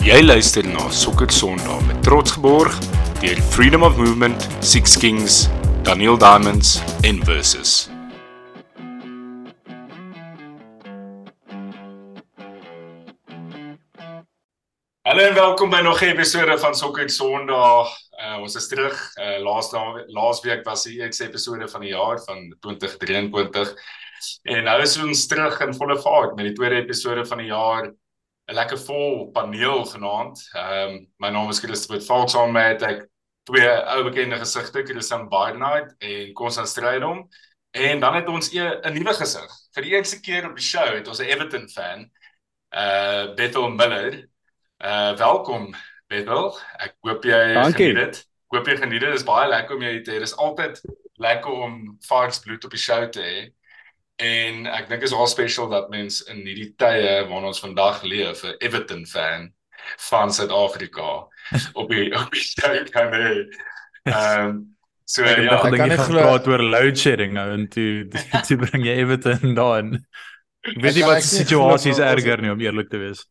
Jy 0.00 0.22
luister 0.24 0.64
na 0.64 0.86
Sokker 0.88 1.28
Sondag 1.28 1.82
met 1.84 1.98
trots 2.00 2.32
geborg 2.32 2.72
deur 3.20 3.40
Freedom 3.52 3.82
of 3.84 3.98
Movement, 4.00 4.46
Six 4.64 4.96
Kings, 4.96 5.42
Daniel 5.84 6.16
Diamonds 6.16 6.78
en 7.04 7.20
Versus. 7.24 7.90
Hallo 15.04 15.20
en 15.20 15.34
welkom 15.36 15.68
by 15.68 15.84
nog 15.84 16.00
'n 16.00 16.16
episode 16.16 16.58
van 16.58 16.74
Sokker 16.74 17.10
Sondag. 17.10 17.92
Uh, 18.24 18.40
ons 18.40 18.56
is 18.56 18.68
terug. 18.68 18.96
Uh, 19.20 19.36
laas 19.44 19.68
laas 20.06 20.40
week 20.40 20.64
was 20.64 20.82
die 20.84 20.96
eerste 20.96 21.28
episode 21.28 21.68
van 21.68 21.80
die 21.80 21.92
jaar 21.92 22.16
van 22.24 22.56
2023. 22.60 23.74
En 24.42 24.64
nou 24.64 24.80
is 24.80 24.96
ons 24.96 25.26
terug 25.26 25.60
in 25.60 25.74
volle 25.74 25.98
vaart 26.00 26.36
met 26.36 26.44
die 26.44 26.54
tweede 26.54 26.80
episode 26.80 27.26
van 27.26 27.38
die 27.38 27.52
jaar. 27.52 27.92
'n 28.50 28.54
Lekker 28.54 28.78
vol 28.78 29.30
paneel 29.30 29.84
genaamd. 29.86 30.48
Ehm 30.52 30.88
um, 30.88 31.06
my 31.16 31.28
naam 31.30 31.48
is 31.48 31.58
Christopher 31.62 32.02
Falks 32.02 32.34
on 32.34 32.52
met 32.52 32.82
ek 32.82 33.06
twee 33.46 33.70
ou 33.94 34.02
bekende 34.04 34.36
gesigte, 34.36 34.82
Christian 34.84 35.28
Barnard 35.28 35.94
en 35.98 36.32
Konstant 36.32 36.68
Strydom. 36.68 37.28
En 37.70 38.00
dan 38.00 38.14
het 38.14 38.28
ons 38.28 38.50
'n 38.50 38.92
nuwe 38.92 39.14
gesig. 39.14 39.50
Vir 39.74 39.82
die 39.82 39.92
eerste 39.94 40.20
keer 40.20 40.48
op 40.48 40.56
die 40.56 40.64
show 40.64 40.94
het 40.94 41.08
ons 41.08 41.20
'n 41.20 41.30
Everton 41.30 41.68
fan, 41.68 42.10
uh 42.74 43.34
Bethel 43.34 43.70
Miller. 43.70 44.28
Uh 44.78 45.16
welkom 45.16 45.74
Bethel. 46.06 46.58
Ek 46.78 46.96
hoop 47.00 47.24
jy 47.24 47.54
geniet 47.72 47.96
dit. 47.96 48.16
Ek 48.18 48.56
hoop 48.56 48.66
jy 48.66 48.76
geniet 48.76 49.00
dit. 49.00 49.10
Dit 49.10 49.20
is 49.20 49.24
baie 49.24 49.48
lekker 49.48 49.76
om 49.76 49.82
jou 49.82 50.02
te 50.02 50.10
hê. 50.10 50.18
Dit 50.18 50.28
is 50.28 50.36
altyd 50.36 50.80
lekker 51.14 51.50
om 51.50 51.96
Fox 52.00 52.40
bloed 52.40 52.64
op 52.64 52.70
die 52.70 52.80
show 52.80 53.08
te 53.08 53.22
hê. 53.22 53.59
En 54.20 54.66
ek 54.68 54.90
dink 54.90 55.06
is 55.06 55.14
al 55.16 55.28
special 55.30 55.70
dat 55.72 55.88
mens 55.92 56.20
in 56.28 56.42
hierdie 56.44 56.74
tye 56.80 57.22
waarin 57.28 57.48
ons 57.50 57.62
vandag 57.62 58.02
leef, 58.04 58.44
'n 58.44 58.58
Everton 58.60 59.06
fan 59.06 59.48
van 60.10 60.32
Suid-Afrika 60.32 61.26
op 61.80 61.88
die 61.88 62.10
op 62.14 62.28
die 62.34 62.44
show 62.44 62.76
kan 62.92 63.14
hê. 63.16 63.32
Ehm 64.04 64.46
um, 64.48 64.60
so 65.04 65.24
ek 65.26 65.40
ja, 65.42 65.56
ek 65.56 65.74
kan 65.74 65.88
nie 65.90 65.98
glo 65.98 66.20
praat 66.22 66.46
oor 66.46 66.62
load 66.62 66.98
shedding 66.98 67.32
nou 67.34 67.48
en 67.54 67.66
toe 67.68 68.06
toe 68.46 68.58
bring 68.60 68.84
jy 68.86 68.98
Everton 69.02 69.56
daarin. 69.56 69.96
Ek 70.68 70.82
weet 70.84 71.00
nie 71.00 71.08
wat 71.08 71.24
die 71.24 71.32
situasie 71.32 71.94
is 71.96 72.02
erger 72.12 72.44
nie 72.44 72.52
om 72.52 72.60
eerlik 72.60 72.92
te 72.92 73.00
wees. 73.00 73.24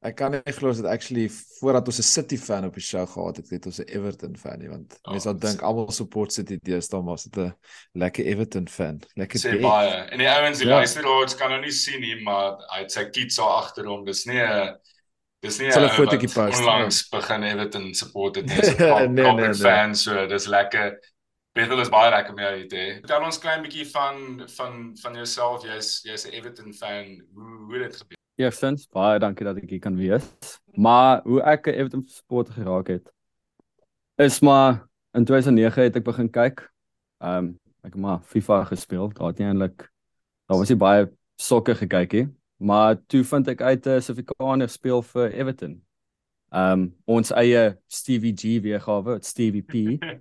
Ek 0.00 0.14
kan 0.16 0.32
nie 0.32 0.52
glo 0.56 0.72
dat 0.72 0.86
actually 0.88 1.26
voordat 1.60 1.86
ons 1.86 1.98
'n 1.98 2.02
City 2.08 2.36
fan 2.40 2.64
op 2.64 2.74
die 2.74 2.82
show 2.82 3.04
gehad 3.04 3.36
het, 3.36 3.50
het 3.50 3.66
ons 3.66 3.80
'n 3.80 3.88
Everton 3.88 4.36
fan 4.36 4.58
nie 4.58 4.68
want 4.68 4.96
oh, 5.02 5.12
mense 5.12 5.28
sal 5.28 5.36
dink 5.36 5.60
almal 5.60 5.90
support 5.92 6.32
City 6.32 6.56
deesdae 6.56 7.02
maar 7.02 7.18
sit 7.18 7.36
'n 7.36 7.52
lekker 7.92 8.24
Everton 8.24 8.68
fan. 8.68 9.02
Lekker 9.14 9.38
sê 9.38 9.60
baie. 9.60 10.08
En 10.08 10.18
die 10.18 10.28
ouens 10.28 10.58
die 10.58 10.66
ja. 10.66 10.80
luisteraars 10.80 11.36
kan 11.36 11.50
nou 11.50 11.60
nie 11.60 11.72
sien 11.72 12.00
nie, 12.00 12.16
maar 12.22 12.56
hy 12.72 12.78
het 12.80 12.92
sy 12.92 13.04
kids 13.10 13.34
so 13.34 13.44
agter 13.44 13.84
hom. 13.84 14.04
Dis 14.04 14.24
nie 14.24 14.40
'n 14.40 14.78
dis 15.42 15.58
nie 15.58 15.68
'n 15.68 15.88
fotootjie 15.88 16.32
post. 16.32 16.58
Onlangs 16.58 17.00
ja. 17.10 17.18
begin 17.18 17.42
Everton 17.42 17.94
support 17.94 18.36
het 18.36 18.48
so 18.50 18.72
'n 19.04 19.12
nee, 19.14 19.32
nee, 19.32 19.48
nee. 19.48 19.54
fan 19.54 19.94
so 19.94 20.26
dis 20.26 20.46
lekker. 20.46 20.96
Bethel 21.52 21.80
is 21.80 21.88
baie 21.88 22.10
lekker 22.10 22.34
met 22.34 22.44
jou 22.44 22.66
te. 22.66 22.96
Vertel 23.04 23.24
ons 23.24 23.38
klein 23.38 23.60
bietjie 23.62 23.84
van 23.90 24.48
van 24.56 24.96
van 25.02 25.14
jouself. 25.14 25.62
Jy's 25.62 26.00
jy's 26.08 26.24
'n 26.24 26.32
Everton 26.32 26.72
fan. 26.72 27.20
Hoe 27.34 27.66
hoe 27.66 27.74
het 27.74 27.90
dit 27.90 27.96
gebeur? 28.00 28.19
Eerstens, 28.40 28.86
baie 28.88 29.18
dankie 29.20 29.44
dat 29.44 29.58
ek 29.60 29.68
hier 29.68 29.82
kan 29.84 29.96
wees. 30.00 30.24
Maar 30.72 31.20
hoe 31.28 31.42
ek 31.44 31.66
'n 31.68 31.76
Everton 31.76 32.04
supporter 32.08 32.54
geraak 32.54 32.88
het 32.88 33.12
is 34.16 34.40
maar 34.40 34.88
in 35.12 35.24
2009 35.24 35.82
het 35.82 35.96
ek 35.96 36.04
begin 36.04 36.30
kyk. 36.30 36.64
Ehm 37.20 37.36
um, 37.36 37.60
ek 37.82 37.92
het 37.92 38.00
maar 38.00 38.20
FIFA 38.24 38.64
gespeel. 38.64 39.12
Daar 39.12 39.26
het 39.26 39.38
nie 39.38 39.46
eintlik 39.46 39.90
daar 40.48 40.58
was 40.58 40.68
nie 40.68 40.76
baie 40.76 41.10
sokker 41.36 41.76
gekyk 41.76 42.12
nie, 42.12 42.28
maar 42.56 42.96
toe 43.06 43.24
vind 43.24 43.48
ek 43.48 43.60
uit 43.60 43.86
'n 43.86 44.00
Suid-Afrikaner 44.00 44.68
speel 44.68 45.02
vir 45.02 45.32
Everton. 45.32 45.82
Ehm 46.50 46.72
um, 46.72 46.96
ons 47.04 47.30
eie 47.30 47.76
Stevie 47.86 48.32
G 48.36 48.60
weergawe, 48.62 49.18
Stevie 49.20 49.62
P. 49.62 49.74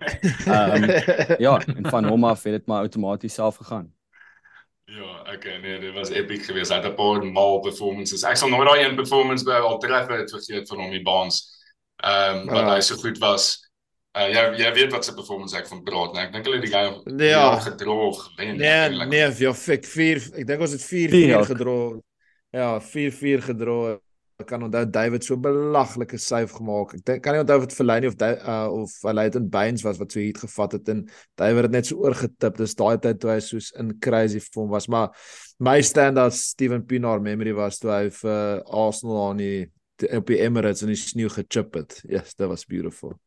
Ehm 0.48 0.83
um, 0.83 0.89
ja, 1.39 1.59
en 1.59 1.89
van 1.89 2.06
hom 2.06 2.23
af 2.23 2.44
het 2.44 2.54
dit 2.54 2.67
maar 2.67 2.81
outomaties 2.81 3.33
self 3.33 3.55
gegaan. 3.55 3.94
Ja, 4.89 5.33
okay, 5.33 5.58
nee, 5.58 5.80
dit 5.80 5.94
was 5.94 6.10
epic 6.10 6.44
geweest. 6.44 6.72
Hy 6.72 6.80
het 6.82 6.86
'n 6.86 6.95
paar 6.95 7.26
mal 7.26 7.60
performances. 7.60 8.23
Ek 8.23 8.38
sal 8.38 8.50
nooit 8.50 8.67
daai 8.67 8.83
een 8.83 8.95
performance 8.95 9.44
by 9.45 9.52
al 9.52 9.77
treffe 9.77 10.14
het 10.14 10.32
vergeet 10.32 10.67
van 10.67 10.80
hom 10.80 10.92
die 10.92 11.04
baans. 11.04 11.44
Ehm 11.95 12.38
um, 12.38 12.45
wat 12.45 12.66
ja. 12.66 12.73
hy 12.73 12.82
so 12.82 12.95
goed 12.95 13.17
was. 13.17 13.70
Uh 14.17 14.26
jy 14.33 14.44
jy 14.58 14.73
weet 14.73 14.92
wat 14.92 15.05
se 15.05 15.14
performance 15.14 15.58
ek 15.58 15.67
van 15.67 15.83
praat, 15.83 16.14
nee. 16.14 16.23
Ek 16.23 16.33
dink 16.33 16.45
hulle 16.45 16.60
die 16.60 16.72
game 16.72 17.02
nee, 17.05 17.30
ja. 17.30 17.60
gedroog 17.60 18.32
wen. 18.36 18.55
Nee, 18.58 19.05
nee, 19.05 19.32
vir 19.32 19.54
4 19.86 20.30
ek 20.42 20.48
dink 20.48 20.61
ons 20.61 20.72
het 20.72 20.86
4-4 20.86 21.45
gedroog. 21.54 22.00
Ja, 22.50 22.82
4-4 22.82 23.42
gedroog 23.42 24.00
ek 24.39 24.48
kan 24.48 24.64
onthou 24.64 24.86
David 24.88 25.26
so 25.26 25.36
belaglike 25.36 26.17
save 26.17 26.54
gemaak. 26.55 26.94
Ek 27.11 27.20
kan 27.23 27.36
nie 27.36 27.42
onthou 27.44 27.58
of 27.60 27.66
dit 27.67 27.76
Fellaini 27.76 28.08
of 28.08 28.16
uh, 28.23 28.70
of 28.72 28.94
Leighton 29.04 29.50
Baines 29.52 29.83
was 29.83 30.00
wat 30.00 30.16
so 30.16 30.22
hier 30.23 30.38
gevat 30.39 30.77
het 30.77 30.92
en 30.94 31.02
David 31.39 31.67
het 31.67 31.76
net 31.76 31.89
so 31.89 32.00
oorgetip. 32.05 32.55
Dis 32.58 32.77
daai 32.80 33.02
tyd 33.04 33.20
toe 33.20 33.33
hy 33.33 33.42
soos 33.44 33.73
in 33.80 33.92
crazy 34.00 34.39
form 34.39 34.72
was, 34.72 34.88
maar 34.88 35.11
my 35.60 35.82
standout 35.83 36.38
Steven 36.38 36.86
Pienaar 36.88 37.20
memory 37.20 37.54
was 37.58 37.82
toe 37.83 37.92
hy 37.92 38.05
vir 38.22 38.64
uh, 38.64 38.86
Arsenal 38.86 39.22
aan 39.26 39.44
die 39.44 39.67
op 40.16 40.32
die 40.32 40.39
Emirates 40.39 40.86
in 40.86 40.94
die 40.94 41.00
sneeu 41.00 41.27
gechip 41.36 41.76
het. 41.76 42.00
Yes, 42.08 42.32
that 42.39 42.48
was 42.48 42.64
beautiful. 42.64 43.17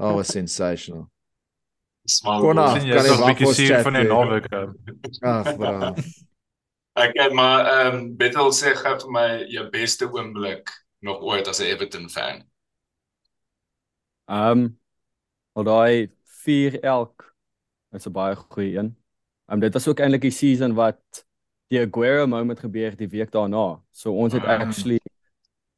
Oh, 0.00 0.16
was 0.16 0.32
sensational. 0.32 1.10
Kona, 2.24 2.72
kan 2.72 2.88
jy 2.88 2.96
'n 2.96 3.24
bietjie 3.28 3.54
sien 3.54 3.84
van 3.84 4.00
die 4.00 4.08
naweek? 4.08 4.48
Ag, 5.20 5.56
bra. 5.60 5.92
Ek 6.92 7.16
het 7.16 7.32
maar 7.32 7.64
ehm 7.66 7.94
um, 7.94 8.16
Bethel 8.16 8.52
sê 8.52 8.74
gou 8.76 8.94
vir 9.00 9.12
my 9.12 9.28
jou 9.48 9.68
beste 9.72 10.08
oomblik 10.12 10.68
nog 11.00 11.22
ooit 11.24 11.48
as 11.48 11.60
'n 11.60 11.70
Everton 11.72 12.08
fan. 12.10 12.44
Ehm 14.28 14.58
um, 14.58 14.80
al 15.52 15.64
daai 15.64 16.12
4 16.24 16.80
elk 16.82 17.34
is 17.92 18.06
'n 18.06 18.12
baie 18.12 18.36
goeie 18.36 18.78
een. 18.78 18.96
Ehm 19.48 19.54
um, 19.56 19.60
dit 19.60 19.72
was 19.72 19.88
ook 19.88 20.00
eintlik 20.00 20.20
die 20.20 20.30
season 20.30 20.74
wat 20.74 21.24
die 21.68 21.80
Aguero 21.80 22.26
moment 22.26 22.60
gebeur 22.60 22.90
het 22.90 22.98
die 22.98 23.08
week 23.08 23.30
daarna. 23.30 23.80
So 23.90 24.12
ons 24.12 24.32
het 24.32 24.42
um. 24.42 24.48
actually 24.50 25.00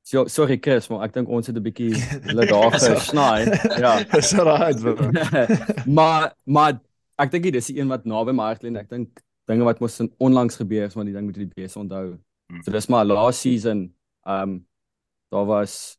So 0.04 0.26
sorry 0.26 0.58
Chris, 0.60 0.88
maar 0.88 1.06
ek 1.06 1.14
dink 1.14 1.28
ons 1.28 1.46
het 1.46 1.56
'n 1.56 1.62
bietjie 1.64 1.94
hulle 2.28 2.46
daar 2.46 2.74
gesnaai. 2.74 3.44
Ja. 3.80 4.02
Dis 4.12 4.32
right. 4.32 4.82
maar 5.98 6.34
maar 6.44 6.80
ek 7.16 7.30
dink 7.30 7.44
dit 7.44 7.54
is 7.54 7.66
die 7.66 7.78
een 7.80 7.88
wat 7.88 8.04
naby 8.04 8.32
my 8.32 8.50
hart 8.50 8.62
lê 8.62 8.68
en 8.68 8.76
ek 8.76 8.90
dink 8.90 9.22
dinge 9.48 9.64
wat 9.64 9.80
mos 9.80 10.00
onlangs 10.18 10.56
gebeur 10.56 10.86
het, 10.86 10.94
maar 10.94 11.04
die 11.04 11.14
ding 11.14 11.26
moet 11.28 11.36
jy 11.36 11.48
beste 11.54 11.78
onthou. 11.78 12.06
Hmm. 12.48 12.62
So 12.62 12.72
dis 12.72 12.88
maar 12.88 13.04
last 13.04 13.40
season, 13.40 13.88
ehm 14.26 14.42
um, 14.42 14.66
daar 15.32 15.46
was 15.46 15.98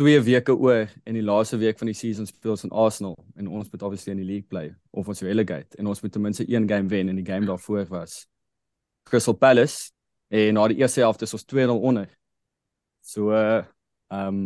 twee 0.00 0.20
weke 0.20 0.54
oor 0.56 0.88
en 1.04 1.16
die 1.16 1.24
laaste 1.24 1.56
week 1.60 1.78
van 1.78 1.90
die 1.90 1.96
season 1.96 2.26
speel 2.26 2.54
ons 2.54 2.64
in 2.64 2.72
Arsenal 2.72 3.16
en 3.36 3.48
ons 3.48 3.68
moet 3.70 3.82
obviously 3.82 4.12
in 4.14 4.22
die 4.22 4.28
league 4.28 4.48
play 4.48 4.70
of 4.96 5.08
ons 5.08 5.20
relegate 5.24 5.76
en 5.76 5.88
ons 5.90 6.00
moet 6.00 6.12
ten 6.12 6.24
minste 6.24 6.46
een 6.48 6.68
game 6.68 6.88
wen 6.88 7.08
en 7.08 7.18
die 7.20 7.26
game 7.26 7.48
daarvoor 7.48 7.84
was 7.90 8.22
Crystal 9.08 9.36
Palace 9.36 9.90
en 10.28 10.56
na 10.56 10.66
die 10.72 10.80
eerste 10.80 11.04
helfte 11.04 11.26
is 11.28 11.34
ons 11.36 11.44
2-0 11.52 11.76
onder. 11.76 12.08
So 13.04 13.34
ehm 13.34 13.64
uh, 14.12 14.26
um, 14.26 14.40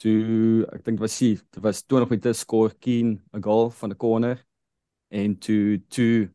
toe 0.00 0.66
ek 0.72 0.84
dink 0.86 1.00
was 1.02 1.18
dit 1.20 1.62
was 1.62 1.82
20 1.84 2.08
minute 2.10 2.32
score 2.34 2.74
Keen 2.80 3.20
'n 3.36 3.42
goal 3.42 3.70
van 3.70 3.90
'n 3.90 3.96
corner 3.96 4.44
en 5.08 5.38
toe 5.38 5.82
toe 5.88 6.30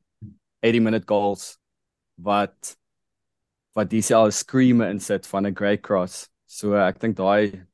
80 0.65 0.81
minute 0.81 1.07
goals 1.09 1.55
wat 2.21 2.73
wat 3.75 3.89
dis 3.91 4.11
al 4.15 4.31
screamer 4.31 4.89
insit 4.89 5.27
van 5.27 5.45
'n 5.45 5.55
great 5.55 5.81
cross. 5.81 6.29
So 6.45 6.73
ek 6.73 6.99
dink 6.99 7.17
daai 7.17 7.65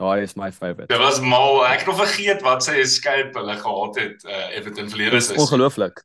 daai 0.00 0.22
is 0.22 0.34
my 0.34 0.50
favorite. 0.52 0.88
Dit 0.88 0.98
was 0.98 1.20
mal. 1.20 1.66
Ek 1.66 1.84
het 1.84 1.86
nog 1.86 2.00
vergeet 2.00 2.40
wat 2.42 2.64
sy 2.64 2.80
escape 2.80 3.36
hulle 3.38 3.56
gehad 3.56 3.98
het 4.00 4.24
uh, 4.24 4.56
Everton 4.56 4.88
verlede 4.88 5.20
seisoen. 5.20 5.44
Ongelooflik. 5.44 6.04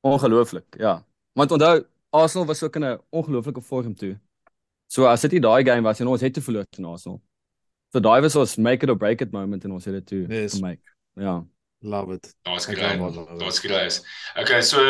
Ongelooflik. 0.00 0.76
Ja. 0.78 1.04
Want 1.32 1.50
onthou 1.50 1.84
Arsenal 2.14 2.46
was 2.46 2.62
ook 2.62 2.76
in 2.76 2.84
'n 2.84 3.00
ongelooflike 3.10 3.60
vorm 3.60 3.94
toe. 3.94 4.18
So 4.86 5.06
as 5.06 5.20
dit 5.20 5.32
nie 5.32 5.40
daai 5.40 5.64
game 5.64 5.82
was 5.82 6.00
en 6.00 6.06
ons 6.06 6.20
het 6.20 6.34
te 6.34 6.42
verloor 6.42 6.66
teen 6.70 6.84
Arsenal. 6.84 7.22
So 7.92 8.00
daai 8.00 8.20
was 8.20 8.36
ons 8.36 8.56
make 8.56 8.84
it 8.84 8.90
or 8.90 8.96
break 8.96 9.20
it 9.20 9.32
moment 9.32 9.64
en 9.64 9.72
ons 9.72 9.84
het 9.84 9.94
dit 9.94 10.06
toe 10.06 10.26
yes. 10.28 10.54
gemaak. 10.54 10.80
Ja. 11.14 11.44
Love 11.80 12.14
it. 12.14 12.34
Ons 12.48 12.66
kry. 12.66 12.98
Ons 12.98 13.60
kry. 13.60 13.88
Okay, 14.40 14.62
so 14.62 14.80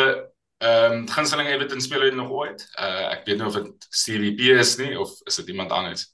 Ehm 0.65 0.91
um, 0.91 1.07
gunsteling 1.09 1.49
Everton 1.49 1.81
speler 1.81 2.15
nog 2.15 2.29
ooit? 2.29 2.65
Uh 2.79 3.11
ek 3.13 3.25
weet 3.27 3.37
nie 3.37 3.47
of 3.47 3.57
dit 3.59 3.87
CVP 3.89 4.39
is 4.59 4.75
nie 4.81 4.95
of 4.99 5.11
is 5.29 5.37
dit 5.41 5.51
iemand 5.53 5.71
anders? 5.71 6.07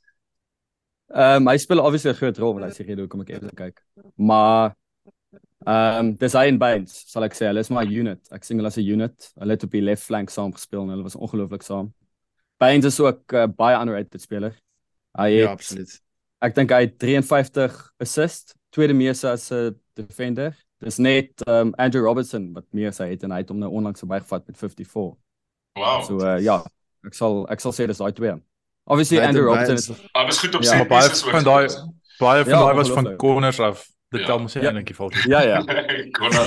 Ehm 1.13 1.44
um, 1.44 1.50
hy 1.51 1.57
speel 1.62 1.83
obviously 1.83 2.12
'n 2.12 2.19
groot 2.19 2.38
rol, 2.38 2.53
want 2.57 2.65
hy 2.68 2.71
sê 2.75 2.86
gee 2.88 3.00
hoekom 3.00 3.24
ek 3.24 3.33
even 3.38 3.53
kyk. 3.56 3.81
Maar 4.15 4.74
ehm 5.65 6.00
um, 6.00 6.13
dis 6.19 6.36
hy 6.36 6.45
en 6.51 6.59
Baines, 6.59 6.95
sal 7.12 7.27
ek 7.27 7.38
sê, 7.38 7.48
hulle 7.48 7.63
is 7.63 7.71
my 7.71 7.83
unit. 7.86 8.21
Ek 8.31 8.44
sien 8.44 8.59
hulle 8.59 8.71
as 8.71 8.80
'n 8.80 8.88
unit. 8.88 9.31
Hulle 9.39 9.56
het 9.56 9.63
op 9.68 9.71
die 9.71 9.83
left 9.83 10.03
flank 10.03 10.30
saam 10.33 10.51
gespeel 10.51 10.83
en 10.83 10.95
hulle 10.95 11.07
was 11.07 11.15
ongelooflik 11.15 11.63
saam. 11.63 11.94
Baines 12.59 12.86
is 12.86 13.00
ook 13.00 13.33
'n 13.33 13.44
uh, 13.44 13.47
baie 13.47 13.77
underrated 13.80 14.21
speler. 14.21 14.56
Hy 15.18 15.30
het, 15.31 15.47
Ja, 15.47 15.51
absoluut. 15.51 16.01
Ek 16.42 16.56
dink 16.56 16.71
hy 16.71 16.81
het 16.88 16.97
53 17.00 17.94
assist, 18.00 18.56
tweede 18.71 18.94
meeste 18.94 19.30
as 19.30 19.51
'n 19.51 19.80
defender 19.94 20.56
Dis 20.81 20.98
net 20.98 21.44
um 21.48 21.74
Andrew 21.78 22.04
Robertson 22.04 22.54
wat 22.54 22.66
meer 22.74 22.92
sy 22.94 23.10
het 23.12 23.24
en 23.24 23.31
hy 23.31 23.38
het 23.44 23.50
hom 23.50 23.60
nou 23.60 23.69
onlangs 23.72 24.00
verbygevat 24.01 24.48
met 24.48 24.57
54. 24.57 25.16
Wow. 25.78 26.04
So 26.04 26.18
uh, 26.19 26.39
ja, 26.42 26.63
ek 27.06 27.13
sal 27.13 27.45
ek 27.54 27.60
sal 27.60 27.72
sê 27.72 27.86
dis 27.88 27.98
daai 28.01 28.12
twee. 28.18 28.33
Obviously 28.89 29.18
Leighton 29.18 29.38
Andrew 29.38 29.54
Baines. 29.56 29.89
is 29.89 29.98
Hy 30.16 30.25
was 30.25 30.39
goed 30.39 30.56
op 30.56 30.63
Ja, 30.66 30.75
Maar 30.81 30.88
baie 30.88 31.10
van 31.10 31.44
daai 31.44 31.68
baie 32.19 32.44
van 32.44 32.54
Ja, 32.54 32.60
daai 32.66 32.75
was 32.75 32.89
van 32.92 33.16
corners 33.18 33.60
af. 33.60 33.88
Dit 34.12 34.22
Ja. 34.22 34.28
tel 34.28 34.39
mos 34.39 34.54
Ja. 34.54 34.62
eintlik 34.62 34.86
die 34.88 34.95
fout. 34.95 35.13
Ja 35.30 35.42
ja. 35.42 35.62
Nou. 35.66 35.72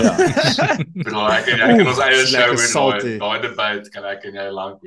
Ja. 0.04 1.38
Ek 1.38 1.46
en 1.48 1.58
jy 1.58 1.76
kan 1.78 1.86
ons 1.86 1.98
eie 2.04 2.26
show 2.26 2.56
salty. 2.56 3.16
daai 3.18 3.40
debat 3.40 3.88
kan 3.94 4.04
ek 4.04 4.24
en 4.28 4.34
jy 4.34 4.48
lank 4.52 4.82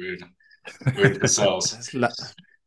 gesels. 1.21 1.71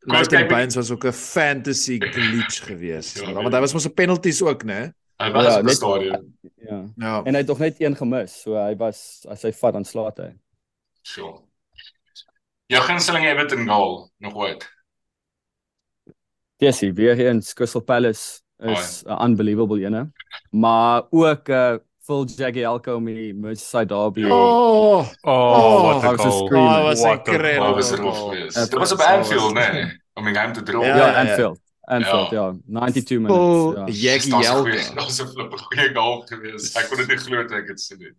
Kom 0.01 0.17
ons 0.17 0.29
Leighton 0.31 0.33
kyk 0.33 0.39
met- 0.47 0.49
Baines 0.49 0.75
was 0.75 0.89
ook 0.91 1.05
'n 1.05 1.13
fantasy 1.13 1.99
glitch 1.99 2.63
geweest. 2.65 3.19
Ja, 3.21 3.27
Ja, 3.29 3.33
want 3.41 3.53
hy 3.53 3.59
was 3.61 3.73
mos 3.73 3.85
'n 3.85 3.93
penalties 3.93 4.41
ook, 4.41 4.63
né? 4.65 4.91
Hy 5.21 5.31
was 5.31 5.45
Ja, 5.45 5.59
op 5.59 5.65
die 5.67 5.75
stadion. 5.75 6.37
Ja. 6.55 6.83
Ja. 6.95 7.23
En 7.23 7.33
hy 7.33 7.39
het 7.43 7.47
nog 7.47 7.59
net 7.59 7.81
een 7.81 7.95
gemis, 7.95 8.41
so 8.41 8.55
hy 8.57 8.75
was 8.79 9.25
as 9.29 9.41
hy 9.45 9.51
vat 9.53 9.73
dan 9.73 9.85
slaat 9.85 10.17
hy. 10.17 10.31
Sure. 11.01 11.39
Jou 12.71 12.81
gunsteling 12.87 13.25
Everton 13.27 13.67
goal 13.67 14.09
nog 14.17 14.35
ooit? 14.35 14.65
Jessie, 16.61 16.93
weer 16.93 17.15
hier 17.15 17.29
in 17.29 17.41
Crystal 17.53 17.81
Palace 17.81 18.41
is 18.61 19.03
'n 19.05 19.17
unbelievable 19.25 19.79
ene. 19.85 20.11
Maar 20.51 21.03
ook 21.09 21.47
'n 21.49 21.51
uh, 21.51 21.77
Phil 22.05 22.25
Jagielka 22.25 22.99
met 22.99 23.15
die 23.15 23.33
Merseyside 23.33 23.85
derby. 23.85 24.23
Oh, 24.29 25.05
Oh, 25.21 25.81
wat 25.93 26.03
I 26.03 26.07
'n 26.07 26.15
was 26.17 26.25
just 26.25 26.37
goal. 26.49 26.65
Oh, 26.65 26.83
was 26.83 26.99
What 27.01 27.27
a 27.27 27.31
incredible. 27.31 28.35
Er? 28.37 28.45
Ja, 28.53 28.65
Dit 28.65 28.73
was 28.73 28.91
op 28.91 28.99
Anfield, 28.99 29.53
nee, 29.53 30.01
om 30.13 30.25
die 30.25 30.35
game 30.35 30.53
te. 30.53 30.71
Ja, 30.71 30.85
Ja, 30.85 30.95
ja. 30.95 31.19
Anfield. 31.21 31.59
Anfield, 31.91 32.29
Ja. 32.31 32.41
ja. 32.41 32.53
92 32.65 33.07
Phil 33.07 33.19
minutes. 33.21 33.75
Ja. 33.77 33.85
Dis 33.85 34.29
daar's 34.29 34.47
'n 34.49 34.53
goeie- 34.55 34.73
Jagielka. 34.75 34.95
Daar's 35.01 35.19
'n 35.21 35.27
flippe 35.33 35.57
goeie 35.57 35.93
goal 35.93 36.21
geweest. 36.29 36.77
Ek 36.77 36.87
kon 36.89 36.97
dit 36.97 37.07
nie 37.07 37.17
glo 37.17 37.45
toe 37.47 37.57
ek 37.57 37.67
dit 37.67 37.79
sien 37.81 37.97
nie. 37.99 38.13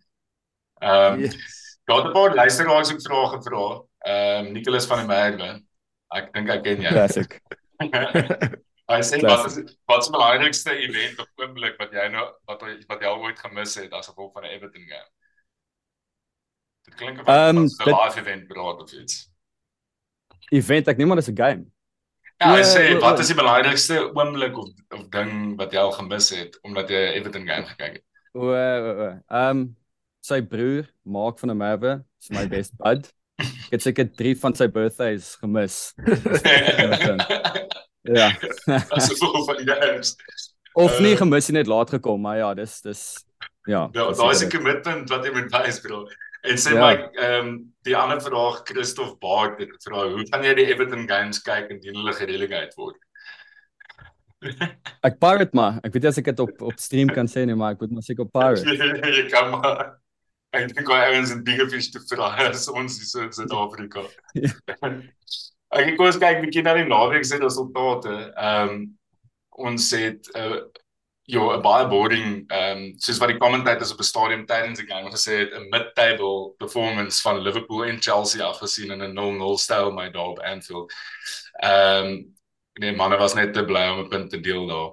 Ehm 0.81 1.19
Yes. 1.19 1.35
Daar 1.85 1.97
het 1.97 2.07
'n 2.07 2.11
paar 2.13 2.35
luisteraars 2.35 2.91
ook 2.93 3.01
vrae 3.01 3.27
gevra. 3.33 3.65
Ehm 4.05 4.45
um, 4.45 4.51
Nicholas 4.53 4.85
van 4.85 4.97
der 4.97 5.07
Merwe. 5.07 5.63
Ek 6.15 6.33
dink 6.33 6.49
ek 6.49 6.63
ken 6.63 6.81
jou. 6.81 6.93
Classic. 6.93 7.41
Hy 8.91 8.99
sê 9.01 9.19
wat 9.21 9.45
is 9.47 9.55
wat 9.87 9.99
is 10.01 10.07
die 10.07 10.11
belangrikste 10.11 10.71
event 10.75 11.19
op 11.19 11.27
oomblik 11.39 11.77
wat 11.79 11.91
jy 11.91 12.07
nou 12.11 12.25
wat 12.45 12.61
wat 12.87 12.99
jy 13.01 13.07
al 13.07 13.21
ooit 13.23 13.39
gemis 13.39 13.75
het 13.75 13.91
as 13.93 14.07
gevolg 14.07 14.33
van 14.33 14.43
'n 14.43 14.49
Everton 14.53 14.85
game? 14.87 15.09
Dit 16.85 16.95
klink 16.95 17.19
of 17.21 17.27
um, 17.27 17.57
'n 17.63 17.67
dit- 17.67 17.85
live 17.87 18.19
event 18.19 18.47
praat 18.47 18.81
of 18.81 18.91
iets. 18.91 19.31
Event, 20.51 20.87
ek 20.87 20.97
neem 20.97 21.07
maar 21.07 21.17
dis 21.17 21.29
'n 21.31 21.35
game. 21.37 21.65
Ja, 22.43 22.53
hy 22.53 22.61
Ja, 22.61 22.65
sê 22.67 22.83
ja, 22.89 22.99
wat 22.99 23.17
ja. 23.17 23.21
is 23.23 23.27
die 23.31 23.35
belangrikste 23.39 23.99
oomblik 24.13 24.57
of 24.57 24.69
of 24.97 25.09
ding 25.09 25.55
wat 25.59 25.71
jy 25.73 25.79
al 25.79 25.91
gemis 25.95 26.29
het 26.35 26.57
omdat 26.63 26.89
jy 26.89 27.01
Everton 27.17 27.47
game 27.47 27.65
gekyk 27.65 27.93
het? 27.99 28.03
O, 28.33 28.49
o, 28.51 28.93
o. 29.07 29.09
Ehm 29.29 29.65
sy 30.23 30.41
broer, 30.41 30.87
Mark 31.03 31.39
van 31.39 31.51
der 31.51 31.55
Merwe, 31.59 32.03
is 32.21 32.29
my 32.31 32.45
best 32.47 32.75
bud. 32.83 33.09
Ek 33.43 33.71
het 33.75 33.81
seker 33.81 34.07
3 34.15 34.35
van 34.39 34.55
sy 34.55 34.67
birthdays 34.71 35.33
gemis. 35.41 35.93
Ja. 38.03 38.33
As 38.91 39.07
gevolg 39.07 39.45
van 39.47 39.61
die 39.61 39.67
games. 39.69 40.15
Of 40.75 40.97
nie 40.99 41.13
Uh, 41.13 41.19
gemis 41.21 41.47
nie 41.47 41.55
net 41.61 41.69
laat 41.71 41.89
gekom, 41.93 42.19
maar 42.21 42.37
ja, 42.37 42.49
dis 42.57 42.81
dis 42.83 43.03
ja. 43.69 43.85
Ja, 43.93 44.11
daar 44.11 44.31
is 44.31 44.43
'n 44.43 44.49
commitment 44.51 45.09
wat 45.09 45.23
jy 45.23 45.31
moet 45.31 45.51
wys, 45.51 45.79
bro. 45.79 46.03
En 46.43 46.57
sê 46.59 46.73
Ja. 46.75 46.81
my 46.81 46.93
ehm 47.15 47.53
die 47.83 47.95
ander 47.97 48.21
vraag 48.21 48.61
Christof 48.67 49.17
Baard 49.19 49.59
het 49.59 49.69
gevra, 49.71 50.07
hoe 50.09 50.25
gaan 50.29 50.43
jy 50.43 50.53
die 50.55 50.67
Everton 50.71 51.07
games 51.07 51.41
kyk 51.41 51.69
indien 51.71 51.95
hulle 51.95 52.13
gerelegate 52.13 52.75
word? 52.75 52.97
Ek 55.03 55.19
pirate 55.19 55.55
maar. 55.55 55.79
Ek 55.83 55.93
weet 55.93 56.03
nie 56.03 56.09
as 56.11 56.17
ek 56.19 56.25
dit 56.31 56.39
op 56.43 56.61
op 56.61 56.79
stream 56.79 57.07
kan 57.07 57.27
sê 57.31 57.45
nie, 57.47 57.55
maar 57.55 57.75
ek 57.75 57.83
moet 57.83 57.91
maar 57.97 58.03
seker 58.07 58.27
pirate. 58.27 58.75
jy 59.17 59.27
kan 59.31 59.51
maar 59.55 59.83
ek 60.53 60.73
dink 60.75 60.89
hy 60.91 60.99
ouens 61.13 61.31
in 61.33 61.43
bigger 61.47 61.69
fish 61.71 61.89
te 61.93 61.99
vra 62.11 62.33
as 62.49 62.67
ons 62.69 62.99
hier 62.99 63.23
in 63.23 63.31
Suid-Afrika. 63.33 64.03
Ek 65.73 65.95
kom 65.97 66.05
ons 66.05 66.19
kyk 66.21 66.43
bietjie 66.43 66.61
na 66.61 66.75
die 66.77 66.85
naweek 66.85 67.23
se 67.25 67.39
resultate. 67.41 68.11
Ehm 68.37 68.83
ons 69.63 69.91
het 69.93 70.27
'n 70.33 70.39
uh, 70.39 70.59
jo 71.25 71.53
'n 71.53 71.61
baie 71.61 71.87
boring 71.87 72.43
ehm 72.51 72.77
um, 72.77 72.93
soos 72.97 73.19
wat 73.19 73.29
die 73.31 73.39
commentators 73.39 73.91
op 73.91 73.97
die 73.97 74.07
stadium 74.07 74.45
tydens 74.45 74.79
die 74.79 74.87
game 74.87 75.09
gesê 75.11 75.37
het 75.39 75.53
'n 75.55 75.69
mid-table 75.69 76.53
performance 76.57 77.21
van 77.21 77.39
Liverpool 77.41 77.85
en 77.85 78.01
Chelsea 78.01 78.43
afgesien 78.45 78.91
in 78.91 79.01
'n 79.01 79.13
0-0 79.13 79.57
styl 79.57 79.91
my 79.91 80.09
daar 80.11 80.27
op 80.35 80.39
Anfield. 80.39 80.93
Ehm 81.61 82.05
um, 82.05 82.35
nee 82.73 82.95
manne 82.95 83.17
was 83.17 83.33
net 83.33 83.53
te 83.53 83.65
bly 83.65 83.87
om 83.89 83.99
'n 83.99 84.09
punt 84.09 84.29
te 84.29 84.39
deel 84.39 84.67
daar. 84.67 84.91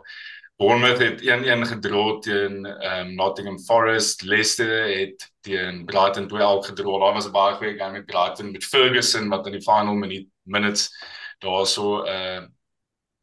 Bournemouth 0.57 0.99
het 0.99 1.23
1-1 1.23 1.67
gedra 1.67 2.19
teen 2.21 2.67
ehm 2.67 3.07
um, 3.07 3.15
Nottingham 3.15 3.59
Forest. 3.59 4.23
Leicester 4.23 4.99
het 4.99 5.33
teen 5.41 5.85
Brighton 5.85 6.29
2-2 6.29 6.67
gedra. 6.67 6.99
Daar 6.99 7.15
was 7.15 7.27
'n 7.27 7.33
baie 7.33 7.55
goeie 7.55 7.79
game 7.79 7.93
met 7.93 8.07
Brighton 8.07 8.53
met 8.53 8.65
Ferguson 8.65 9.29
wat 9.29 9.47
in 9.47 9.53
die 9.53 9.63
final 9.63 9.95
minuut 9.95 10.29
minutes 10.43 10.91
daarso 11.39 12.03
'n 12.03 12.09
uh, 12.09 12.43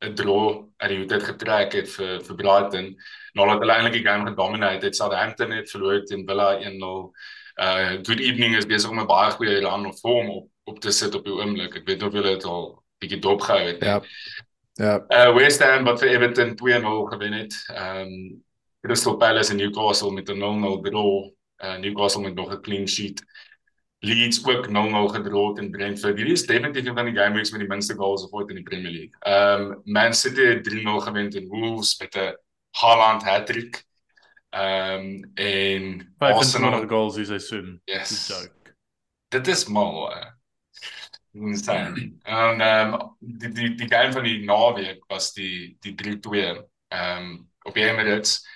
'n 0.06 0.14
draw 0.14 0.66
uit 0.78 0.90
die 0.90 0.98
hoed 0.98 1.12
uit 1.12 1.24
getrek 1.24 1.74
het 1.74 1.90
vir 1.90 2.22
vir 2.24 2.36
Brighton. 2.36 2.92
Nadat 3.34 3.64
hulle 3.64 3.74
eintlik 3.74 3.98
die 3.98 4.06
game 4.06 4.30
gedominate 4.30 4.86
het, 4.86 4.96
Southampton 4.96 5.52
het 5.52 5.72
verloor 5.72 6.04
teen 6.06 6.26
Villa 6.28 6.52
1-0. 6.60 7.12
Uh 7.58 7.98
Good 8.06 8.20
Evening 8.22 8.56
is 8.56 8.70
besig 8.70 8.90
om 8.90 9.00
'n 9.00 9.10
baie 9.10 9.32
goeie 9.32 9.60
run 9.60 9.86
of 9.86 10.00
vorm 10.00 10.30
op 10.30 10.50
op 10.68 10.80
te 10.80 10.92
sit 10.92 11.16
op 11.16 11.24
die 11.24 11.34
oomblik. 11.34 11.76
Ek 11.76 11.88
weet 11.88 12.00
nie 12.00 12.08
of 12.08 12.14
julle 12.14 12.34
dit 12.36 12.44
al 12.44 12.84
bietjie 13.00 13.20
dopgehou 13.20 13.68
het 13.68 13.80
nie. 13.80 13.90
Ja. 13.90 14.02
Ja. 14.78 15.06
Uh 15.10 15.34
West 15.36 15.64
Ham 15.64 15.88
wat 15.88 16.00
vir 16.00 16.10
Everton 16.10 16.56
2-0 16.56 17.06
gewen 17.14 17.34
het. 17.34 17.56
Um 17.74 18.44
Crystal 18.82 19.18
Palace 19.18 19.52
en 19.52 19.58
Newcastle 19.58 20.12
met 20.12 20.30
'n 20.30 20.38
0-0 20.38 20.82
draw. 20.82 21.32
Uh 21.64 21.78
Newcastle 21.78 22.22
met 22.22 22.36
nog 22.36 22.52
'n 22.52 22.62
clean 22.62 22.88
sheet. 22.88 23.24
Leeds 24.00 24.46
ook 24.46 24.68
0-0 24.68 24.72
gedra 25.14 25.54
teen 25.54 25.72
Brentford. 25.72 26.16
Hierdie 26.16 26.34
is 26.34 26.46
definitief 26.46 26.86
een 26.86 26.96
van 26.96 27.06
die 27.06 27.16
game 27.16 27.36
weeks 27.36 27.52
met 27.52 27.60
die 27.60 27.70
minste 27.70 27.96
goals 27.98 28.24
of 28.24 28.32
ooit 28.32 28.50
in 28.50 28.56
die 28.56 28.64
Premier 28.64 28.92
League. 28.92 29.16
Um 29.26 29.82
Man 29.84 30.14
City 30.14 30.42
het 30.42 30.70
3-0 30.70 31.02
gewen 31.08 31.30
teen 31.30 31.48
Wolves 31.48 31.98
met 32.00 32.16
'n 32.16 32.36
Haaland 32.78 33.24
hat-trick. 33.24 33.86
Um 34.52 35.32
en 35.36 36.14
25 36.18 36.38
Arsenal 36.38 36.88
goals 36.88 37.16
die 37.16 37.26
seisoen. 37.26 37.82
Yes. 37.86 38.10
Dis 38.10 38.28
joke. 38.28 38.76
Dit 39.28 39.48
is 39.48 39.66
mal. 39.66 40.10
hè. 40.14 40.26
Insane. 41.34 42.14
En 42.24 42.62
ehm 42.62 42.98
die 43.20 43.52
die 43.52 43.76
die 43.76 43.88
game 43.88 44.12
van 44.12 44.24
die 44.24 44.44
naweek 44.46 45.04
was 45.08 45.34
die 45.34 45.78
die 45.80 45.96
3-2 45.96 46.64
ehm 46.88 47.38
op 47.62 47.74
die 47.74 47.84
Emirates. 47.84 48.48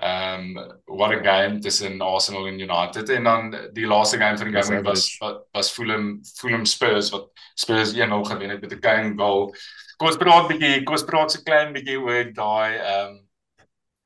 Ehm 0.00 0.54
what 0.86 1.10
a 1.10 1.20
game 1.22 1.60
tussen 1.60 2.00
Arsenal 2.00 2.46
en 2.46 2.58
United. 2.58 3.08
En 3.08 3.24
dan 3.24 3.70
die 3.72 3.86
laaste 3.86 4.18
game 4.18 4.38
van 4.38 4.52
die 4.52 4.62
game 4.62 4.82
was 4.82 5.16
was, 5.18 5.36
was 5.52 5.70
Fulham 5.72 6.20
Fulham 6.36 6.64
Spurs 6.64 7.10
wat 7.10 7.30
Spurs 7.54 7.92
1-0 7.92 7.96
gewen 8.22 8.50
het 8.50 8.60
met 8.60 8.72
'n 8.72 8.80
klein 8.80 9.18
goal. 9.18 9.54
Kom 9.96 10.06
ons 10.06 10.16
praat 10.16 10.48
bietjie, 10.48 10.82
kom 10.82 10.94
ons 10.94 11.04
praat 11.04 11.32
so 11.32 11.42
klein 11.42 11.72
bietjie 11.72 11.98
oor 11.98 12.32
daai 12.32 12.76
ehm 12.76 13.18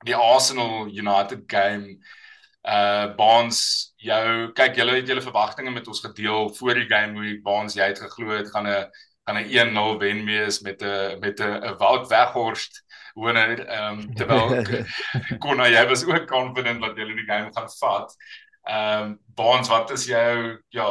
die 0.05 0.17
Arsenal 0.17 0.89
United 0.89 1.43
game. 1.47 1.99
Uh 2.63 3.15
Baans 3.17 3.93
jou 3.97 4.53
kyk 4.53 4.77
julle 4.77 4.95
het 4.95 5.09
julle 5.09 5.23
verwagtinge 5.23 5.71
met 5.71 5.89
ons 5.89 6.01
gedeel 6.01 6.55
voor 6.55 6.75
die 6.75 6.89
game 6.89 7.19
hoe 7.19 7.41
Baans 7.43 7.75
jy 7.75 7.85
het 7.91 7.99
geglo 7.99 8.37
het 8.37 8.51
gaan 8.51 8.67
'n 8.67 8.87
gaan 9.27 9.37
'n 9.37 9.51
1-0 9.51 9.99
wen 9.99 10.25
wees 10.25 10.61
met 10.61 10.83
'n 10.83 11.19
met 11.21 11.41
'n 11.41 11.63
'n 11.65 11.77
Wout 11.79 12.09
Weghorst 12.09 12.82
hoender 13.15 13.59
ehm 13.67 13.99
um, 13.99 14.05
terwyl 14.19 15.39
Konna 15.39 15.69
jy 15.77 15.87
was 15.89 16.05
ook 16.09 16.29
confident 16.29 16.81
dat 16.81 16.97
julle 16.97 17.17
die 17.19 17.29
game 17.29 17.51
gaan 17.53 17.71
vat. 17.79 18.15
Ehm 18.63 19.03
um, 19.03 19.19
Baans 19.35 19.69
wat 19.69 19.91
is 19.91 20.07
jou 20.07 20.59
ja 20.69 20.89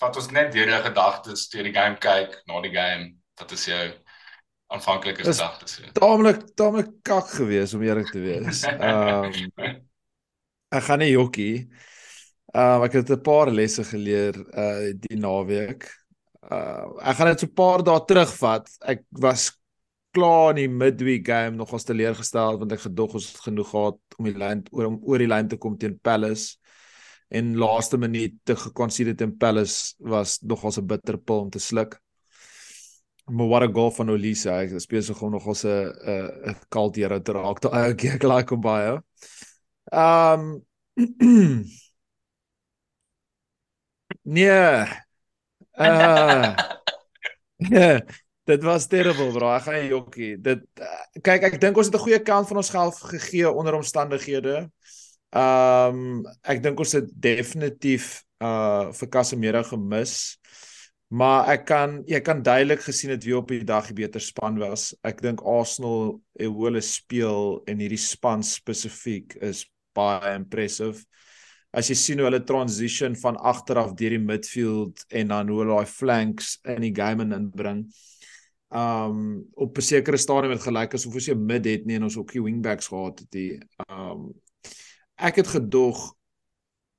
vat 0.00 0.16
ons 0.16 0.30
net 0.30 0.52
deur 0.52 0.72
jou 0.72 0.82
gedagtes 0.82 1.48
deur 1.52 1.68
die 1.68 1.74
game 1.74 2.00
kyk 2.00 2.40
na 2.48 2.60
die 2.64 2.74
game 2.74 3.14
wat 3.40 3.52
is 3.56 3.66
jou 3.68 3.84
aanvanklike 4.74 5.24
gedagtes? 5.24 5.80
Taamlik 5.96 6.44
taamlik 6.58 6.92
kak 7.06 7.30
gewees 7.38 7.74
om 7.74 7.82
eerlik 7.86 8.12
te 8.12 8.22
wees. 8.24 8.64
Ehm 8.74 9.82
ek 10.74 10.88
gaan 10.88 11.04
nie 11.04 11.12
jokkie. 11.12 11.66
Ehm 12.54 12.86
ek 12.86 12.98
het 13.00 13.10
'n 13.10 13.22
paar 13.22 13.50
lesse 13.50 13.84
geleer 13.84 14.38
uh 14.38 14.94
die 15.06 15.18
naweek. 15.18 15.86
Uh 16.50 16.98
ek 17.02 17.16
gaan 17.16 17.30
dit 17.32 17.40
so 17.40 17.46
'n 17.46 17.54
paar 17.54 17.82
dae 17.82 18.00
terugvat. 18.04 18.68
Ek 18.82 19.04
was 19.10 19.52
klaar 20.14 20.52
in 20.54 20.60
die 20.62 20.70
midweek 20.70 21.26
game 21.26 21.58
nogals 21.58 21.86
teleurgestel 21.88 22.58
want 22.60 22.72
ek 22.76 22.84
gedog 22.86 23.16
ons 23.18 23.26
het 23.32 23.40
genoeg 23.48 23.70
gehad 23.70 23.98
om 24.18 24.28
die 24.28 24.36
lyn 24.38 24.62
oor 24.70 24.88
om 24.92 24.98
oor 25.02 25.22
die 25.22 25.30
lyn 25.30 25.50
te 25.50 25.58
kom 25.60 25.76
teen 25.80 25.98
Palace. 25.98 26.56
En 27.34 27.54
laaste 27.58 27.98
minuut 27.98 28.36
te 28.46 28.56
geconsider 28.56 29.16
teen 29.18 29.34
Palace 29.38 29.94
was 29.98 30.38
nogals 30.42 30.78
'n 30.78 30.86
bitter 30.86 31.18
pil 31.18 31.46
om 31.46 31.50
te 31.50 31.58
sluk. 31.58 31.98
Maar 33.26 33.48
wat 33.48 33.62
'n 33.62 33.74
goal 33.74 33.90
van 33.90 34.10
Olise. 34.10 34.50
Hy 34.50 34.74
is 34.74 34.86
besig 34.86 35.22
om 35.22 35.32
nogals 35.32 35.64
'n 35.64 35.92
'n 36.06 36.50
'n 36.50 36.56
kalt 36.68 36.96
hero 36.96 37.20
te 37.20 37.32
raak. 37.32 37.60
Daai 37.60 37.90
ek 37.90 38.04
ek 38.04 38.22
like 38.22 38.54
hom 38.54 38.60
baie. 38.60 39.00
Ehm 39.92 40.60
Nee. 44.24 44.86
Uh 45.78 46.56
Dit 48.44 48.62
was 48.62 48.86
terrible 48.92 49.30
bro. 49.32 49.48
Ek 49.56 49.64
gaan 49.64 49.86
jokkie. 49.88 50.34
Dit 50.36 50.66
uh, 50.76 50.88
kyk 51.24 51.46
ek 51.48 51.54
dink 51.62 51.78
ons 51.80 51.88
het 51.88 51.96
'n 51.96 52.04
goeie 52.04 52.20
kant 52.20 52.48
van 52.48 52.60
ons 52.60 52.70
geld 52.70 52.96
gegee 53.14 53.48
onder 53.48 53.74
omstandighede. 53.80 54.68
Ehm 55.32 55.96
um, 55.96 56.26
ek 56.44 56.60
dink 56.62 56.78
ons 56.78 56.92
het 56.92 57.08
definitief 57.08 58.22
uh 58.44 58.92
vir 58.92 59.08
Casemiro 59.08 59.62
gemis. 59.64 60.36
Maar 61.08 61.48
ek 61.54 61.64
kan 61.68 62.02
jy 62.06 62.20
kan 62.20 62.42
duidelik 62.42 62.84
gesien 62.84 63.14
het 63.14 63.24
wie 63.24 63.36
op 63.36 63.48
die 63.48 63.64
dag 63.64 63.88
die 63.88 63.96
beter 63.96 64.20
span 64.20 64.58
was. 64.60 64.92
Ek 65.02 65.22
dink 65.22 65.40
Arsenal 65.40 66.20
en 66.36 66.46
hoe 66.52 66.68
hulle 66.68 66.84
speel 66.84 67.62
en 67.66 67.80
hierdie 67.80 68.00
span 68.00 68.42
spesifiek 68.42 69.36
is 69.40 69.64
baie 69.96 70.34
impressive. 70.36 71.00
As 71.72 71.88
jy 71.88 71.96
sien 71.96 72.20
hoe 72.20 72.28
hulle 72.28 72.44
transition 72.44 73.16
van 73.16 73.36
agteraf 73.40 73.94
deur 73.98 74.18
die 74.18 74.22
midfield 74.22 75.04
en 75.08 75.32
dan 75.32 75.48
hoe 75.48 75.62
hulle 75.62 75.78
daai 75.78 75.90
flanks 75.90 76.58
in 76.64 76.82
die 76.84 76.94
game 76.94 77.24
inbring. 77.24 77.86
Um 78.74 79.46
op 79.54 79.76
'n 79.78 79.80
sekere 79.80 80.16
stadium 80.16 80.52
het 80.52 80.62
gelyk 80.62 80.94
asof 80.94 81.14
ons 81.14 81.28
'n 81.28 81.46
mid 81.46 81.64
het 81.64 81.84
nie 81.86 81.96
en 81.96 82.02
ons 82.02 82.16
ook 82.16 82.32
die 82.32 82.42
wingbacks 82.42 82.86
gehad 82.86 83.18
het 83.18 83.32
nie. 83.34 83.60
Um 83.88 84.34
ek 85.14 85.36
het 85.36 85.46
gedog 85.46 86.14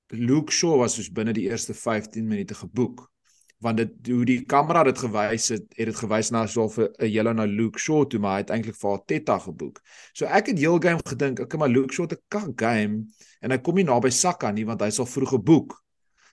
Luke 0.07 0.51
Shaw 0.51 0.77
was 0.77 0.95
soos 0.95 1.11
binne 1.11 1.33
die 1.33 1.49
eerste 1.49 1.73
15 1.73 2.27
minute 2.27 2.53
geboek 2.53 3.11
want 3.57 3.77
dit 3.77 4.07
hoe 4.07 4.25
die 4.25 4.41
kamera 4.45 4.83
dit 4.83 4.97
gewys 4.97 5.47
het, 5.49 5.65
het 5.75 5.89
dit 5.89 5.95
gewys 5.95 6.29
na 6.31 6.43
asof 6.45 6.77
'n 6.77 7.09
yellow 7.09 7.33
na 7.33 7.45
Luke 7.45 7.79
Shaw 7.79 8.05
toe 8.05 8.19
maar 8.19 8.31
hy 8.31 8.43
het 8.43 8.49
eintlik 8.49 8.75
vir 8.75 9.01
Teta 9.05 9.39
geboek. 9.39 9.81
So 10.13 10.25
ek 10.25 10.47
het 10.47 10.59
heel 10.59 10.79
game 10.79 11.01
gedink, 11.05 11.39
ek 11.39 11.57
maar 11.57 11.69
Luke 11.69 11.93
Shaw 11.93 12.07
te 12.07 12.19
kan 12.27 12.53
game 12.55 13.05
en 13.41 13.51
hy 13.51 13.57
kom 13.57 13.75
nie 13.75 13.83
naby 13.83 14.09
Saka 14.11 14.51
nie 14.51 14.65
want 14.65 14.81
hy 14.81 14.89
sal 14.89 15.05
vroeg 15.05 15.29
geboek. 15.29 15.83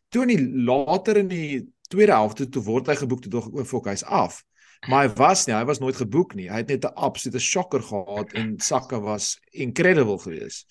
Toe 0.09 0.23
in 0.23 0.29
die 0.29 0.65
later 0.65 1.17
in 1.17 1.29
die 1.29 1.73
tweede 1.89 2.13
helfte 2.13 2.49
toe 2.49 2.63
word 2.63 2.87
hy 2.87 2.95
geboek 2.95 3.23
toe 3.23 3.31
dog 3.31 3.47
ek 3.49 3.55
o, 3.55 3.65
fok 3.65 3.87
hy's 3.87 4.05
af. 4.05 4.45
Maar 4.89 5.07
hy 5.07 5.15
was 5.15 5.47
nie, 5.47 5.55
hy 5.55 5.65
was 5.65 5.79
nooit 5.79 5.97
geboek 5.97 6.35
nie. 6.35 6.49
Hy 6.51 6.65
het 6.65 6.69
net 6.69 6.85
'n 6.85 6.95
absolute 6.95 7.39
shocker 7.39 7.83
gehad 7.83 8.33
en 8.33 8.59
Saka 8.59 9.01
was 9.01 9.39
incredible 9.51 10.19
geweest. 10.19 10.67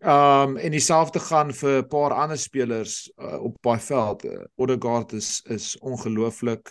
Um 0.00 0.56
en 0.56 0.70
dieselfde 0.70 1.20
gaan 1.20 1.52
vir 1.52 1.82
'n 1.82 1.88
paar 1.88 2.12
ander 2.12 2.38
spelers 2.38 3.10
uh, 3.18 3.42
op 3.42 3.56
baie 3.60 3.80
veld. 3.80 4.24
Uh, 4.24 4.44
Odegaard 4.56 5.12
is 5.12 5.42
is 5.44 5.78
ongelooflik. 5.78 6.70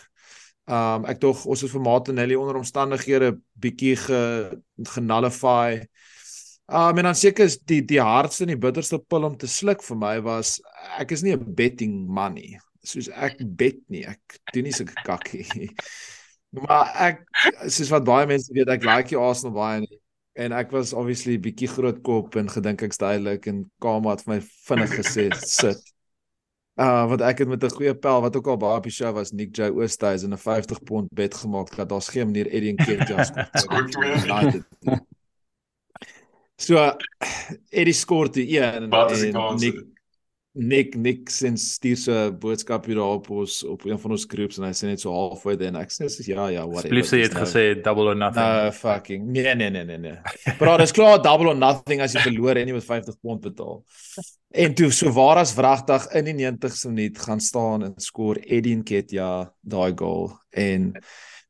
Um 0.66 1.04
ek 1.04 1.20
dog 1.20 1.44
ons 1.44 1.60
het 1.60 1.70
vir 1.70 1.80
Martinelli 1.80 2.36
onder 2.36 2.56
omstandighede 2.56 3.38
bietjie 3.52 3.96
ge 3.96 4.58
genullify. 4.82 5.86
Um 6.66 6.98
en 6.98 7.04
dan 7.04 7.14
seker 7.14 7.44
is 7.44 7.58
die 7.58 7.84
die 7.84 8.00
hardste 8.00 8.44
en 8.44 8.48
die 8.48 8.58
bitterste 8.66 8.98
pil 8.98 9.24
om 9.24 9.36
te 9.36 9.46
sluk 9.46 9.82
vir 9.82 9.96
my 9.96 10.20
was 10.20 10.60
ek 10.98 11.12
is 11.12 11.22
nie 11.22 11.36
'n 11.36 11.54
betting 11.54 12.08
money. 12.08 12.58
Soos 12.82 13.08
ek 13.08 13.36
bet 13.38 13.78
nie. 13.88 14.06
Ek 14.06 14.40
doen 14.52 14.64
nie 14.64 14.72
sulke 14.72 14.94
kakkie. 15.04 15.70
Maar 16.50 16.92
ek 17.08 17.24
soos 17.68 17.90
wat 17.92 18.04
baie 18.04 18.26
mense 18.26 18.52
weet, 18.52 18.68
ek 18.68 18.86
like 18.86 19.08
die 19.12 19.20
Arsenal 19.20 19.54
baie 19.56 19.80
nie 19.84 20.00
en 20.38 20.54
ek 20.54 20.70
was 20.70 20.94
obviously 20.94 21.34
bietjie 21.42 21.68
groot 21.70 21.98
kop 22.06 22.36
en 22.38 22.50
gedink 22.52 22.84
ek's 22.86 23.00
duidelik 23.00 23.48
en 23.50 23.64
Kama 23.82 24.14
het 24.14 24.22
vir 24.22 24.36
my 24.36 24.40
vinnig 24.68 24.92
gesê 25.00 25.26
sit. 25.42 25.80
Uh 26.78 27.08
want 27.10 27.24
ek 27.26 27.42
het 27.42 27.50
met 27.50 27.64
'n 27.64 27.74
goeie 27.74 27.94
pel 27.94 28.22
wat 28.22 28.36
ook 28.38 28.46
al 28.46 28.60
baie 28.62 28.78
op 28.78 28.86
die 28.86 28.94
show 28.94 29.10
was 29.14 29.32
Nick 29.32 29.56
J 29.56 29.74
Oosthuizen 29.74 30.32
'n 30.32 30.38
50 30.38 30.82
pond 30.84 31.08
bet 31.10 31.34
gemaak 31.34 31.74
dat 31.74 31.88
daar's 31.88 32.08
geen 32.08 32.30
manier 32.30 32.46
Eddie 32.46 32.72
Nketiah 32.72 33.24
skoor. 33.62 33.88
So 36.56 36.96
Eddie 37.70 37.94
skoor 37.94 38.30
toe 38.30 38.46
een 38.46 38.90
en 38.92 39.56
Nick 39.58 39.97
Nick 40.58 40.96
Nick 40.98 41.30
sins 41.30 41.74
stuur 41.76 41.96
so 41.96 42.12
'n 42.12 42.38
boodskap 42.38 42.86
hier 42.86 42.98
op 42.98 43.30
ons 43.30 43.62
op 43.64 43.84
een 43.86 43.98
van 43.98 44.10
ons 44.10 44.24
groeps 44.26 44.58
en 44.58 44.64
hy 44.64 44.72
sê 44.74 44.88
net 44.88 45.00
so 45.00 45.12
halfway 45.12 45.56
then 45.56 45.76
ek 45.76 45.90
sê 45.94 46.08
ja 46.26 46.48
ja 46.50 46.64
whatever. 46.66 46.90
Blief 46.90 47.06
sê 47.06 47.20
jy 47.20 47.28
het 47.28 47.36
nou, 47.36 47.44
gesê 47.44 47.62
double 47.82 48.10
or 48.10 48.16
nothing. 48.16 48.42
No 48.42 48.72
fucking. 48.72 49.28
Nee 49.30 49.54
nee 49.54 49.70
nee 49.70 49.84
nee 49.84 49.98
nee. 49.98 50.16
Bro, 50.58 50.76
dis 50.78 50.92
klaar 50.92 51.22
double 51.22 51.52
or 51.52 51.56
nothing 51.56 52.00
as 52.00 52.12
jy 52.12 52.24
verloor 52.26 52.58
en 52.58 52.66
jy 52.66 52.74
moet 52.74 52.84
50 52.84 53.20
pond 53.22 53.40
betaal. 53.40 53.84
En 54.50 54.74
toe 54.74 54.90
so 54.90 55.12
waar 55.14 55.38
as 55.38 55.54
wragtig 55.54 56.08
in 56.18 56.24
die 56.24 56.36
90ste 56.42 56.90
minuut 56.90 57.18
gaan 57.18 57.40
staan 57.40 57.84
en 57.84 57.94
skoor 58.02 58.42
Eddie 58.42 58.76
Nketiah 58.76 59.48
daai 59.62 59.94
goal 59.94 60.32
en 60.50 60.94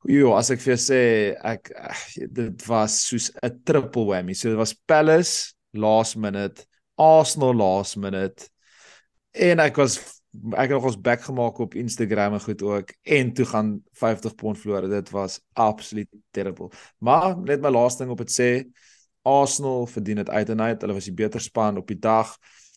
Jo, 0.07 0.37
as 0.39 0.49
ek 0.55 0.61
vir 0.63 0.77
jou 0.77 0.81
sê 0.81 1.01
ek 1.45 1.73
dit 2.31 2.69
was 2.69 3.01
soos 3.09 3.33
'n 3.43 3.65
triple 3.65 4.05
whammy. 4.07 4.35
So 4.35 4.49
dit 4.49 4.59
was 4.59 4.73
Palace 4.87 5.55
last 5.75 6.17
minute, 6.17 6.67
Arsenal 6.97 7.55
last 7.55 7.97
minute 7.97 8.49
en 9.39 9.63
ek 9.65 9.77
was 9.81 9.99
ek 10.53 10.69
het 10.69 10.77
nog 10.77 10.91
ons 10.91 11.01
back 11.01 11.23
gemaak 11.25 11.59
op 11.59 11.75
Instagram 11.75 12.37
en 12.37 12.43
goed 12.45 12.63
ook 12.63 12.93
en 13.03 13.33
toe 13.33 13.45
gaan 13.49 13.71
50 13.93 14.35
pond 14.35 14.59
verloor. 14.59 14.89
Dit 14.91 15.11
was 15.11 15.41
absoluut 15.53 16.09
terrible. 16.31 16.69
Maar 16.99 17.39
net 17.39 17.65
my 17.65 17.73
laaste 17.73 18.05
ding 18.05 18.13
op 18.13 18.23
dit 18.23 18.35
sê 18.35 18.51
Arsenal 19.27 19.87
verdien 19.87 20.21
dit 20.23 20.31
uit 20.31 20.49
en 20.55 20.61
uit. 20.61 20.81
Hulle 20.81 20.97
was 20.99 21.09
die 21.09 21.17
beter 21.17 21.41
span 21.41 21.81
op 21.81 21.89
die 21.89 21.99
dag. 21.99 22.37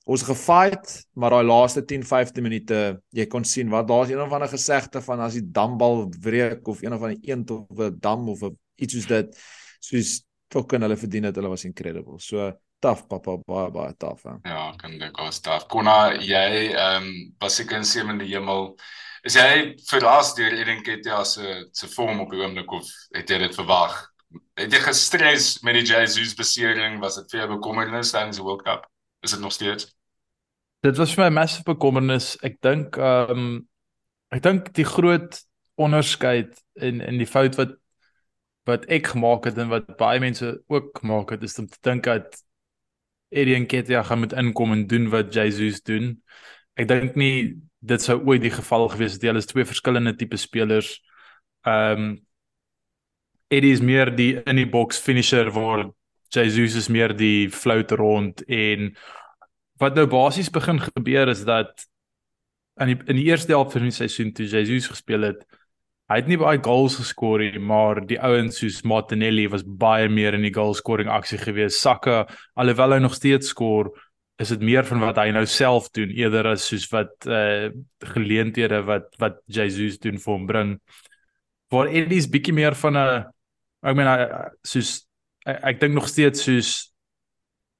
Ons 0.09 0.23
gefight, 0.25 0.95
maar 1.13 1.35
daai 1.35 1.45
laaste 1.45 1.83
10-15 1.85 2.41
minute, 2.41 2.79
jy 3.13 3.27
kon 3.29 3.45
sien 3.45 3.69
wat 3.69 3.87
daar's 3.87 4.09
een 4.09 4.21
of 4.21 4.33
ander 4.33 4.49
gesegde 4.49 5.01
van 5.05 5.21
as 5.21 5.37
die 5.37 5.45
dambal 5.45 6.07
breek 6.09 6.67
of 6.67 6.81
een 6.81 6.95
of 6.95 7.05
ander 7.05 7.19
eend 7.21 7.51
of 7.53 7.77
'n 7.77 7.99
dam 7.99 8.27
of 8.29 8.41
iets 8.75 8.93
soos 8.93 9.07
dit, 9.07 9.37
soos 9.79 10.23
fucking 10.49 10.81
hulle 10.81 10.97
verdien 10.97 11.29
dit. 11.29 11.35
Hulle 11.35 11.53
was 11.53 11.65
incredible. 11.65 12.19
So 12.19 12.51
taaf 12.81 13.05
pappa 13.09 13.37
baie 13.47 13.71
baie 13.73 13.93
taaf. 13.97 14.23
Ja, 14.43 14.71
kan 14.77 14.97
dit 14.99 15.17
was 15.19 15.39
taaf. 15.43 15.67
Konna 15.71 16.13
jy 16.17 16.71
ehm 16.71 17.05
um, 17.05 17.11
was 17.41 17.59
seker 17.59 17.77
in 17.77 17.87
sewende 17.87 18.27
hemel. 18.27 18.75
Is 19.27 19.37
jy 19.37 19.75
verras 19.89 20.33
deur 20.37 20.53
Eden 20.57 20.81
Ketia 20.85 21.23
se 21.23 21.67
se 21.71 21.89
vorm 21.95 22.23
op 22.23 22.31
die 22.33 22.41
oomblik 22.41 22.71
of 22.71 22.89
het 23.15 23.29
jy 23.29 23.37
dit 23.45 23.55
verwag? 23.55 23.97
Het 24.57 24.73
jy 24.73 24.79
gestres 24.85 25.51
met 25.65 25.77
die 25.77 25.85
Jesus 25.85 26.33
besering? 26.37 26.99
Was 27.03 27.19
dit 27.21 27.33
vir 27.33 27.43
jou 27.43 27.49
bekommernis 27.55 28.13
tydens 28.15 28.39
die 28.39 28.45
World 28.45 28.63
Cup? 28.65 28.87
Is 29.21 29.35
dit 29.35 29.43
nog 29.43 29.53
steeds? 29.53 29.91
Dit 30.81 30.97
was 30.97 31.13
vir 31.13 31.27
my 31.27 31.41
massive 31.41 31.67
bekommernis. 31.67 32.33
Ek 32.41 32.57
dink 32.65 32.97
ehm 32.97 33.37
um, 33.37 33.51
ek 34.31 34.41
dink 34.43 34.73
die 34.73 34.87
groot 34.87 35.37
onderskeid 35.81 36.57
in 36.79 37.01
in 37.01 37.17
die 37.21 37.29
fout 37.29 37.57
wat 37.59 37.77
wat 38.69 38.85
ek 38.93 39.11
gemaak 39.13 39.45
het 39.49 39.57
en 39.57 39.69
wat 39.71 39.89
baie 39.97 40.21
mense 40.21 40.53
ook 40.69 40.97
gemaak 41.01 41.33
het 41.33 41.43
is 41.43 41.57
om 41.59 41.67
te 41.67 41.79
dink 41.81 42.05
dat 42.05 42.41
Eddie 43.31 43.59
Nketiah 43.63 44.05
gaan 44.05 44.19
moet 44.19 44.35
inkom 44.37 44.73
en 44.75 44.87
doen 44.87 45.07
wat 45.09 45.33
Jesus 45.33 45.81
doen. 45.87 46.17
Ek 46.75 46.87
dink 46.89 47.15
nie 47.19 47.61
dit 47.81 48.03
sou 48.03 48.19
ooit 48.27 48.43
die 48.43 48.53
geval 48.53 48.89
gewees 48.91 49.15
het. 49.15 49.23
Hulle 49.25 49.41
is 49.41 49.49
twee 49.49 49.65
verskillende 49.65 50.15
tipe 50.19 50.37
spelers. 50.37 50.99
Ehm 51.67 52.11
um, 52.11 52.11
Eddie 53.51 53.73
is 53.75 53.81
meer 53.83 54.07
die 54.15 54.37
in 54.47 54.55
die 54.55 54.69
box 54.69 54.99
finisher 55.03 55.49
waar 55.51 55.89
Jesus 56.31 56.77
is 56.79 56.87
meer 56.87 57.11
die 57.11 57.49
float 57.51 57.91
rond 57.99 58.39
en 58.47 58.93
wat 59.81 59.97
nou 59.97 60.05
basies 60.07 60.47
begin 60.53 60.79
gebeur 60.79 61.27
is 61.27 61.41
dat 61.43 61.83
in 62.79 62.93
die 62.93 62.97
in 63.11 63.19
die 63.19 63.27
eerste 63.27 63.51
helfte 63.51 63.79
van 63.79 63.89
die 63.89 63.95
seisoen 63.95 64.31
toe 64.31 64.47
Jesus 64.47 64.87
gespeel 64.87 65.27
het, 65.27 65.43
Hy 66.11 66.17
het 66.19 66.27
nie 66.27 66.35
baie 66.35 66.59
goals 66.59 66.97
geskor 66.99 67.39
nie, 67.39 67.59
maar 67.63 68.01
die 68.03 68.17
ouens 68.19 68.57
soos 68.59 68.81
Martinelli 68.83 69.45
was 69.47 69.63
baie 69.63 70.09
meer 70.11 70.35
in 70.35 70.43
die 70.43 70.51
goal 70.51 70.73
scoring 70.75 71.07
aksie 71.07 71.39
gewees. 71.39 71.77
Saka, 71.79 72.25
alhoewel 72.59 72.97
hy 72.97 72.99
nog 72.99 73.15
steeds 73.15 73.53
skor, 73.53 73.93
is 74.41 74.51
dit 74.51 74.65
meer 74.65 74.83
van 74.89 74.99
wat 75.05 75.21
hy 75.21 75.29
nou 75.31 75.45
self 75.47 75.87
doen 75.95 76.11
eerder 76.11 76.51
as 76.51 76.65
soos 76.67 76.89
wat 76.91 77.13
eh 77.29 77.69
uh, 77.69 77.71
geleenthede 78.11 78.81
wat 78.89 79.07
wat 79.23 79.39
Jesus 79.47 79.99
doen 80.03 80.19
vir 80.19 80.33
hom 80.33 80.45
bring. 80.49 80.75
Waar 81.71 81.87
Eddie's 81.87 82.27
bietjie 82.27 82.57
meer 82.59 82.75
van 82.75 82.97
'n 82.97 83.25
ek 83.81 83.95
meen 83.95 84.11
soos 84.67 85.07
ek, 85.45 85.59
ek 85.63 85.79
dink 85.79 85.93
nog 85.95 86.07
steeds 86.11 86.43
soos 86.43 86.91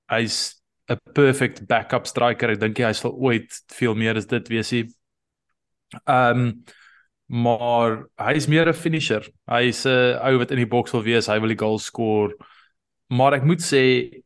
hy's 0.07 0.61
'n 0.87 0.99
perfect 1.13 1.67
backup 1.67 2.07
striker. 2.07 2.51
Ek 2.51 2.59
dink 2.59 2.77
hy 2.79 2.93
sal 2.93 3.11
ooit 3.11 3.51
veel 3.67 3.95
meer 3.95 4.15
as 4.15 4.25
dit 4.25 4.47
wees. 4.47 4.71
Ehm 4.71 6.39
um, 6.39 6.63
maar 7.31 8.01
hy 8.19 8.33
is 8.35 8.47
meer 8.47 8.67
'n 8.67 8.73
finisher. 8.73 9.23
Hy 9.47 9.69
is 9.69 9.85
'n 9.85 10.19
ou 10.19 10.37
wat 10.37 10.51
in 10.51 10.57
die 10.57 10.67
boks 10.67 10.91
wil 10.91 11.03
wees, 11.03 11.27
hy 11.27 11.39
wil 11.39 11.47
die 11.47 11.59
goal 11.59 11.79
score. 11.79 12.35
Maar 13.09 13.33
ek 13.33 13.43
moet 13.43 13.61
sê 13.61 14.23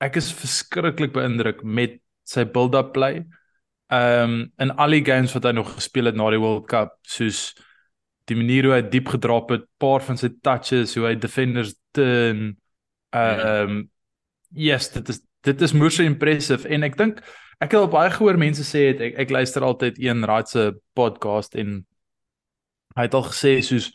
ek 0.00 0.16
is 0.16 0.32
verskriklik 0.32 1.12
beïndruk 1.12 1.62
met 1.62 2.00
sy 2.24 2.44
build-up 2.44 2.92
play. 2.92 3.24
Ehm 3.90 4.30
um, 4.30 4.52
in 4.58 4.70
al 4.70 4.90
die 4.90 5.04
games 5.04 5.34
wat 5.34 5.44
hy 5.44 5.52
nog 5.52 5.74
gespeel 5.74 6.06
het 6.06 6.16
na 6.16 6.30
die 6.30 6.40
World 6.40 6.66
Cup, 6.66 6.96
soos 7.02 7.54
die 8.24 8.36
manier 8.36 8.64
hoe 8.64 8.74
hy 8.74 8.82
diep 8.88 9.08
gedrop 9.08 9.50
het, 9.50 9.66
paar 9.78 10.00
van 10.00 10.16
sy 10.16 10.30
touches, 10.42 10.94
hoe 10.94 11.06
hy 11.06 11.14
defenders 11.16 11.74
turn. 11.92 12.56
Ehm 13.12 13.68
um, 13.70 13.90
yes, 14.48 14.88
dit 14.92 15.08
is 15.08 15.20
dit 15.42 15.60
is 15.60 15.72
moeë 15.72 16.04
impressive 16.04 16.68
en 16.68 16.82
ek 16.82 16.96
dink 16.96 17.20
ek 17.60 17.72
het 17.72 17.80
al 17.80 17.88
baie 17.88 18.10
gehoor 18.10 18.38
mense 18.38 18.64
sê 18.64 18.90
het, 18.92 19.00
ek 19.00 19.18
ek 19.18 19.30
luister 19.30 19.62
altyd 19.62 19.98
een 20.00 20.24
raadse 20.24 20.72
podcast 20.94 21.54
en 21.54 21.84
Hy 22.96 23.06
het 23.06 23.14
al 23.14 23.26
gesê 23.28 23.60
soos 23.62 23.90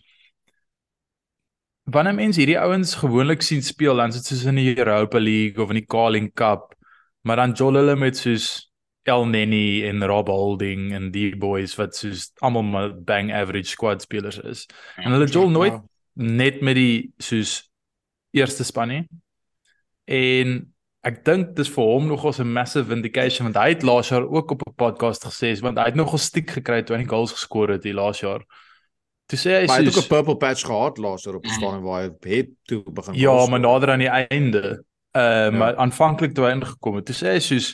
wanneer 1.91 2.15
mense 2.17 2.41
hierdie 2.41 2.59
ouens 2.59 2.95
gewoonlik 2.97 3.43
sien 3.45 3.61
speel, 3.63 3.99
dan 3.99 4.09
is 4.09 4.21
dit 4.21 4.31
soos 4.31 4.45
in 4.49 4.57
die 4.57 4.71
Europa 4.77 5.19
League 5.21 5.61
of 5.61 5.69
in 5.69 5.81
die 5.81 5.85
Carling 5.85 6.31
Cup, 6.33 6.73
maar 7.21 7.37
dan 7.41 7.53
jol 7.57 7.77
hulle 7.77 7.95
met 7.99 8.17
soos 8.17 8.71
El 9.05 9.27
Neni 9.29 9.85
en 9.85 10.01
Rob 10.09 10.31
Holding 10.33 10.89
en 10.97 11.11
die 11.13 11.35
boys 11.37 11.75
wat 11.77 11.93
soos 11.93 12.31
almal 12.41 12.89
bang 13.05 13.29
average 13.33 13.69
squad 13.69 14.01
spelers 14.01 14.39
is. 14.41 14.65
En 14.97 15.13
hulle 15.13 15.27
jol 15.29 15.51
nooit 15.53 15.77
net 16.17 16.63
met 16.65 16.77
die 16.79 17.11
soos 17.21 17.59
eerste 18.33 18.65
span 18.65 18.89
nie. 18.89 19.03
En 20.09 20.57
ek 21.05 21.21
dink 21.27 21.53
dis 21.53 21.69
vir 21.69 21.85
hom 21.85 22.07
nogals 22.09 22.39
'n 22.41 22.49
massive 22.49 22.89
vindication 22.89 23.45
want 23.45 23.61
hy 23.61 23.69
het 23.75 23.83
laas 23.85 24.09
jaar 24.09 24.25
ook 24.25 24.51
op 24.51 24.65
'n 24.65 24.73
podcast 24.73 25.25
gesê 25.25 25.53
want 25.61 25.77
hy 25.77 25.85
het 25.85 25.95
nogal 25.95 26.17
stiek 26.17 26.49
gekry 26.49 26.81
toe 26.81 26.97
hy 26.97 27.03
die 27.03 27.13
goals 27.13 27.31
geskor 27.31 27.69
het 27.69 27.83
die 27.83 27.93
laas 27.93 28.21
jaar. 28.21 28.41
Toe 29.25 29.39
sê 29.41 29.53
hy 29.58 29.65
hy 29.65 29.77
het 29.82 29.89
ook 29.89 30.03
'n 30.03 30.12
purple 30.12 30.38
patch 30.38 30.65
gehad 30.65 30.98
laas 31.01 31.24
jaar 31.24 31.36
op 31.36 31.46
'n 31.46 31.58
stadium 31.58 31.84
waar 31.84 32.01
hy 32.01 32.12
het 32.29 32.50
toe 32.70 32.84
begin. 32.84 33.13
Ja, 33.13 33.46
maar 33.46 33.60
nader 33.60 33.91
aan 33.91 34.03
die 34.05 34.10
einde. 34.29 34.84
Uh 35.15 35.22
ja. 35.22 35.50
maar 35.50 35.75
aanvanklik 35.75 36.34
toe 36.34 36.46
hy 36.46 36.51
ingekom 36.51 36.96
het, 36.96 37.05
toe 37.05 37.15
sê 37.15 37.27
hy 37.34 37.39
soos 37.39 37.74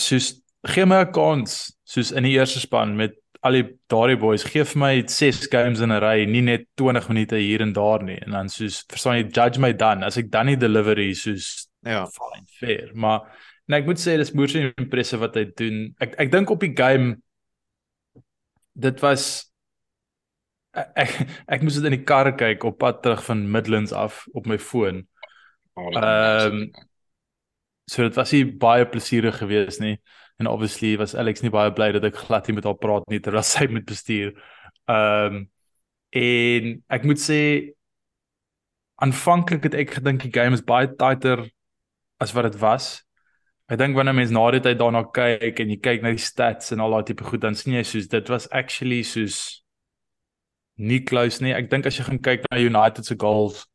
soos 0.00 0.40
gee 0.62 0.86
my 0.86 1.02
'n 1.04 1.12
kans 1.12 1.76
soos 1.84 2.12
in 2.12 2.22
die 2.22 2.38
eerste 2.38 2.60
span 2.60 2.96
met 2.96 3.16
al 3.42 3.52
die 3.52 3.66
daardie 3.88 4.18
boys 4.20 4.44
gee 4.44 4.64
vir 4.64 4.78
my 4.78 5.02
6 5.06 5.48
games 5.50 5.80
in 5.80 5.92
'n 5.92 6.00
ry, 6.00 6.24
nie 6.24 6.42
net 6.42 6.66
20 6.76 7.08
minute 7.08 7.36
hier 7.36 7.60
en 7.60 7.72
daar 7.72 8.02
nie. 8.02 8.18
En 8.26 8.30
dan 8.30 8.48
soos 8.48 8.84
verstaan 8.88 9.16
jy 9.16 9.28
judge 9.28 9.60
my 9.60 9.72
dan 9.72 10.02
as 10.02 10.16
ek 10.16 10.30
dan 10.30 10.46
nie 10.46 10.56
delivery 10.56 11.12
soos 11.14 11.68
ja, 11.82 12.06
fine 12.06 12.46
fair. 12.46 12.90
Maar 12.94 13.20
nee, 13.66 13.80
ek 13.80 13.86
moet 13.86 13.98
sê 13.98 14.16
dis 14.16 14.32
moeë 14.32 14.48
so 14.48 14.72
impressive 14.76 15.20
wat 15.20 15.34
hy 15.34 15.44
doen. 15.56 15.94
Ek 16.00 16.14
ek 16.18 16.32
dink 16.32 16.50
op 16.50 16.60
die 16.60 16.74
game 16.76 17.16
dit 18.74 19.00
was 19.00 19.49
ek 20.72 21.14
ek, 21.46 21.62
moes 21.62 21.78
dit 21.78 21.88
in 21.88 21.96
die 21.98 22.06
kar 22.06 22.30
kyk 22.38 22.64
op 22.68 22.78
pad 22.82 23.02
terug 23.02 23.24
van 23.26 23.46
Midlands 23.50 23.92
af 23.92 24.24
op 24.34 24.46
my 24.46 24.58
foon. 24.58 25.04
Ehm 25.76 26.62
um, 26.62 26.70
so 27.90 28.04
dit 28.06 28.14
was 28.14 28.30
nie 28.30 28.44
baie 28.46 28.86
plesierig 28.86 29.40
geweest 29.42 29.80
nie 29.82 29.96
en 30.38 30.46
obviously 30.46 30.94
was 30.98 31.16
Alex 31.18 31.42
nie 31.42 31.50
baie 31.50 31.72
bly 31.74 31.90
dat 31.92 32.06
ek 32.06 32.20
glad 32.22 32.46
nie 32.46 32.54
met 32.54 32.68
haar 32.68 32.78
praat 32.78 33.08
nie 33.10 33.18
terwyl 33.20 33.42
sy 33.46 33.66
met 33.70 33.88
bestuur. 33.88 34.34
Ehm 34.86 35.40
um, 35.40 35.48
en 36.10 36.72
ek 36.90 37.04
moet 37.06 37.20
sê 37.22 37.40
aanvanklik 39.00 39.68
het 39.68 39.76
ek 39.78 39.92
gedink 39.98 40.24
die 40.24 40.32
game 40.34 40.56
is 40.58 40.64
baie 40.66 40.88
tighter 40.98 41.44
as 42.20 42.34
wat 42.34 42.50
dit 42.50 42.58
was. 42.60 43.00
Ek 43.70 43.78
dink 43.78 43.94
wanneer 43.94 44.16
mense 44.18 44.34
na 44.34 44.42
dit 44.50 44.66
uit 44.66 44.78
daarna 44.78 45.04
kyk 45.14 45.62
en 45.62 45.70
jy 45.70 45.78
kyk 45.78 46.02
na 46.02 46.10
die 46.10 46.22
stats 46.22 46.74
en 46.74 46.82
al 46.82 46.96
daai 46.96 47.06
tipe 47.06 47.24
goed 47.24 47.44
dan 47.44 47.54
sien 47.54 47.76
jy 47.78 47.84
soos 47.86 48.10
dit 48.10 48.32
was 48.32 48.48
actually 48.50 49.02
soos 49.06 49.59
nie 50.80 51.02
close 51.04 51.44
nie. 51.44 51.54
Ek 51.54 51.70
dink 51.70 51.86
as 51.86 51.98
jy 51.98 52.08
gaan 52.08 52.20
kyk 52.24 52.46
na 52.48 52.60
United 52.60 53.06
se 53.06 53.16
goals 53.20 53.66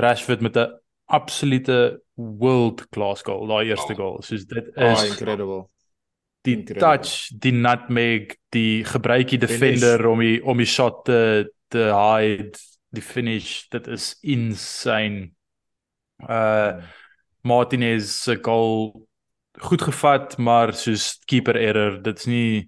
Rashford 0.00 0.42
met 0.42 0.56
'n 0.56 0.72
absolute 1.08 2.00
world 2.16 2.88
class 2.90 3.22
goal, 3.22 3.46
daai 3.46 3.68
eerste 3.70 3.94
oh. 3.94 3.98
goal. 3.98 4.22
Soos 4.22 4.46
dit 4.46 4.66
is 4.76 5.00
oh, 5.00 5.06
incredible 5.06 5.66
die 6.48 6.56
Incredible. 6.58 6.98
touch, 6.98 7.28
die 7.32 7.52
nutmeg, 7.52 8.36
die 8.48 8.84
gebruikie 8.84 9.38
defender 9.38 9.98
finish. 9.98 10.12
om 10.12 10.20
die 10.20 10.38
om 10.44 10.62
die 10.62 10.68
shot 10.68 11.04
te 11.08 11.20
te 11.68 11.90
hide, 11.92 12.56
die 12.96 13.04
finish, 13.04 13.66
dit 13.72 13.88
is 13.92 14.14
insane. 14.22 15.30
Uh 16.24 16.80
Martinez 17.46 18.10
se 18.24 18.34
goal 18.42 19.06
goed 19.62 19.82
gevat, 19.82 20.36
maar 20.38 20.72
soos 20.74 21.18
keeper 21.30 21.56
error, 21.56 21.96
dit's 22.02 22.26
nie 22.26 22.66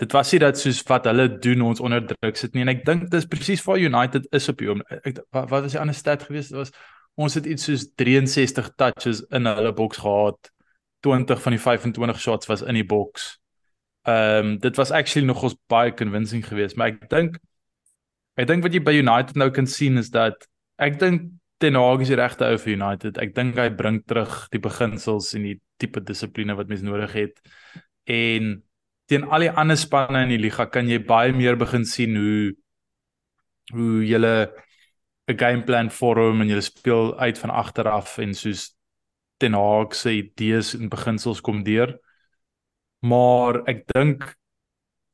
dit 0.00 0.12
was 0.12 0.32
nie 0.32 0.40
dat 0.42 0.58
soos 0.58 0.80
wat 0.88 1.04
hulle 1.10 1.28
doen 1.42 1.62
ons 1.66 1.80
onderdruk 1.80 2.38
sit 2.38 2.54
nie 2.54 2.64
en 2.64 2.72
ek 2.72 2.84
dink 2.86 3.10
dis 3.12 3.28
presies 3.28 3.62
waar 3.66 3.80
United 3.80 4.26
is 4.32 4.48
op 4.48 4.62
hom. 4.64 4.82
Ek 5.02 5.20
wat, 5.30 5.50
wat 5.50 5.66
was 5.66 5.76
die 5.76 5.80
ander 5.80 5.96
stat 5.96 6.24
geweest? 6.28 6.54
Dit 6.54 6.58
was 6.58 6.72
ons 7.20 7.34
het 7.36 7.46
iets 7.46 7.68
soos 7.68 7.86
63 8.00 8.72
touches 8.80 9.20
in 9.36 9.46
hulle 9.46 9.74
boks 9.76 10.00
gehad 10.00 10.52
20 11.02 11.42
van 11.42 11.52
die 11.52 11.60
25 11.60 12.20
shots 12.20 12.48
was 12.48 12.62
in 12.62 12.78
die 12.78 12.86
boks. 12.86 13.36
Ehm 14.08 14.46
um, 14.46 14.58
dit 14.58 14.76
was 14.76 14.90
actually 14.90 15.26
nogals 15.26 15.54
baie 15.70 15.92
convincing 15.94 16.42
geweest, 16.46 16.76
maar 16.76 16.94
ek 16.94 17.08
dink 17.10 17.38
ek 18.40 18.48
dink 18.48 18.64
wat 18.64 18.74
jy 18.74 18.80
by 18.82 18.94
United 18.96 19.36
nou 19.38 19.50
kan 19.54 19.68
sien 19.68 20.00
is 20.00 20.10
dat 20.10 20.48
ek 20.78 20.98
dink 20.98 21.30
Ten 21.62 21.78
Hag 21.78 22.00
is 22.02 22.10
die 22.10 22.18
regte 22.18 22.48
ou 22.50 22.56
vir 22.58 22.72
United. 22.74 23.18
Ek 23.22 23.36
dink 23.36 23.54
hy 23.60 23.68
bring 23.78 24.00
terug 24.10 24.48
die 24.50 24.58
beginsels 24.58 25.28
en 25.38 25.44
die 25.46 25.60
tipe 25.78 26.00
dissipline 26.02 26.56
wat 26.58 26.66
mens 26.66 26.82
nodig 26.82 27.12
het. 27.14 27.36
En 28.10 28.56
teen 29.12 29.28
al 29.28 29.44
die 29.44 29.52
ander 29.52 29.76
spanne 29.76 30.24
in 30.24 30.32
die 30.32 30.40
liga 30.40 30.64
kan 30.72 30.88
jy 30.88 30.98
baie 31.04 31.32
meer 31.36 31.58
begin 31.60 31.84
sien 31.88 32.16
hoe 32.16 32.52
hoe 33.72 34.04
julle 34.08 34.52
'n 35.28 35.38
gameplan 35.38 35.90
vorm 35.90 36.40
en 36.40 36.48
julle 36.48 36.64
speel 36.64 37.12
uit 37.18 37.38
van 37.38 37.50
agter 37.50 37.88
af 37.88 38.18
en 38.18 38.34
soos 38.34 38.72
Ten 39.38 39.54
Hag 39.54 39.94
se 39.94 40.10
idees 40.10 40.74
en 40.74 40.88
beginsels 40.88 41.40
kom 41.40 41.64
deur. 41.66 41.98
Maar 43.02 43.62
ek 43.66 43.86
dink 43.90 44.36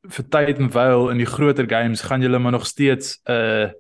vir 0.09 0.25
tyd 0.29 0.59
en 0.61 0.69
wyl 0.73 1.09
in 1.13 1.19
die 1.23 1.29
groter 1.29 1.69
games 1.69 2.05
gaan 2.05 2.23
julle 2.23 2.39
maar 2.39 2.53
nog 2.53 2.67
steeds 2.67 3.21
'n 3.25 3.33
uh, 3.33 3.71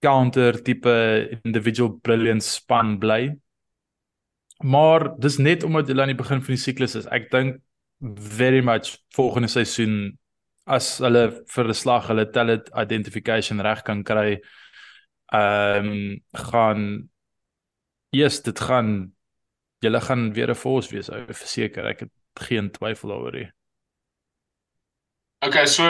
counter 0.00 0.62
tipe 0.62 0.94
individual 1.44 1.98
brilliance 2.02 2.48
span 2.48 2.98
bly. 2.98 3.36
Maar 4.64 5.12
dis 5.18 5.36
net 5.38 5.62
omdat 5.62 5.88
hulle 5.88 6.02
aan 6.02 6.12
die 6.14 6.22
begin 6.22 6.40
van 6.40 6.54
die 6.54 6.64
siklus 6.64 6.94
is. 6.94 7.06
Ek 7.06 7.30
dink 7.30 7.60
very 8.04 8.60
much 8.60 8.98
volgende 9.16 9.48
seisoen 9.48 10.18
as 10.66 10.98
hulle 10.98 11.24
vir 11.54 11.68
'n 11.68 11.74
slag 11.74 12.08
hulle 12.08 12.30
talent 12.32 12.68
identification 12.76 13.60
reg 13.60 13.82
kan 13.84 14.04
kry, 14.04 14.40
ehm 15.32 15.88
um, 15.88 16.20
gaan 16.32 17.08
eers 18.12 18.42
dit 18.42 18.60
gaan 18.60 19.12
julle 19.80 20.00
gaan 20.00 20.32
weer 20.32 20.50
'n 20.50 20.54
force 20.54 20.90
wees, 20.90 21.08
ek 21.08 21.34
verseker, 21.34 21.86
ek 21.86 22.00
het 22.00 22.12
geen 22.48 22.70
twyfel 22.70 23.08
daaroor 23.08 23.32
nie. 23.32 23.50
Okay, 25.44 25.66
so 25.66 25.84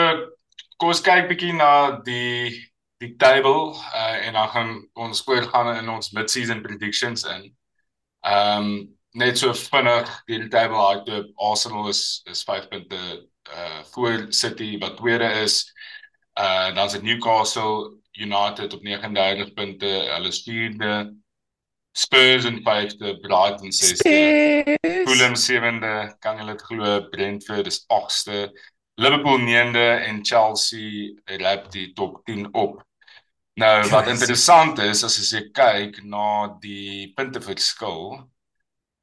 kom 0.77 0.89
ons 0.89 1.01
kyk 1.01 1.29
bietjie 1.29 1.53
na 1.53 2.01
die 2.03 2.71
die 2.99 3.15
table 3.19 3.75
uh, 3.93 4.27
en 4.27 4.33
dan 4.33 4.49
gaan 4.49 4.89
ons 4.93 5.27
oorgaan 5.27 5.75
in 5.75 5.89
ons 5.89 6.11
mid-season 6.11 6.61
predictions 6.61 7.23
in. 7.23 7.55
Ehm 8.23 8.63
um, 8.63 8.94
net 9.15 9.39
so 9.39 9.53
vinnig 9.55 10.09
die 10.27 10.47
table 10.51 10.81
uit 10.91 11.09
op 11.09 11.49
Arsenal 11.51 11.89
is 11.89 12.21
is 12.31 12.43
5 12.43 12.67
punte 12.67 12.99
uh 13.55 13.83
voor 13.91 14.25
City 14.29 14.77
wat 14.79 14.97
tweede 14.97 15.29
is. 15.43 15.73
Uh 16.39 16.75
dan 16.75 16.85
is 16.85 17.01
Newcastle 17.01 17.93
United 18.11 18.73
op 18.73 18.81
39 18.81 19.53
punte, 19.53 19.85
hulle 19.85 20.27
is 20.27 20.43
vierde. 20.43 21.13
Spurs 21.97 22.43
in 22.43 22.59
5de, 22.59 23.19
Brighton 23.19 23.71
6de, 23.71 24.75
Fulham 25.07 25.35
7de, 25.35 26.15
kan 26.19 26.41
jy 26.41 26.45
dit 26.49 26.63
glo, 26.67 26.97
Brentford 27.09 27.69
is 27.71 27.85
8ste, 27.87 28.49
Liverpool 28.99 29.39
9de 29.39 29.85
en 30.03 30.19
Chelsea 30.25 31.13
rap 31.39 31.69
die 31.71 31.93
top 31.95 32.19
10 32.27 32.49
op. 32.51 32.81
Nou 33.55 33.87
wat 33.93 34.11
interessant 34.11 34.79
is 34.83 35.05
as 35.07 35.15
jy 35.31 35.45
kyk 35.55 36.01
na 36.03 36.57
die 36.59 37.13
punteverskil, 37.15 38.17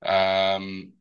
ehm 0.03 0.63
um, 0.63 1.01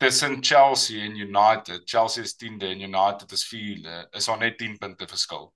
tussen 0.00 0.42
Chelsea 0.42 1.04
en 1.04 1.16
United, 1.16 1.82
Chelsea 1.84 2.22
is 2.22 2.34
10de 2.34 2.66
en 2.66 2.80
United 2.80 3.32
is 3.32 3.44
4de, 3.54 4.06
is 4.10 4.24
daar 4.24 4.38
net 4.38 4.58
10 4.58 4.78
punte 4.78 5.06
verskil. 5.06 5.52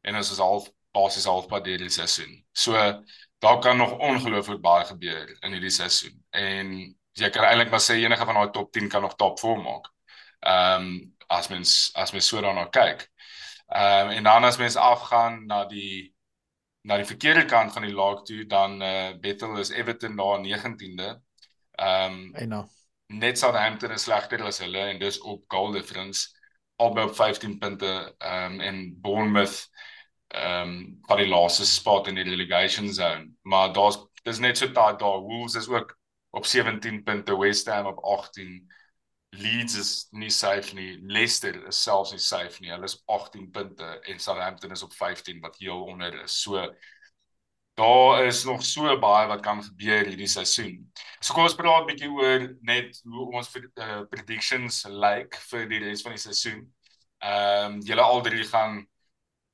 En 0.00 0.14
dit 0.14 0.22
is 0.22 0.38
half 0.38 0.70
basies 0.90 1.24
halfpad 1.24 1.64
deur 1.64 1.82
die 1.82 1.90
seisoen. 1.90 2.44
So 2.52 3.02
daar 3.38 3.58
kan 3.58 3.76
nog 3.76 3.98
ongelooflik 3.98 4.60
baie 4.60 4.84
gebeur 4.84 5.36
in 5.40 5.52
hierdie 5.52 5.70
seisoen. 5.74 6.14
En 6.30 6.72
jy 7.18 7.30
kan 7.30 7.44
eintlik 7.44 7.70
maar 7.70 7.82
sê 7.82 7.98
enige 7.98 8.24
van 8.24 8.38
daai 8.38 8.54
top 8.54 8.72
10 8.72 8.88
kan 8.88 9.02
nog 9.02 9.16
top 9.16 9.40
4 9.40 9.58
maak. 9.62 9.90
Ehm 10.40 10.86
um, 10.86 11.14
as 11.26 11.48
mens 11.50 11.90
as 11.98 12.12
mens 12.14 12.28
so 12.28 12.40
daarna 12.40 12.68
kyk. 12.70 13.08
Ehm 13.66 14.06
um, 14.06 14.16
en 14.16 14.22
dan 14.30 14.44
as 14.44 14.62
mens 14.62 14.76
afgaan 14.76 15.46
na 15.46 15.64
die 15.66 16.14
na 16.86 16.96
die 16.96 17.08
verkeerde 17.08 17.44
kant 17.50 17.72
van 17.72 17.82
die 17.82 17.94
laag 17.94 18.22
toe 18.22 18.46
dan 18.46 18.82
eh 18.82 19.10
uh, 19.10 19.18
Bethel 19.20 19.58
is 19.58 19.70
Everton 19.70 20.16
daar 20.16 20.38
19de. 20.38 21.25
Ehm 21.76 22.12
um, 22.12 22.34
en 22.34 22.70
net 23.06 23.38
Southampton 23.38 23.90
is 23.90 24.02
slegter 24.02 24.42
as 24.42 24.58
hulle 24.58 24.78
en 24.78 24.98
dis 24.98 25.18
op 25.20 25.44
goal 25.52 25.72
difference 25.72 26.28
albei 26.76 27.04
op 27.04 27.14
15 27.14 27.58
punte 27.58 28.14
ehm 28.18 28.52
um, 28.52 28.60
en 28.60 29.00
Bournemouth 29.00 29.68
ehm 30.28 30.74
um, 31.08 31.16
die 31.16 31.28
laaste 31.28 31.66
spot 31.66 32.06
in 32.06 32.14
die 32.14 32.24
relegation 32.24 32.92
zone. 32.92 33.30
Maar 33.42 33.72
daar's 33.72 33.98
dis 34.22 34.38
net 34.38 34.58
so 34.58 34.72
taai 34.72 34.96
daar. 34.96 35.20
Wolves 35.22 35.54
is 35.54 35.68
ook 35.68 35.98
op 36.30 36.46
17 36.46 37.02
punte, 37.02 37.38
West 37.38 37.66
Ham 37.66 37.86
op 37.86 38.04
18. 38.04 38.72
Leeds 39.30 39.76
is 39.76 40.06
nie 40.10 40.30
safe 40.30 40.74
nie. 40.74 40.98
Leicester 41.02 41.66
is 41.66 41.82
selfs 41.82 42.10
nie 42.10 42.20
safe 42.20 42.60
nie. 42.60 42.70
Hulle 42.70 42.84
is 42.84 43.02
18 43.06 43.50
punte 43.50 44.00
en 44.00 44.18
Southampton 44.18 44.70
is 44.70 44.82
op 44.82 44.92
15 44.92 45.40
wat 45.40 45.56
heel 45.58 45.84
onder 45.84 46.22
is. 46.22 46.40
So 46.42 46.74
daar 47.76 48.24
is 48.24 48.44
nog 48.44 48.62
so 48.64 48.98
baie 48.98 49.26
wat 49.28 49.42
kan 49.44 49.62
gebeur 49.62 50.06
hierdie 50.08 50.28
seisoen. 50.30 50.78
So 51.20 51.34
kom 51.34 51.44
ons 51.44 51.56
praat 51.58 51.84
'n 51.84 51.88
bietjie 51.90 52.10
oor 52.10 52.46
net 52.62 53.00
hoe 53.04 53.26
ons 53.36 53.50
uh, 53.56 54.02
predictions 54.10 54.84
lyk 54.88 55.02
like 55.04 55.40
vir 55.50 55.66
die 55.68 55.80
res 55.84 56.02
van 56.02 56.16
die 56.16 56.22
seisoen. 56.22 56.62
Ehm 57.20 57.76
um, 57.76 57.80
julle 57.84 58.02
al 58.02 58.22
drie 58.22 58.44
gaan 58.44 58.86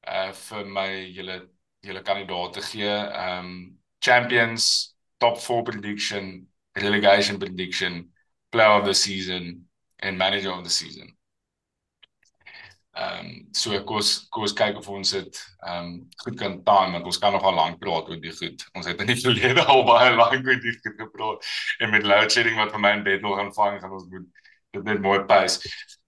uh 0.06 0.32
vir 0.32 0.64
my 0.66 0.90
julle 1.16 1.38
julle 1.82 2.02
kandidaate 2.02 2.62
gee. 2.62 2.94
Um 3.26 3.78
champions, 4.00 4.94
top 5.18 5.38
4 5.38 5.62
prediction, 5.62 6.46
relegation 6.74 7.38
prediction, 7.38 8.12
player 8.50 8.78
of 8.80 8.84
the 8.84 8.94
season 8.94 9.68
en 9.98 10.16
manager 10.16 10.52
of 10.52 10.64
the 10.64 10.70
season. 10.70 11.16
Ehm 12.92 13.26
um, 13.26 13.28
so 13.56 13.78
kos 13.88 14.08
kos 14.28 14.52
kyk 14.52 14.76
of 14.76 14.88
ons 14.92 15.14
dit 15.16 15.38
ehm 15.64 15.78
um, 15.84 15.92
goed 16.24 16.34
kan 16.36 16.58
time 16.64 16.92
want 16.92 17.06
ons 17.08 17.18
kan 17.18 17.32
nogal 17.32 17.54
lank 17.56 17.78
praat 17.80 18.08
oor 18.10 18.18
die 18.20 18.32
goed. 18.36 18.64
Ons 18.76 18.86
het 18.90 19.00
in 19.00 19.08
die 19.08 19.16
verlede 19.24 19.64
al 19.64 19.84
baie 19.88 20.10
lank 20.12 20.44
oor 20.44 20.60
die 20.60 20.74
goed 20.76 20.98
gepraat 21.00 21.48
en 21.80 21.90
met 21.94 22.04
load 22.04 22.32
shedding 22.32 22.58
wat 22.60 22.74
vir 22.74 22.82
my 22.84 22.90
in 22.98 23.04
bed 23.06 23.24
nog 23.24 23.40
aanvang 23.40 23.78
gaan 23.80 23.94
ons 23.96 24.04
moet 24.12 24.26
dit 24.76 24.84
net 24.84 25.00
mooi 25.00 25.22
pas. 25.30 25.56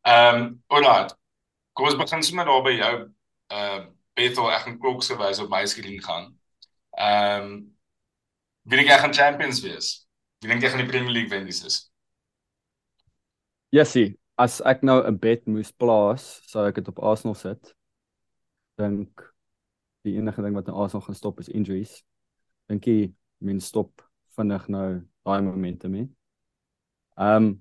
Ehm 0.04 0.42
um, 0.42 0.48
alright. 0.68 1.14
Kom 1.72 1.88
ons 1.88 1.96
begin 1.96 2.22
sommer 2.22 2.44
daar 2.50 2.62
by 2.68 2.74
jou. 2.76 2.94
Ehm 3.48 3.80
uh, 3.80 3.84
Bethel 4.14 4.52
ek 4.52 4.66
gaan 4.66 4.76
klok 4.78 5.02
se 5.02 5.16
wys 5.18 5.40
op 5.42 5.48
my 5.50 5.64
skerm 5.66 5.96
gaan. 6.04 6.28
Ehm 7.00 7.48
um, 7.48 7.56
wie 8.68 8.76
dink 8.76 8.92
jy 8.92 8.98
gaan 9.00 9.16
champions 9.16 9.64
wees? 9.64 9.88
Wie 10.44 10.52
dink 10.52 10.60
jy 10.60 10.68
gaan 10.68 10.84
die 10.84 10.90
Premier 10.92 11.16
League 11.16 11.32
wen 11.32 11.48
dis 11.48 11.64
is? 11.64 11.80
Yesie, 13.72 14.18
as 14.36 14.60
ek 14.60 14.82
nou 14.82 15.02
'n 15.06 15.18
bet 15.18 15.46
moes 15.46 15.72
plaas, 15.72 16.42
sou 16.46 16.66
ek 16.66 16.74
dit 16.74 16.88
op 16.88 16.98
Arsenal 16.98 17.34
sit. 17.34 17.74
Dink 18.78 19.34
die 20.02 20.16
enige 20.16 20.42
ding 20.42 20.54
wat 20.54 20.66
nou 20.66 20.76
Arsenal 20.76 21.06
gaan 21.06 21.14
stop 21.14 21.40
is 21.40 21.48
injuries. 21.48 22.02
Dink 22.68 22.86
jy 22.86 23.12
men 23.38 23.60
stop 23.60 24.02
vinnig 24.36 24.68
nou 24.68 25.02
daai 25.24 25.42
momentum 25.42 25.94
hè? 25.94 26.08
Ehm 27.18 27.36
um, 27.36 27.60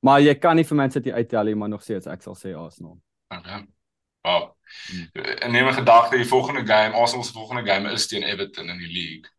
maar 0.00 0.20
jy 0.20 0.34
kan 0.38 0.56
nie 0.56 0.64
vir 0.64 0.76
Man 0.76 0.90
City 0.90 1.10
uittel 1.10 1.44
nie, 1.44 1.54
maar 1.54 1.68
nog 1.68 1.82
steeds 1.82 2.06
ek 2.06 2.22
sal 2.22 2.34
sê 2.34 2.54
Arsenal. 2.54 3.00
Okay. 3.28 3.66
Wow. 4.22 4.54
En 5.42 5.50
neem 5.52 5.66
'n 5.66 5.72
gedagte, 5.72 6.16
die 6.16 6.28
volgende 6.28 6.66
game, 6.66 6.94
Arsenal 6.94 7.24
se 7.24 7.32
volgende 7.32 7.72
game 7.72 7.92
is 7.92 8.06
teen 8.06 8.22
Everton 8.22 8.68
in 8.68 8.78
die 8.78 8.92
league. 8.92 9.30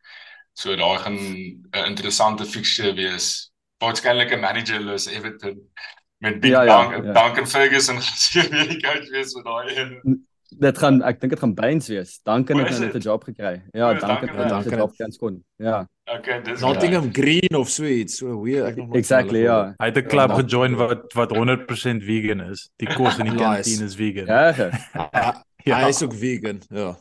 So 0.53 0.75
daar 0.75 0.99
gaan 0.99 1.15
'n 1.15 1.85
interessante 1.85 2.45
fixture 2.45 2.93
wees. 2.93 3.51
Waarskynlik 3.77 4.31
'n 4.31 4.39
managerless 4.39 5.05
Everton 5.05 5.69
met 6.17 6.39
Big 6.39 6.51
ja, 6.51 6.61
ja, 6.63 6.89
Bang, 6.89 7.05
ja. 7.05 7.13
Duncan 7.13 7.47
Ferguson 7.47 8.01
gesien 8.01 8.49
wie 8.49 8.67
die 8.67 8.81
coach 8.81 9.09
wees 9.09 9.35
vir 9.35 9.43
daai 9.43 9.75
een. 9.75 10.23
Dit 10.57 10.77
gaan 10.79 11.01
ek 11.03 11.19
dink 11.21 11.35
dit 11.35 11.41
gaan 11.41 11.53
Baines 11.53 11.89
wees. 11.91 12.19
Duncan 12.25 12.63
het 12.63 12.79
net 12.79 12.95
'n 12.95 13.03
job 13.03 13.23
gekry. 13.23 13.61
Ja, 13.71 13.91
oh, 13.91 13.99
Duncan 13.99 14.29
het 14.29 14.49
Duncan 14.49 14.73
het 14.73 14.81
op 14.81 14.95
kans 14.97 15.17
kon. 15.17 15.43
Ja. 15.57 15.87
Okay, 16.07 16.41
dis 16.41 16.61
Nottingham 16.61 17.09
Green 17.13 17.55
of 17.55 17.69
so 17.69 17.83
iets. 17.83 18.17
So 18.17 18.41
weer 18.41 18.65
ek 18.65 18.75
nog 18.75 18.95
Exactly, 18.95 19.43
ja. 19.43 19.73
Hy 19.77 19.85
het 19.85 19.97
'n 19.97 20.07
klub 20.07 20.29
ja, 20.29 20.35
gejoin 20.35 20.75
wat 20.75 21.13
wat 21.13 21.35
100% 21.35 22.03
vegan 22.03 22.41
is. 22.51 22.69
Die 22.75 22.87
kos 22.87 23.17
in 23.17 23.29
die 23.29 23.35
kantine 23.35 23.85
is 23.85 23.95
vegan. 23.95 24.25
Ja. 24.25 24.71
ja. 25.67 25.83
Hy 25.83 25.89
is 25.89 26.03
ook 26.03 26.13
vegan, 26.13 26.61
ja. 26.69 26.95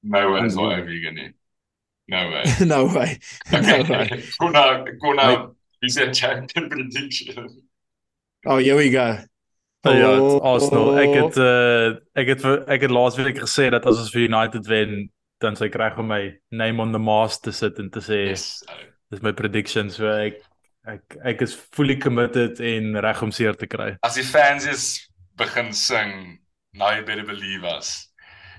No 0.00 0.30
way, 0.32 0.46
is 0.46 0.54
hy 0.54 0.82
vegan 0.84 1.14
nie. 1.14 1.34
No 2.06 2.30
way. 2.30 2.44
no 2.72 2.86
way. 2.88 3.18
Okay. 3.52 3.82
No 3.82 3.88
way. 3.88 4.24
Kuna 4.38 4.84
kuna 4.98 5.54
He's 5.80 5.96
a 5.96 6.12
champion 6.12 6.68
prediction. 6.68 7.62
Oh, 8.46 8.56
here 8.56 8.76
we 8.76 8.90
go. 8.90 9.18
Oh, 9.84 9.94
ja, 9.94 10.10
Arsenal. 10.40 10.98
Ek 11.00 11.14
het 11.16 11.36
uh, 11.40 11.96
ek 12.16 12.34
het 12.34 12.44
ek 12.68 12.84
het 12.84 12.92
laasweek 12.92 13.38
gesê 13.40 13.70
dat 13.72 13.86
as 13.88 14.00
ons 14.00 14.12
vir 14.12 14.26
United 14.28 14.68
wen, 14.68 15.10
dan 15.40 15.56
sê 15.56 15.70
kry 15.72 15.88
hom 15.96 16.08
my 16.08 16.22
name 16.52 16.80
on 16.80 16.92
the 16.92 17.00
mast 17.00 17.44
te 17.44 17.52
sit 17.52 17.78
en 17.80 17.88
te 17.92 18.02
sê 18.04 18.26
yes. 18.28 18.62
dis 19.12 19.22
my 19.24 19.32
prediction 19.32 19.88
so 19.92 20.08
ek 20.08 20.40
ek 20.88 21.16
ek 21.32 21.44
is 21.44 21.56
fully 21.76 21.96
committed 21.96 22.60
en 22.60 22.96
reg 23.00 23.24
om 23.24 23.32
seer 23.32 23.56
te 23.56 23.68
kry. 23.68 23.94
As 24.04 24.16
die 24.20 24.24
fans 24.24 24.68
is 24.68 24.86
begin 25.40 25.72
sing, 25.72 26.38
now 26.72 26.92
you 26.96 27.04
better 27.04 27.24
believe 27.24 27.64
us. 27.64 28.08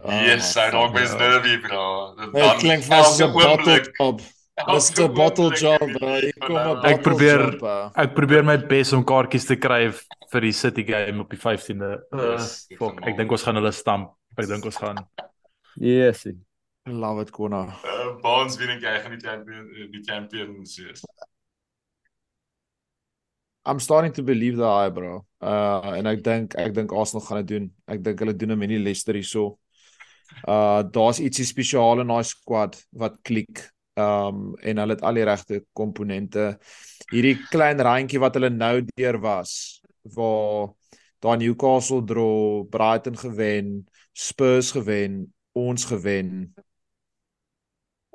Oh, 0.01 0.09
yes, 0.09 0.57
I 0.57 0.71
don't 0.73 0.93
miss 0.93 1.13
nervy 1.13 1.57
bro. 1.61 2.13
Dit 2.33 2.61
klink 2.65 2.85
vas 2.89 3.17
so 3.17 3.29
'n 3.29 3.33
bottle 3.33 3.81
top. 3.97 4.21
Dis 4.69 4.91
'n 4.93 5.13
bottle 5.13 5.49
job, 5.55 5.79
bro. 5.79 6.19
Kom 6.45 6.55
op. 6.55 6.85
Ek 6.85 7.01
probeer 7.01 7.41
job, 7.57 7.95
ek 7.95 8.13
probeer 8.13 8.43
my 8.43 8.57
bes 8.57 8.93
om 8.93 9.03
kaartjies 9.03 9.47
te 9.47 9.57
kry 9.57 9.89
vir 10.31 10.41
die 10.41 10.53
City 10.53 10.83
game 10.83 11.21
op 11.21 11.29
die 11.29 11.39
15de. 11.39 11.91
Uh, 12.13 12.37
fok, 12.77 13.01
ek 13.07 13.17
dink 13.17 13.31
ons 13.31 13.43
gaan 13.43 13.55
hulle 13.55 13.71
stamp. 13.71 14.13
Ek 14.37 14.47
dink 14.47 14.65
ons 14.65 14.77
gaan. 14.77 15.01
Yes. 15.79 16.27
Love 16.85 17.21
it, 17.21 17.31
Kona. 17.31 17.65
Uh, 17.85 18.13
Bonds 18.21 18.57
wen 18.57 18.77
ek 18.77 18.85
gaan 19.03 19.17
die 19.17 19.21
champion 19.21 19.67
die 19.91 20.03
champions 20.05 20.77
is. 20.79 21.05
I'm 23.65 23.79
starting 23.79 24.13
to 24.13 24.23
believe 24.23 24.57
that 24.57 24.87
I 24.87 24.89
bro. 24.89 25.25
Uh 25.41 25.97
en 25.97 26.09
ek 26.09 26.23
dink 26.25 26.55
ek 26.57 26.73
dink 26.73 26.93
Arsenal 26.93 27.25
gaan 27.25 27.43
dit 27.43 27.51
doen. 27.55 27.67
Ek 27.87 28.01
dink 28.03 28.19
hulle 28.19 28.33
doen 28.33 28.51
'n 28.51 28.57
mini 28.59 28.79
Leicester 28.81 29.13
hierso. 29.13 29.59
Uh 30.47 30.81
daar's 30.81 31.19
ietsie 31.21 31.45
spesiaal 31.45 32.01
in 32.01 32.09
daai 32.09 32.25
squad 32.25 32.77
wat 32.91 33.21
klik 33.23 33.69
um 33.99 34.55
en 34.55 34.77
hulle 34.77 34.95
het 34.95 35.03
al 35.03 35.19
die 35.19 35.25
regte 35.27 35.63
komponente. 35.73 36.57
Hierdie 37.11 37.37
klein 37.51 37.79
randjie 37.79 38.21
wat 38.23 38.37
hulle 38.39 38.49
nou 38.49 38.81
deur 38.95 39.19
was 39.19 39.81
waar 40.15 40.71
daar 41.21 41.37
Newcastle 41.37 42.03
draw, 42.03 42.63
Brighton 42.69 43.17
gewen, 43.17 43.85
Spurs 44.11 44.71
gewen, 44.71 45.33
ons 45.53 45.85
gewen. 45.85 46.53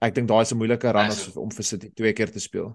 Ek 0.03 0.15
dink 0.15 0.29
daai 0.29 0.43
is 0.43 0.53
'n 0.53 0.59
moeilike 0.59 0.91
run 0.91 1.13
om 1.37 1.51
vir 1.51 1.65
City 1.65 1.91
twee 1.95 2.13
keer 2.13 2.31
te 2.31 2.41
speel. 2.41 2.75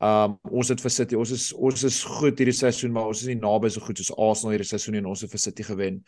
Um 0.00 0.38
ons 0.42 0.68
het 0.68 0.80
vir 0.80 0.90
City, 0.90 1.14
ons 1.14 1.30
is 1.30 1.52
ons 1.52 1.84
is 1.84 2.04
goed 2.04 2.38
hierdie 2.38 2.56
seisoen, 2.56 2.92
maar 2.92 3.06
ons 3.06 3.20
is 3.20 3.28
nie 3.28 3.40
naby 3.40 3.68
so 3.68 3.80
goed 3.80 3.98
soos 3.98 4.16
Arsenal 4.16 4.56
hierdie 4.56 4.68
seisoen 4.68 4.94
en 4.94 5.06
ons 5.06 5.20
het 5.20 5.30
vir 5.30 5.38
City 5.38 5.62
gewen. 5.62 6.04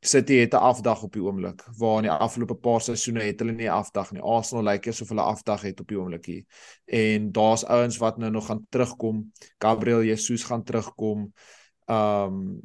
City 0.00 0.34
het 0.40 0.54
'n 0.54 0.56
afdag 0.56 1.02
op 1.02 1.12
die 1.12 1.22
oomblik. 1.22 1.64
Waar 1.76 1.96
in 1.96 2.02
die 2.02 2.10
afgelope 2.10 2.54
paar 2.54 2.80
seisoene 2.80 3.22
het 3.22 3.40
hulle 3.40 3.52
nie 3.52 3.68
'n 3.68 3.72
afdag 3.72 4.12
nie. 4.12 4.22
Arsenal 4.22 4.64
lyk 4.64 4.88
asof 4.88 5.08
hulle 5.08 5.22
afdag 5.22 5.62
het 5.62 5.80
op 5.80 5.88
die 5.88 5.98
oomblik 5.98 6.24
hier. 6.24 6.44
En 6.84 7.32
daar's 7.32 7.64
ouens 7.64 7.96
wat 7.96 8.18
nou 8.18 8.30
nog 8.30 8.46
gaan 8.46 8.66
terugkom. 8.68 9.32
Gabriel 9.58 10.02
Jesus 10.02 10.44
gaan 10.44 10.62
terugkom. 10.62 11.32
Um 11.86 12.60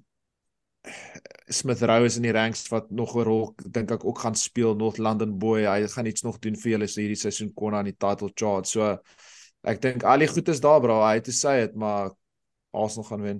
Smith 1.47 1.81
Rowe 1.81 2.05
is 2.05 2.15
in 2.15 2.21
die 2.21 2.31
ranks 2.31 2.67
wat 2.67 2.91
nog 2.91 3.15
'n 3.15 3.23
rol 3.23 3.53
dink 3.69 3.91
ek 3.91 4.05
ook 4.05 4.19
gaan 4.19 4.35
speel 4.35 4.75
North 4.75 4.97
London 4.97 5.37
boy. 5.37 5.65
Hy 5.65 5.87
gaan 5.87 6.05
iets 6.05 6.21
nog 6.21 6.39
doen 6.39 6.55
vir 6.55 6.71
julle 6.71 6.87
so 6.87 7.01
hierdie 7.01 7.19
seisoen 7.19 7.53
kon 7.53 7.73
aan 7.73 7.85
die 7.85 7.97
title 7.97 8.31
chart. 8.33 8.67
So 8.67 8.99
Ek 9.65 9.81
dink 9.81 10.03
al 10.05 10.21
die 10.21 10.29
goed 10.29 10.49
is 10.53 10.61
daar 10.61 10.81
bro, 10.81 10.99
hy 11.01 11.15
het 11.17 11.29
gesê 11.31 11.55
dit, 11.63 11.77
maar 11.81 12.11
Arsenal 12.75 13.07
gaan 13.09 13.23
wen. 13.25 13.39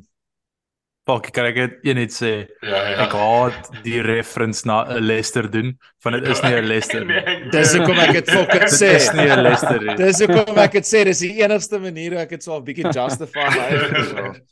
Pak, 1.06 1.28
kan 1.36 1.46
ek 1.46 1.58
dit 1.60 1.96
net 1.96 2.14
sê? 2.14 2.32
Ja, 2.66 2.80
ja. 2.90 2.96
Ek 3.04 3.12
haat 3.14 3.68
die 3.86 4.00
reference 4.02 4.66
na 4.66 4.80
'n 4.90 5.04
Leicester 5.06 5.46
doen, 5.46 5.76
want 6.02 6.18
dit 6.18 6.32
is 6.34 6.42
nie 6.42 6.56
'n 6.58 6.66
Leicester 6.66 7.06
nie. 7.06 7.22
Nee, 7.22 7.50
dis 7.54 7.74
hoekom 7.78 8.00
ek 8.02 8.14
dit 8.14 8.32
fucking 8.32 8.70
sê. 8.74 8.90
Dit 8.92 9.02
is 9.02 9.14
nie 9.14 9.30
'n 9.30 9.44
Leicester 9.44 9.82
nie. 9.84 9.96
Dis 9.96 10.20
hoekom 10.20 10.58
ek 10.58 10.72
dit 10.72 10.88
sê, 10.90 11.04
dis 11.06 11.20
die 11.20 11.44
enigste 11.44 11.80
manier 11.80 12.12
hoe 12.18 12.22
ek 12.26 12.30
dit 12.30 12.44
so 12.44 12.58
'n 12.58 12.66
bietjie 12.66 12.92
justify 12.92 13.50
my. 13.54 14.34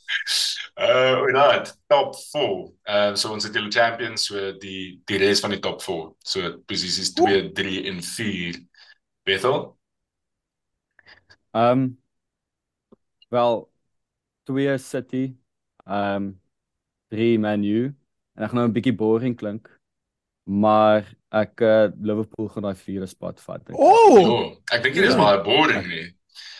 Uh, 0.76 1.22
we 1.22 1.30
not 1.30 1.72
top 1.88 2.16
4. 2.16 2.72
Uh 2.88 3.14
so 3.14 3.30
ons 3.30 3.44
het 3.44 3.52
die 3.54 3.70
champions 3.70 4.26
so 4.26 4.52
die 4.58 5.00
die 5.06 5.18
res 5.18 5.40
van 5.40 5.50
die 5.54 5.60
top 5.62 5.82
4. 5.82 6.10
So 6.18 6.58
posisies 6.66 7.12
2, 7.14 7.52
3 7.54 7.86
en 7.86 8.02
4. 8.02 8.58
Bethel? 9.24 9.78
Ehm 11.54 11.70
um, 11.70 12.02
wel 13.28 13.70
twee 14.42 14.78
City, 14.78 15.36
ehm 15.86 16.16
um, 16.16 16.43
drie 17.14 17.38
Man 17.40 17.64
U 17.64 17.86
en 18.34 18.44
ek 18.44 18.50
gaan 18.50 18.60
nou 18.60 18.66
'n 18.68 18.74
bietjie 18.74 18.96
boring 18.98 19.36
klink. 19.38 19.70
Maar 20.44 21.06
ek 21.32 21.62
uh, 21.64 21.86
Liverpool 22.04 22.50
gaan 22.52 22.66
daai 22.66 22.76
vierde 22.76 23.06
spot 23.08 23.40
vat. 23.40 23.62
Ek. 23.70 23.78
Oh, 23.78 24.18
oh, 24.18 24.50
ek 24.74 24.82
dink 24.84 24.98
dit 24.98 25.08
is 25.08 25.16
maar 25.16 25.40
boring 25.46 25.86
nie. 25.88 26.10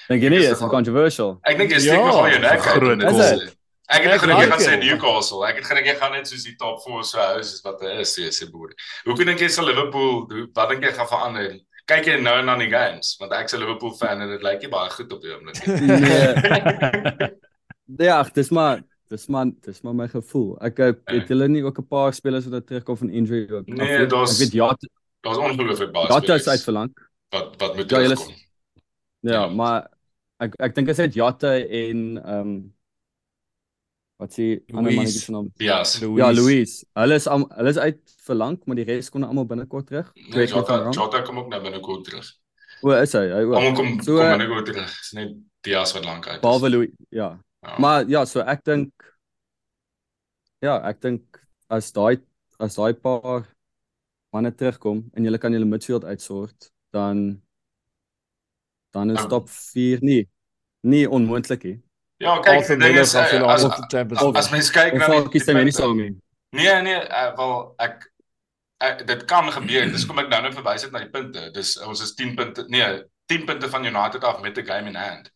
Dink 0.09 0.25
jy 0.25 0.31
nie 0.33 0.41
dit 0.41 0.55
is 0.55 0.65
controversial? 0.73 1.37
Ek 1.45 1.61
dink 1.61 1.75
jy 1.75 1.83
steek 1.85 1.99
ja, 1.99 2.07
nog 2.07 2.23
al 2.23 2.31
jou 2.33 2.41
nek 2.41 2.65
groot 2.65 3.05
kos. 3.05 3.53
Ek 3.95 4.07
het 4.07 4.23
gedink 4.23 4.41
jy 4.41 4.49
gaan 4.49 4.65
sê 4.65 4.79
Newcastle. 4.81 5.43
Ek 5.45 5.61
het 5.61 5.69
gedink 5.69 5.91
jy 5.91 5.97
gaan 6.01 6.17
net 6.17 6.31
soos 6.31 6.47
die 6.49 6.57
top 6.57 6.81
4 6.87 7.05
so 7.05 7.21
hou 7.21 7.43
soos 7.45 7.61
wat 7.67 7.85
hy 7.85 8.01
is, 8.01 8.17
sê 8.17 8.49
boring. 8.49 8.79
Hoe 9.05 9.17
kan 9.19 9.29
dink 9.29 9.45
jy 9.45 9.51
sal 9.53 9.69
Liverpool, 9.69 10.25
wat 10.57 10.73
dink 10.73 10.89
jy 10.89 10.97
gaan 10.97 11.11
verander? 11.11 11.55
kyk 11.91 12.07
jy 12.09 12.17
nou 12.23 12.39
na 12.45 12.57
die 12.61 12.71
games 12.73 13.15
want 13.21 13.35
ek 13.37 13.51
se 13.51 13.61
Liverpool 13.61 13.93
fan 13.99 14.23
en 14.25 14.31
dit 14.33 14.45
lyk 14.45 14.65
nie 14.65 14.73
baie 14.73 14.93
goed 14.95 15.13
op 15.13 15.21
die 15.21 15.33
oomblik 15.35 15.59
nie. 15.69 17.29
Nee, 18.01 18.11
ag, 18.19 18.33
dis 18.37 18.49
maar 18.55 18.81
dis 19.09 19.27
maar 19.27 19.51
dis 19.65 19.81
maar 19.85 19.95
my 19.95 20.09
gevoel. 20.09 20.55
Ek 20.65 20.79
het 20.83 21.03
nee. 21.11 21.25
hulle 21.29 21.49
nie 21.49 21.65
ook 21.65 21.79
'n 21.79 21.87
paar 21.89 22.15
spelers 22.15 22.47
wat 22.47 22.67
terugkom 22.67 22.97
van 22.97 23.11
injury 23.11 23.51
ook. 23.51 23.67
Nee, 23.67 24.07
daar's 24.07 24.35
ek 24.35 24.39
weet 24.39 24.53
ja, 24.53 24.77
daar's 25.21 25.39
ongelooflik 25.39 25.93
baie 25.93 26.07
spelers. 26.07 26.27
Dat 26.27 26.41
is 26.41 26.49
uitverlang. 26.49 26.93
Wat 27.29 27.57
wat 27.59 27.77
moet 27.77 27.91
ja, 27.91 27.99
terugkom? 27.99 28.35
Ja, 29.21 29.33
ja, 29.33 29.47
maar 29.49 29.91
ek 30.39 30.55
ek 30.61 30.75
dink 30.75 30.87
dit 30.87 30.99
is 30.99 31.15
Jatte 31.15 31.53
en 31.69 32.01
ehm 32.25 32.41
um, 32.41 32.75
wat 34.17 34.33
sê 34.33 34.47
ander 34.73 34.95
mannetjie 34.95 35.21
se 35.21 35.33
naam? 35.35 35.51
Yes. 35.61 35.99
Louis. 36.01 36.19
Ja, 36.19 36.33
Louis. 36.33 36.85
Hulle 36.93 37.15
is 37.15 37.27
al 37.27 37.45
hulle 37.57 37.73
is 37.75 37.79
uit 37.79 38.15
verlang, 38.25 38.61
maar 38.65 38.79
die 38.79 38.87
res 38.89 39.11
kon 39.11 39.27
almal 39.27 39.47
binnekort 39.47 39.87
terug. 39.91 40.13
Nee, 40.15 40.47
Jota, 40.47 40.91
Jota 40.91 41.23
kom 41.23 41.39
ook 41.43 41.51
nou 41.53 41.61
binnekort 41.63 42.05
terug. 42.05 42.31
O, 42.83 42.93
is 42.95 43.13
hy? 43.17 43.25
Hy 43.33 43.43
ook. 43.49 43.57
Almal 43.59 43.75
kom 43.79 43.91
so, 44.01 44.21
kom 44.21 44.39
binnekort 44.39 44.71
terug. 44.71 44.95
Dis 45.01 45.13
net 45.19 45.35
Dias 45.67 45.93
wat 45.97 46.07
lank 46.07 46.29
uit 46.29 46.37
is. 46.37 46.45
Behalwe 46.45 46.71
Louis, 46.71 46.95
ja. 47.11 47.35
Ja. 47.67 47.79
Maar 47.79 48.09
ja, 48.09 48.25
so 48.25 48.41
ek 48.41 48.65
dink 48.65 48.93
ja, 50.65 50.79
ek 50.89 51.01
dink 51.05 51.41
as 51.73 51.91
daai 51.93 52.21
as 52.63 52.77
daai 52.79 52.95
paar 52.95 53.45
manne 54.35 54.53
terugkom 54.55 55.05
en 55.15 55.27
jy 55.27 55.39
kan 55.39 55.55
julle 55.55 55.69
midfield 55.69 56.05
uitsort, 56.05 56.71
dan 56.95 57.43
dan 58.95 59.11
is 59.11 59.27
top 59.31 59.49
4 59.51 60.05
nie 60.07 60.23
nie 60.85 61.05
onmoontlik 61.09 61.65
nie. 61.65 61.79
Ja, 62.23 62.39
kyk, 62.41 62.67
die 62.69 62.77
ding 62.79 62.99
is 63.01 63.15
as 63.19 63.33
as, 63.35 63.65
as 64.41 64.51
mens 64.53 64.71
kyk 64.71 64.99
na 65.01 65.09
die 65.15 65.31
kies 65.33 65.49
jy 65.51 65.65
nie 65.67 65.75
saam 65.75 65.97
nie. 65.99 66.13
Nee, 66.55 66.75
nee, 66.87 67.01
uh, 67.09 67.31
wel 67.39 67.55
ek 67.83 68.05
uh, 68.85 68.93
dit 69.09 69.25
kan 69.31 69.49
gebeur. 69.51 69.89
Dis 69.91 70.05
kom 70.07 70.21
ek 70.23 70.31
nou 70.31 70.43
net 70.45 70.55
verwys 70.55 70.87
het 70.87 70.95
na 70.95 71.03
die 71.03 71.11
punte. 71.11 71.49
Dis 71.57 71.75
ons 71.83 72.05
is 72.05 72.15
10 72.15 72.37
punte. 72.39 72.67
Nee, 72.71 73.03
10 73.33 73.49
punte 73.49 73.71
van 73.73 73.89
United 73.89 74.25
af 74.25 74.41
met 74.45 74.59
'n 74.59 74.69
game 74.69 74.93
in 74.93 75.01
hand. 75.01 75.33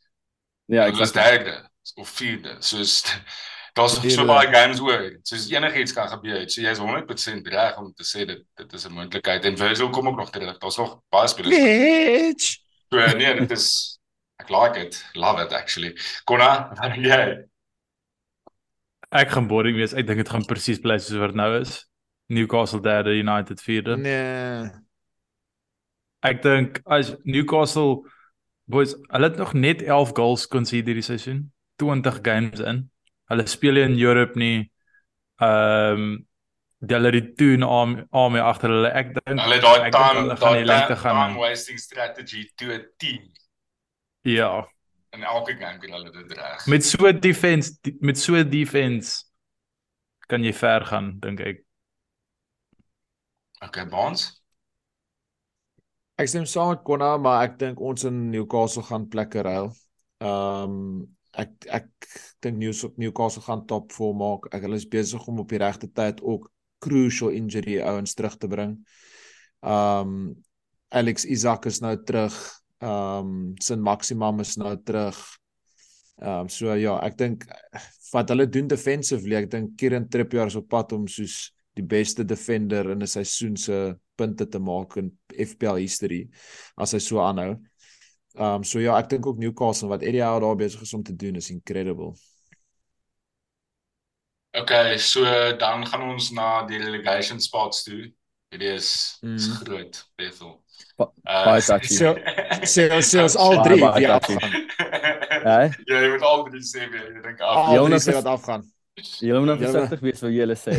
Ja, 0.69 0.87
ek 0.87 1.01
was 1.01 1.13
derde 1.17 1.57
of 1.97 2.09
vierde. 2.09 2.57
Soos 2.59 3.03
daar's 3.77 3.95
nog 4.03 4.11
so 4.11 4.25
baie 4.27 4.49
games 4.53 4.81
oor. 4.81 5.19
Soos 5.23 5.49
enigiets 5.51 5.93
kan 5.93 6.09
gebeur. 6.09 6.49
So 6.51 6.63
jy's 6.63 6.81
100% 6.83 7.53
reg 7.53 7.79
om 7.79 7.93
te 7.95 8.07
sê 8.07 8.27
dit 8.27 8.45
dit 8.61 8.73
is 8.73 8.87
'n 8.87 8.93
moontlikheid 8.93 9.45
en 9.45 9.57
Virgil 9.57 9.91
kom 9.91 10.09
ook 10.09 10.17
nog 10.17 10.31
terug. 10.31 10.59
Daar's 10.59 10.77
nog 10.77 11.01
baie 11.09 11.29
spelers. 11.29 11.57
Bitch. 11.57 12.59
So 12.91 13.17
nee, 13.17 13.35
dit 13.35 13.51
is 13.51 13.99
ek 14.37 14.49
like 14.49 14.81
it. 14.81 15.05
Love 15.15 15.43
it 15.43 15.53
actually. 15.53 15.95
Konna, 16.25 16.73
wat 16.75 16.95
dink 16.95 17.07
jy? 17.07 17.23
Ek 19.09 19.31
gaan 19.31 19.47
boring 19.47 19.77
wees. 19.77 19.93
Ek 19.93 20.07
dink 20.07 20.19
dit 20.21 20.29
gaan 20.29 20.45
presies 20.45 20.81
bly 20.81 20.99
soos 20.99 21.19
wat 21.19 21.35
nou 21.35 21.61
is. 21.61 21.89
Newcastle 22.29 22.81
derde, 22.81 23.17
United 23.17 23.61
vierde. 23.63 23.97
Nee. 23.97 24.69
Ek 26.21 26.43
dink 26.43 26.81
as 26.85 27.15
Newcastle 27.25 28.03
boys, 28.69 28.93
hulle 29.09 29.31
het 29.31 29.39
nog 29.41 29.55
net 29.57 29.83
11 29.83 30.13
goals 30.17 30.47
conceded 30.47 30.91
hierdie 30.91 31.07
seisoen, 31.07 31.47
20 31.79 32.23
games 32.23 32.61
in. 32.61 32.87
Hulle 33.31 33.47
speel 33.47 33.77
in 33.83 33.99
Europe 33.99 34.39
nie. 34.39 34.73
Ehm 35.39 36.03
um, 36.03 36.17
hulle 36.79 37.11
het 37.11 37.37
toe 37.37 37.57
aan 37.67 38.07
aan 38.11 38.33
my 38.33 38.41
agter 38.41 38.71
hulle. 38.71 38.91
Ek 38.95 39.15
dink 39.15 39.41
hulle 39.43 39.61
daai 39.63 39.91
time 39.91 40.35
daai 40.39 40.65
lengte 40.65 40.97
gaan 40.97 41.17
time 41.17 41.39
wasting 41.39 41.79
strategy 41.79 42.45
to 42.55 42.71
a 42.75 42.79
T. 42.97 43.19
Ja. 44.23 44.69
En 45.11 45.23
elke 45.23 45.57
game 45.59 45.79
kan 45.79 45.97
hulle 45.97 46.11
dit 46.11 46.33
reg. 46.39 46.67
Met 46.67 46.85
so 46.85 47.13
defense 47.19 47.79
met 48.01 48.19
so 48.19 48.45
defense 48.49 49.25
kan 50.29 50.45
jy 50.45 50.53
ver 50.53 50.87
gaan 50.87 51.17
dink 51.21 51.41
ek. 51.41 51.65
Okay, 53.65 53.87
Bonds. 53.91 54.29
Ek 56.19 56.31
stem 56.31 56.47
saam 56.47 56.73
met 56.75 56.83
Konna, 56.87 57.17
maar 57.19 57.45
ek 57.47 57.59
dink 57.59 57.81
ons 57.83 58.05
in 58.07 58.29
Newcastle 58.31 58.85
gaan 58.87 59.09
plekke 59.11 59.43
ruil. 59.47 59.73
Ehm 60.23 60.75
um, 60.79 61.17
ek 61.39 61.69
ek 61.81 61.89
dink 62.45 62.59
Newcastle 62.99 63.43
gaan 63.47 63.67
top 63.67 63.93
4 63.95 64.15
maak. 64.19 64.49
Ek 64.53 64.65
hulle 64.67 64.79
is 64.81 64.89
besig 64.89 65.25
om 65.31 65.43
op 65.43 65.51
die 65.53 65.61
regte 65.63 65.91
tyd 65.91 66.23
ook 66.23 66.51
crucial 66.83 67.35
injury 67.35 67.79
ouens 67.83 68.15
terug 68.15 68.37
te 68.39 68.51
bring. 68.51 68.79
Um, 69.63 70.37
Alex 70.95 71.27
Isak 71.27 71.67
is 71.67 71.83
nou 71.85 71.97
terug. 72.07 72.35
Um, 72.81 73.55
Sin 73.63 73.83
Maximum 73.83 74.41
is 74.41 74.57
nou 74.61 74.77
terug. 74.87 75.19
Um, 76.19 76.49
so 76.51 76.75
ja, 76.75 76.97
ek 77.07 77.19
dink 77.19 77.47
wat 78.13 78.31
hulle 78.33 78.49
doen 78.51 78.71
defensively, 78.71 79.37
ek 79.39 79.51
dink 79.53 79.77
Kieran 79.79 80.09
Trippier 80.11 80.49
is 80.51 80.57
op 80.59 80.69
pad 80.71 80.95
om 80.97 81.07
soos 81.11 81.53
die 81.79 81.87
beste 81.87 82.25
defender 82.27 82.91
in 82.91 83.03
'n 83.03 83.07
seisoen 83.07 83.57
se 83.57 83.95
punte 84.19 84.47
te 84.51 84.59
maak 84.59 84.97
in 84.97 85.13
FPL 85.31 85.79
history 85.79 86.29
as 86.77 86.93
hy 86.93 86.99
so 86.99 87.21
aanhou. 87.23 87.55
Um 88.39 88.65
so 88.65 88.79
ja, 88.79 88.97
ek 88.99 89.09
dink 89.11 89.27
ook 89.27 89.39
Newcastle 89.43 89.89
wat 89.91 90.03
Eddie 90.07 90.23
Howe 90.23 90.41
daar 90.41 90.57
besig 90.57 90.81
is 90.87 90.95
om 90.95 91.03
te 91.03 91.17
doen 91.17 91.35
is 91.35 91.51
incredible. 91.51 92.15
Okay, 94.57 94.97
so 94.99 95.23
dan 95.57 95.87
gaan 95.87 96.03
ons 96.11 96.31
na 96.31 96.65
die 96.67 96.79
relegation 96.79 97.41
spots 97.41 97.83
toe. 97.83 98.09
Dit 98.49 98.63
is, 98.65 99.19
mm. 99.21 99.35
is 99.35 99.47
groot, 99.61 99.99
Bethel. 100.17 100.55
Baie 100.97 101.63
dankie. 101.67 101.97
So 101.99 102.15
so 102.65 103.01
so 103.01 103.25
is 103.25 103.37
al 103.37 103.63
drie 103.63 103.77
wie 103.77 104.09
afgaan. 104.09 104.55
Ja, 105.39 105.69
jy 105.87 106.09
moet 106.11 106.25
al 106.27 106.43
drie 106.49 106.65
sê 106.67 106.89
wie 106.91 106.99
jy 106.99 107.21
dink 107.23 107.41
af. 107.45 107.71
Jonas 107.77 108.07
sê 108.09 108.15
wat 108.17 108.27
afgaan. 108.27 108.65
Jy 109.23 109.37
moet 109.37 109.51
nou 109.53 109.59
versigtig 109.61 110.03
wees 110.03 110.25
wat 110.25 110.35
jy 110.35 110.43
hulle 110.43 110.57
sê. 110.59 110.75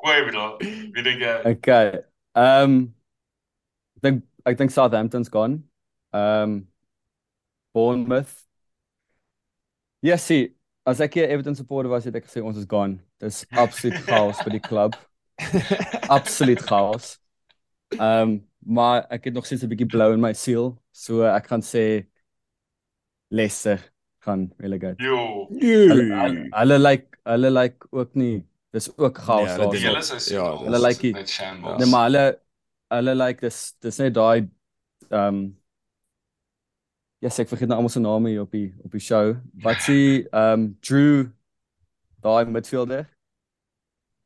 Goeie 0.00 0.22
bro. 0.28 0.44
Wie 0.60 1.04
dink 1.04 1.24
jy? 1.24 1.34
Okay. 1.56 2.02
Ehm 2.38 2.76
um, 2.76 2.78
dink 4.04 4.22
ek 4.46 4.58
dink 4.58 4.70
Southampton's 4.70 5.30
gone. 5.30 5.64
Um, 6.12 6.68
Bournemouth. 7.72 8.46
Ja, 10.02 10.14
yes, 10.14 10.26
sien, 10.26 10.54
as 10.88 11.00
ek 11.00 11.14
hier 11.14 11.28
Everton 11.28 11.54
supporter 11.54 11.90
was, 11.92 12.06
het 12.08 12.16
ek 12.16 12.26
gesê 12.26 12.42
ons 12.42 12.58
is 12.58 12.68
gone. 12.68 13.00
Dis 13.20 13.44
absoluut 13.52 14.00
chaos 14.08 14.40
by 14.44 14.54
die 14.56 14.64
klub. 14.64 14.96
absoluut 16.08 16.62
chaos. 16.68 17.18
Ehm 17.96 18.22
um, 18.22 18.38
maar 18.60 19.06
ek 19.08 19.30
het 19.30 19.34
nog 19.34 19.46
steeds 19.48 19.62
'n 19.64 19.70
bietjie 19.72 19.88
blou 19.88 20.12
in 20.12 20.20
my 20.20 20.34
siel, 20.36 20.74
so 20.92 21.24
ek 21.24 21.46
gaan 21.48 21.62
sê 21.64 22.04
Leicester 23.32 23.80
gaan 24.20 24.52
relegate. 24.58 25.02
Jo. 25.02 25.46
Hulle 25.48 26.50
hulle 26.52 26.78
like 26.78 27.16
hulle 27.24 27.50
like 27.50 27.86
ook 27.90 28.14
nie. 28.14 28.44
Dis 28.70 28.90
ook 28.98 29.18
chaos. 29.18 29.56
Nee, 29.56 29.80
hulle 29.80 29.98
is 29.98 30.28
ja, 30.28 30.44
hulle 30.58 30.78
like 30.78 31.12
net 31.16 31.30
shambles. 31.30 31.78
Nee, 31.80 31.88
maar 31.90 32.04
hulle 32.10 32.24
hulle 32.90 33.14
like 33.14 33.40
dis 33.46 33.74
dis 33.82 33.98
net 34.02 34.14
daai 34.18 34.48
ehm 35.10 35.26
um, 35.26 35.40
Ja, 37.20 37.28
yes, 37.28 37.36
ek 37.42 37.50
vergeet 37.50 37.68
nou 37.68 37.76
almal 37.76 37.92
se 37.92 38.00
name 38.00 38.30
hier 38.32 38.46
op 38.46 38.54
die 38.56 38.70
op 38.80 38.94
die 38.96 39.02
show. 39.04 39.34
Wat 39.60 39.82
s'ie 39.84 40.22
ehm 40.30 40.52
um, 40.54 40.62
Drew 40.80 41.26
daai 42.24 42.48
midfielder? 42.48 43.02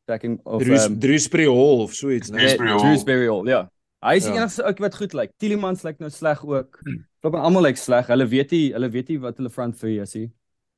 Backing 0.07 0.39
of 0.45 0.63
Drew 0.63 0.77
um, 0.79 0.99
Drew 1.03 1.19
Spreehall 1.19 1.83
of 1.83 1.95
so 1.99 2.13
iets, 2.15 2.31
né? 2.31 2.53
Drew 2.61 2.95
Spreehall, 3.01 3.49
ja. 3.51 3.65
Hy 4.05 4.15
is 4.21 4.29
die 4.29 4.35
ja. 4.37 4.45
enigste 4.45 4.63
ou 4.69 4.75
wat 4.85 4.99
goed 5.01 5.15
lyk. 5.17 5.33
Like. 5.33 5.35
Tielemans 5.43 5.83
lyk 5.83 5.97
like 5.97 6.05
nou 6.05 6.13
sleg 6.13 6.43
ook. 6.47 6.81
Loop 7.25 7.39
almal 7.41 7.67
lyk 7.67 7.81
sleg. 7.81 8.11
Hulle 8.13 8.27
weet 8.31 8.55
nie, 8.55 8.65
hulle 8.77 8.91
weet 8.95 9.11
nie 9.11 9.21
wat 9.23 9.41
hulle 9.41 9.51
front 9.51 9.79
three 9.81 9.99
is 10.03 10.15
nie. 10.15 10.29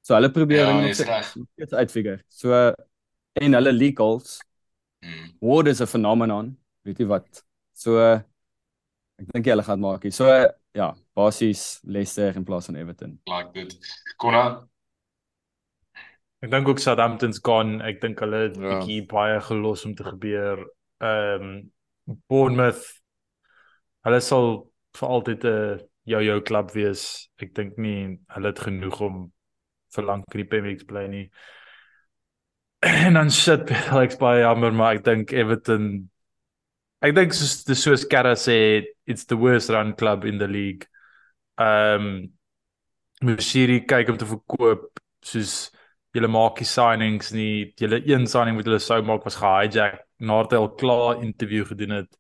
So 0.07 0.15
hulle 0.15 0.31
probeer 0.31 0.63
ja, 0.63 0.77
net 0.79 1.03
iets 1.61 1.75
uitfigure. 1.75 2.21
So 2.31 2.55
en 3.43 3.59
hulle 3.59 3.73
legals. 3.75 4.39
Mm. 5.05 5.35
Ward 5.43 5.69
is 5.69 5.83
'n 5.83 5.91
phenomenon. 5.91 6.55
Weet 6.87 7.03
jy 7.03 7.11
wat? 7.11 7.43
So 7.77 8.01
ek 8.01 9.33
dink 9.35 9.51
hulle 9.53 9.65
gaan 9.67 9.83
maak 9.83 10.07
hier. 10.09 10.15
So 10.17 10.31
ja, 10.77 10.89
basies 11.17 11.81
Leicester 11.85 12.37
in 12.37 12.45
plaas 12.49 12.71
van 12.71 12.81
Everton. 12.81 13.19
Like 13.29 13.53
dit. 13.57 13.77
Konna 14.21 14.65
Ek 16.45 16.53
dink 16.53 16.69
ook 16.69 16.79
Southampton's 16.79 17.41
gone. 17.43 17.81
Ek 17.83 17.99
dink 18.03 18.21
hulle 18.23 18.45
het 18.45 18.59
ja. 18.61 18.77
bietjie 18.77 19.01
baie 19.09 19.41
gelos 19.49 19.87
om 19.89 19.97
te 19.97 20.05
gebeur. 20.07 20.63
Ehm 21.05 21.49
um, 21.49 21.57
Bournemouth 22.31 22.85
hulle 24.07 24.21
sal 24.23 24.51
vir 24.95 25.09
altyd 25.11 25.45
'n 25.51 25.81
jou 26.07 26.21
jou 26.23 26.41
klub 26.47 26.71
wees. 26.77 27.03
Ek 27.43 27.55
dink 27.55 27.79
nie 27.83 28.19
hulle 28.37 28.53
het 28.53 28.63
genoeg 28.63 29.01
om 29.01 29.17
vir 29.97 30.05
lank 30.05 30.25
in 30.35 30.43
die 30.45 30.49
Premier 30.53 30.71
League 30.71 30.87
bly 30.87 31.07
nie. 31.11 31.27
En 33.07 33.15
dan 33.19 33.31
shit, 33.31 33.73
Alex 33.91 34.21
baie 34.21 34.45
jammer, 34.45 34.73
maar 34.73 34.95
ek 34.95 35.05
dink 35.05 35.33
Everton 35.33 36.11
ek 37.07 37.15
dink 37.17 37.35
soos 37.37 37.63
die 37.67 37.77
soos 37.79 38.05
Kara 38.11 38.35
sê, 38.39 38.85
it's 39.07 39.25
the 39.31 39.37
worst 39.37 39.71
run 39.71 39.95
club 39.95 40.25
in 40.25 40.39
the 40.39 40.49
league. 40.49 40.87
Um, 41.59 42.33
Musiri 43.25 43.81
kyk 43.89 44.11
om 44.13 44.19
te 44.21 44.29
verkoop 44.29 45.01
soos 45.25 45.71
julle 46.17 46.29
maak 46.33 46.61
die 46.61 46.69
signings 46.69 47.33
nie. 47.37 47.73
Julle 47.81 48.01
een 48.05 48.27
signing 48.31 48.59
wat 48.59 48.69
hulle 48.69 48.81
sou 48.83 49.01
maak 49.05 49.25
was 49.25 49.39
gehijack 49.41 50.03
nadat 50.19 50.57
hy 50.57 50.61
al 50.63 50.75
klaar 50.81 51.23
interview 51.25 51.67
gedoen 51.69 52.01
het. 52.01 52.19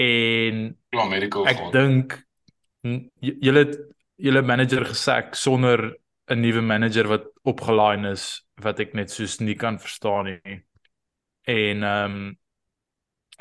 En 0.00 0.64
klaar 0.92 1.10
medical 1.10 1.48
ek 1.48 1.66
dink 1.74 2.16
julle 2.84 3.64
julle 4.20 4.42
manager 4.44 4.84
gesak 4.90 5.36
sonder 5.38 5.94
'n 6.30 6.40
nuwe 6.40 6.62
manager 6.62 7.08
wat 7.08 7.28
opgelaai 7.44 8.12
is 8.12 8.44
wat 8.62 8.80
ek 8.80 8.94
net 8.94 9.10
soos 9.10 9.40
nie 9.40 9.54
kan 9.54 9.78
verstaan 9.78 10.24
nie. 10.30 10.62
En 11.44 11.82
ehm 11.82 12.16
um, 12.16 12.36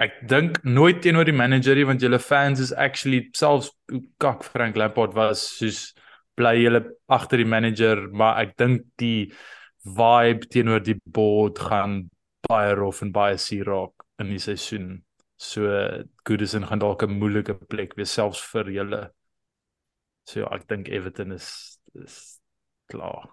ek 0.01 0.21
dink 0.27 0.63
nooit 0.63 1.01
teenoor 1.01 1.25
die 1.25 1.35
manager 1.37 1.75
nie 1.75 1.85
want 1.85 2.01
julle 2.01 2.19
fans 2.19 2.59
is 2.59 2.73
actually 2.73 3.29
selfs 3.37 3.71
kak 4.19 4.43
Frank 4.43 4.75
Lampard 4.75 5.13
was 5.13 5.43
soos 5.59 5.93
bly 6.35 6.55
julle 6.63 6.81
agter 7.07 7.37
die 7.37 7.49
manager 7.49 8.07
maar 8.09 8.41
ek 8.41 8.55
dink 8.57 8.87
die 8.97 9.31
vibe 9.83 10.47
teenoor 10.49 10.81
die 10.83 10.97
board 11.05 11.59
gaan 11.59 12.09
baie 12.47 12.73
rof 12.75 13.01
en 13.03 13.11
baie 13.15 13.37
seer 13.39 13.67
raak 13.67 14.05
in 14.21 14.31
die 14.33 14.41
seisoen. 14.41 15.03
So 15.37 15.67
Goodison 16.27 16.67
gaan 16.69 16.79
dalk 16.79 17.03
'n 17.03 17.19
moeilike 17.19 17.53
plek 17.71 17.95
wees 17.97 18.11
selfs 18.11 18.41
vir 18.51 18.71
julle. 18.77 19.01
So 20.25 20.39
ja, 20.41 20.47
ek 20.55 20.67
dink 20.67 20.89
Everton 20.89 21.31
is 21.31 21.79
is 21.95 22.39
klaar. 22.91 23.29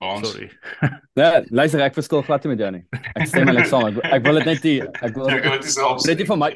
Ons. 0.00 0.28
Sorry. 0.28 0.50
Nee, 1.20 1.42
luister 1.50 1.82
ek 1.84 1.96
verskil 1.98 2.22
glad 2.24 2.46
met 2.48 2.62
jou 2.62 2.70
nie. 2.72 2.82
Ek 3.12 3.26
stem 3.28 3.50
met 3.50 3.66
saam. 3.68 3.90
Ek, 3.90 3.98
ek 4.16 4.24
wil 4.24 4.38
dit 4.40 4.48
net 4.48 4.62
nie 4.64 4.76
ek 4.80 5.16
wil 5.18 5.28
ek 5.28 5.44
wil 5.44 5.56
dit 5.58 5.72
self. 5.74 6.00
Net 6.08 6.22
nie 6.22 6.28
van 6.30 6.40
my. 6.40 6.50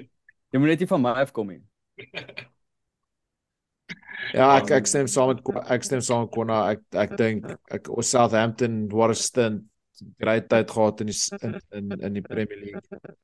Jy 0.55 0.63
moet 0.63 0.73
net 0.73 0.85
nie 0.85 0.89
van 0.89 1.03
my 1.05 1.15
afkom 1.25 1.53
nie. 1.53 1.63
Ja, 4.33 4.47
ek 4.57 4.71
ek 4.73 4.89
stem 4.89 5.09
saam 5.11 5.35
met 5.35 5.69
ek 5.71 5.85
stem 5.85 6.01
saam 6.03 6.25
met 6.25 6.33
Konna. 6.35 6.63
Ek 6.73 6.81
ek 7.05 7.13
dink 7.21 7.45
ek 7.75 7.91
Southampton 8.03 8.87
Waterston 8.91 9.61
great 10.19 10.49
tyd 10.51 10.73
gehad 10.73 11.03
in 11.05 11.11
die 11.13 11.19
in 11.45 11.59
in, 11.77 11.93
in 12.09 12.17
die 12.17 12.23
Premier 12.25 12.59
League. 12.63 13.15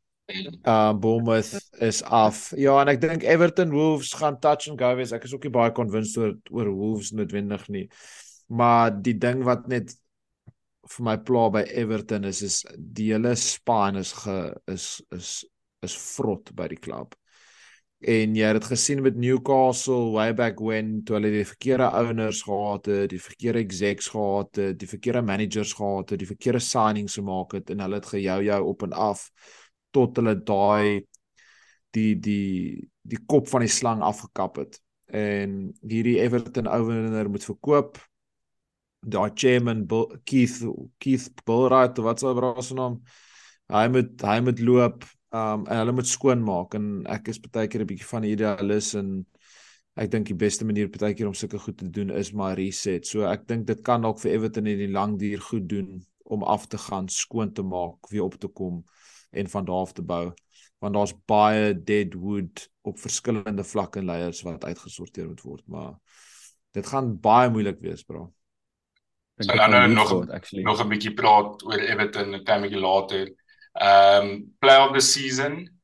Uh 0.63 0.93
Bournemouth 0.93 1.57
is 1.83 2.03
af. 2.05 2.51
Ja, 2.61 2.77
en 2.83 2.93
ek 2.93 3.01
dink 3.03 3.25
Everton 3.27 3.73
Wolves 3.75 4.13
gaan 4.21 4.39
touch 4.45 4.69
and 4.71 4.79
go 4.79 4.93
wees. 4.99 5.15
Ek 5.17 5.25
is 5.27 5.35
ook 5.35 5.49
nie 5.49 5.55
baie 5.57 5.73
convinced 5.75 6.21
oor 6.21 6.37
oor 6.53 6.71
Wolves 6.77 7.11
noodwendig 7.17 7.67
nie. 7.73 7.87
Maar 8.47 8.93
die 8.95 9.17
ding 9.19 9.43
wat 9.47 9.67
net 9.73 9.97
vir 10.90 11.07
my 11.07 11.16
pla 11.22 11.48
by 11.55 11.62
Everton 11.83 12.26
is 12.29 12.42
is 12.42 12.61
die 12.76 13.11
hele 13.12 13.37
span 13.38 13.96
is 14.00 14.12
ge 14.24 14.37
is 14.66 14.87
is 15.16 15.31
is 15.87 15.96
vrot 15.96 16.50
by 16.57 16.68
die 16.68 16.81
klub. 16.81 17.14
En 18.00 18.35
jy 18.37 18.46
het 18.48 18.57
dit 18.57 18.68
gesien 18.70 19.03
met 19.05 19.16
Newcastle 19.20 20.12
way 20.14 20.33
back 20.35 20.61
when 20.64 21.03
toe 21.05 21.18
hulle 21.18 21.31
die 21.35 21.44
verkeerde 21.44 21.88
owners 21.98 22.40
gehad 22.46 22.88
het, 22.88 23.11
die 23.12 23.20
verkeerde 23.20 23.61
execs 23.61 24.09
gehad 24.09 24.57
het, 24.57 24.79
die 24.81 24.88
verkeerde 24.88 25.22
managers 25.22 25.74
gehad 25.76 26.14
het, 26.14 26.20
die 26.22 26.29
verkeerde 26.29 26.62
signings 26.64 27.18
gemaak 27.20 27.53
het 27.59 27.70
en 27.70 27.85
hulle 27.85 28.00
het 28.00 28.09
gejou 28.09 28.38
jou 28.46 28.61
op 28.72 28.87
en 28.88 28.96
af 28.96 29.26
tot 29.92 30.16
hulle 30.16 30.37
daai 30.40 31.05
die 31.92 32.14
die 32.16 32.88
die 33.03 33.20
kop 33.26 33.48
van 33.50 33.66
die 33.66 33.72
slang 33.72 34.00
afgekap 34.07 34.62
het. 34.62 34.81
En 35.11 35.74
hierdie 35.83 36.20
Everton 36.22 36.68
owner 36.70 37.29
moet 37.29 37.44
verkoop 37.44 37.98
daai 39.03 39.31
chairman 39.35 39.87
Bill, 39.87 40.07
Keith 40.25 40.61
Keith 40.99 41.31
Bullright 41.47 41.99
wat 41.99 42.21
sou 42.21 42.35
bra 42.37 42.53
se 42.63 42.75
naam 42.75 43.01
hy 43.73 43.87
moet 43.89 44.23
hy 44.27 44.39
moet 44.45 44.61
loop 44.61 45.05
um 45.33 45.65
en 45.67 45.79
hulle 45.79 45.95
moet 45.95 46.11
skoon 46.11 46.43
maak 46.45 46.75
en 46.75 46.89
ek 47.07 47.31
is 47.33 47.39
baie 47.45 47.69
keer 47.71 47.85
'n 47.85 47.91
bietjie 47.93 48.09
van 48.13 48.23
'n 48.25 48.33
idealis 48.35 48.95
en 49.01 49.11
ek 49.97 50.11
dink 50.11 50.27
die 50.27 50.39
beste 50.45 50.65
manier 50.65 50.91
baie 50.91 51.15
keer 51.15 51.29
om 51.29 51.35
sulke 51.35 51.59
goed 51.59 51.79
te 51.79 51.89
doen 51.91 52.11
is 52.11 52.33
maar 52.33 52.57
reset. 52.57 53.07
So 53.07 53.25
ek 53.27 53.47
dink 53.47 53.67
dit 53.67 53.83
kan 53.83 54.03
dalk 54.03 54.21
vir 54.21 54.33
Everton 54.33 54.67
in 54.67 54.79
die 54.79 54.93
lang 54.93 55.19
duur 55.19 55.41
goed 55.41 55.69
doen 55.69 56.05
om 56.25 56.43
af 56.43 56.67
te 56.67 56.79
gaan 56.79 57.09
skoon 57.09 57.53
te 57.53 57.63
maak 57.63 58.11
weer 58.11 58.25
op 58.25 58.35
te 58.39 58.49
kom 58.49 58.85
en 59.33 59.47
van 59.49 59.65
daar 59.65 59.83
af 59.87 59.93
te 59.93 60.03
bou. 60.03 60.33
Want 60.81 60.95
daar's 60.95 61.15
baie 61.27 61.75
dead 61.75 62.15
wood 62.15 62.69
op 62.83 62.99
verskillende 62.99 63.65
vlakke 63.65 63.99
en 64.01 64.07
leiers 64.07 64.43
wat 64.43 64.65
uitgesorteer 64.65 65.27
moet 65.29 65.43
word 65.43 65.65
maar 65.67 65.95
dit 66.73 66.87
gaan 66.87 67.19
baie 67.21 67.51
moeilik 67.51 67.81
wees 67.81 68.05
bro 68.05 68.31
So 69.40 69.57
dan 69.57 69.70
nou 69.70 69.88
nog 69.88 70.11
word, 70.11 70.53
nog 70.53 70.83
'n 70.85 70.88
bietjie 70.88 71.14
praat 71.14 71.62
oor 71.64 71.79
Everton 71.81 72.35
'n 72.35 72.44
klein 72.44 72.61
bietjie 72.61 72.81
later. 72.81 73.33
Ehm 73.72 74.26
um, 74.26 74.55
play 74.59 74.76
of 74.87 74.92
the 74.92 75.00
season. 75.00 75.81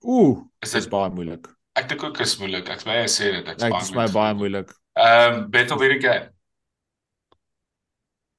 Ooh, 0.00 0.46
is 0.58 0.70
dit 0.70 0.88
baie 0.88 1.10
moeilik. 1.10 1.48
Ek 1.72 1.88
dink 1.88 2.02
ook 2.02 2.18
is 2.18 2.38
moeilik. 2.38 2.68
Ek 2.68 2.80
sê 2.80 3.04
sê 3.08 3.30
dit 3.32 3.48
ek's 3.48 3.62
baie 3.62 3.72
Dit 3.72 4.06
is 4.08 4.12
baie 4.12 4.34
moeilik. 4.34 4.72
Ehm 4.92 5.34
um, 5.34 5.50
battle 5.50 5.78
weer 5.78 6.00
game. 6.00 6.32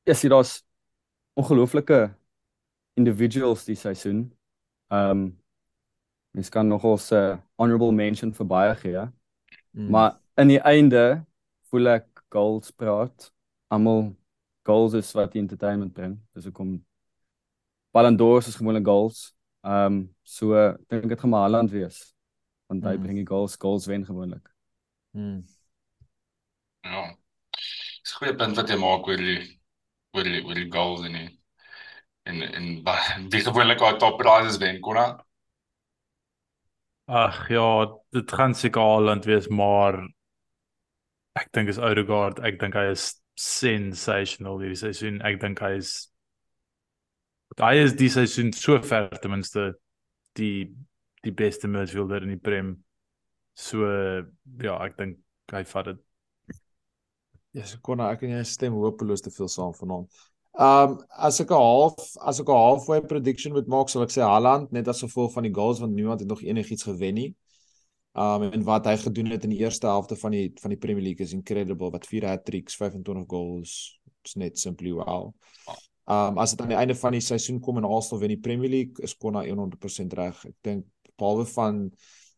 Ja, 0.04 0.14
sien 0.14 0.30
daar's 0.30 0.64
ongelooflike 1.34 2.16
individuals 2.94 3.66
die 3.66 3.76
seisoen. 3.76 4.34
Ehm 4.90 5.10
um, 5.10 5.40
mens 6.34 6.50
kan 6.50 6.68
nogal 6.68 6.98
'n 6.98 7.16
uh, 7.16 7.38
honorable 7.56 7.92
mention 7.92 8.34
vir 8.34 8.46
baie 8.46 8.76
gee. 8.76 9.06
Mm. 9.72 9.90
Maar 9.90 10.20
in 10.36 10.48
die 10.48 10.62
einde 10.62 11.26
voel 11.70 11.88
ek 11.88 12.26
goals 12.30 12.72
praat 12.72 13.32
almal 13.68 14.16
goals 14.68 14.94
is 14.94 15.12
wat 15.14 15.32
die 15.34 15.42
entertainment 15.42 15.94
bring. 15.94 16.18
Dis 16.34 16.48
hoekom 16.50 16.78
Ballon 17.94 18.18
d'Or 18.18 18.42
is 18.42 18.56
gewoonlik 18.56 18.86
goals. 18.86 19.34
Ehm 19.64 19.86
um, 19.86 20.16
so 20.24 20.78
dink 20.90 21.10
dit 21.10 21.20
gaan 21.20 21.30
maar 21.30 21.46
Haaland 21.48 21.72
wees. 21.72 22.00
Want 22.68 22.84
hy 22.84 22.96
mm. 22.96 23.04
bring 23.04 23.20
die 23.22 23.28
goals, 23.28 23.56
goals 23.60 23.86
wen 23.86 24.06
gewoonlik. 24.06 24.50
Mm. 25.12 25.44
Ja. 26.84 27.04
Dis 27.54 28.14
'n 28.14 28.18
goeie 28.18 28.36
punt 28.36 28.58
wat 28.60 28.70
jy 28.70 28.78
maak 28.82 29.08
oor 29.08 29.18
die 29.18 29.40
oor 30.14 30.24
die 30.24 30.42
oor 30.44 30.58
die 30.58 30.72
goals 30.72 31.06
en 31.08 31.14
die, 31.20 31.30
en 32.24 32.42
en 32.42 33.30
die 33.30 33.44
gewoonlik 33.46 33.82
al 33.82 33.98
top 33.98 34.18
prizes 34.20 34.58
wen 34.58 34.82
konna. 34.82 35.24
Ag 37.06 37.50
ja, 37.50 37.88
dit 38.12 38.32
gaan 38.32 38.54
seker 38.56 38.82
Haaland 38.82 39.26
wees, 39.26 39.48
maar 39.48 40.00
ek 41.40 41.52
dink 41.52 41.70
is 41.70 41.78
Odegaard, 41.80 42.40
ek 42.40 42.60
dink 42.60 42.74
hy 42.74 42.90
is 42.92 43.23
sensational 43.40 44.60
hierdie 44.62 44.80
seisoen. 44.80 45.22
Ek 45.26 45.40
dink 45.42 45.62
hy 45.64 45.76
is 45.80 45.94
hy 47.62 47.76
is 47.84 47.94
die 47.98 48.10
seisoen 48.10 48.52
so 48.54 48.80
ver 48.82 49.10
ten 49.22 49.34
minste 49.34 49.74
die 50.38 50.74
die 51.24 51.32
beste 51.32 51.70
midfielder 51.72 52.26
in 52.26 52.34
die 52.34 52.42
Prem. 52.42 52.76
So 53.56 53.86
ja, 53.86 54.78
ek 54.86 54.98
dink 54.98 55.20
hy 55.54 55.64
vat 55.70 55.92
dit. 55.92 56.02
Ja, 57.54 57.62
yes, 57.62 57.76
kon 57.86 58.02
ek 58.02 58.24
en 58.26 58.34
jy 58.34 58.44
stem 58.50 58.74
hopeloos 58.82 59.22
te 59.22 59.32
veel 59.34 59.50
saam 59.52 59.76
vanaand. 59.78 60.10
Um 60.54 61.00
as 61.18 61.40
ek 61.42 61.52
'n 61.52 61.58
half 61.58 62.18
as 62.22 62.40
ek 62.40 62.50
'n 62.50 62.58
halfway 62.58 63.02
prediction 63.02 63.54
moet 63.54 63.68
maak, 63.68 63.90
sal 63.90 64.04
ek 64.04 64.10
sê 64.10 64.22
Haaland 64.22 64.72
net 64.72 64.88
as 64.88 65.02
gevolg 65.02 65.34
van 65.34 65.44
die 65.44 65.54
goals 65.54 65.80
want 65.80 65.94
niemand 65.94 66.20
het 66.20 66.30
nog 66.30 66.42
enigiets 66.42 66.84
gewen 66.84 67.14
nie. 67.14 67.36
Um 68.14 68.44
en 68.46 68.64
wat 68.64 68.86
hy 68.86 68.94
gedoen 69.02 69.32
het 69.34 69.46
in 69.48 69.56
die 69.56 69.64
eerste 69.64 69.90
helfte 69.90 70.16
van 70.16 70.36
die 70.36 70.52
van 70.62 70.70
die 70.70 70.78
Premier 70.78 71.02
League 71.02 71.26
is 71.26 71.34
incredible. 71.34 71.90
Wat 71.90 72.06
4 72.06 72.28
hat-tricks, 72.30 72.76
25 72.78 73.26
goals, 73.28 74.00
it's 74.22 74.36
net 74.38 74.60
simply 74.60 74.92
wow. 74.94 75.32
Um 76.06 76.38
as 76.38 76.54
dit 76.54 76.62
aan 76.62 76.76
die 76.76 76.78
einde 76.78 76.96
van 77.00 77.18
die 77.18 77.24
seisoen 77.26 77.62
kom 77.64 77.82
en 77.82 77.90
Arsenal 77.90 78.22
wen 78.22 78.36
die 78.36 78.44
Premier 78.44 78.70
League, 78.70 79.02
is 79.04 79.18
Konna 79.18 79.42
100% 79.48 80.14
reg. 80.20 80.46
Ek 80.46 80.56
dink 80.62 80.86
behalwe 81.18 81.48
van 81.56 81.82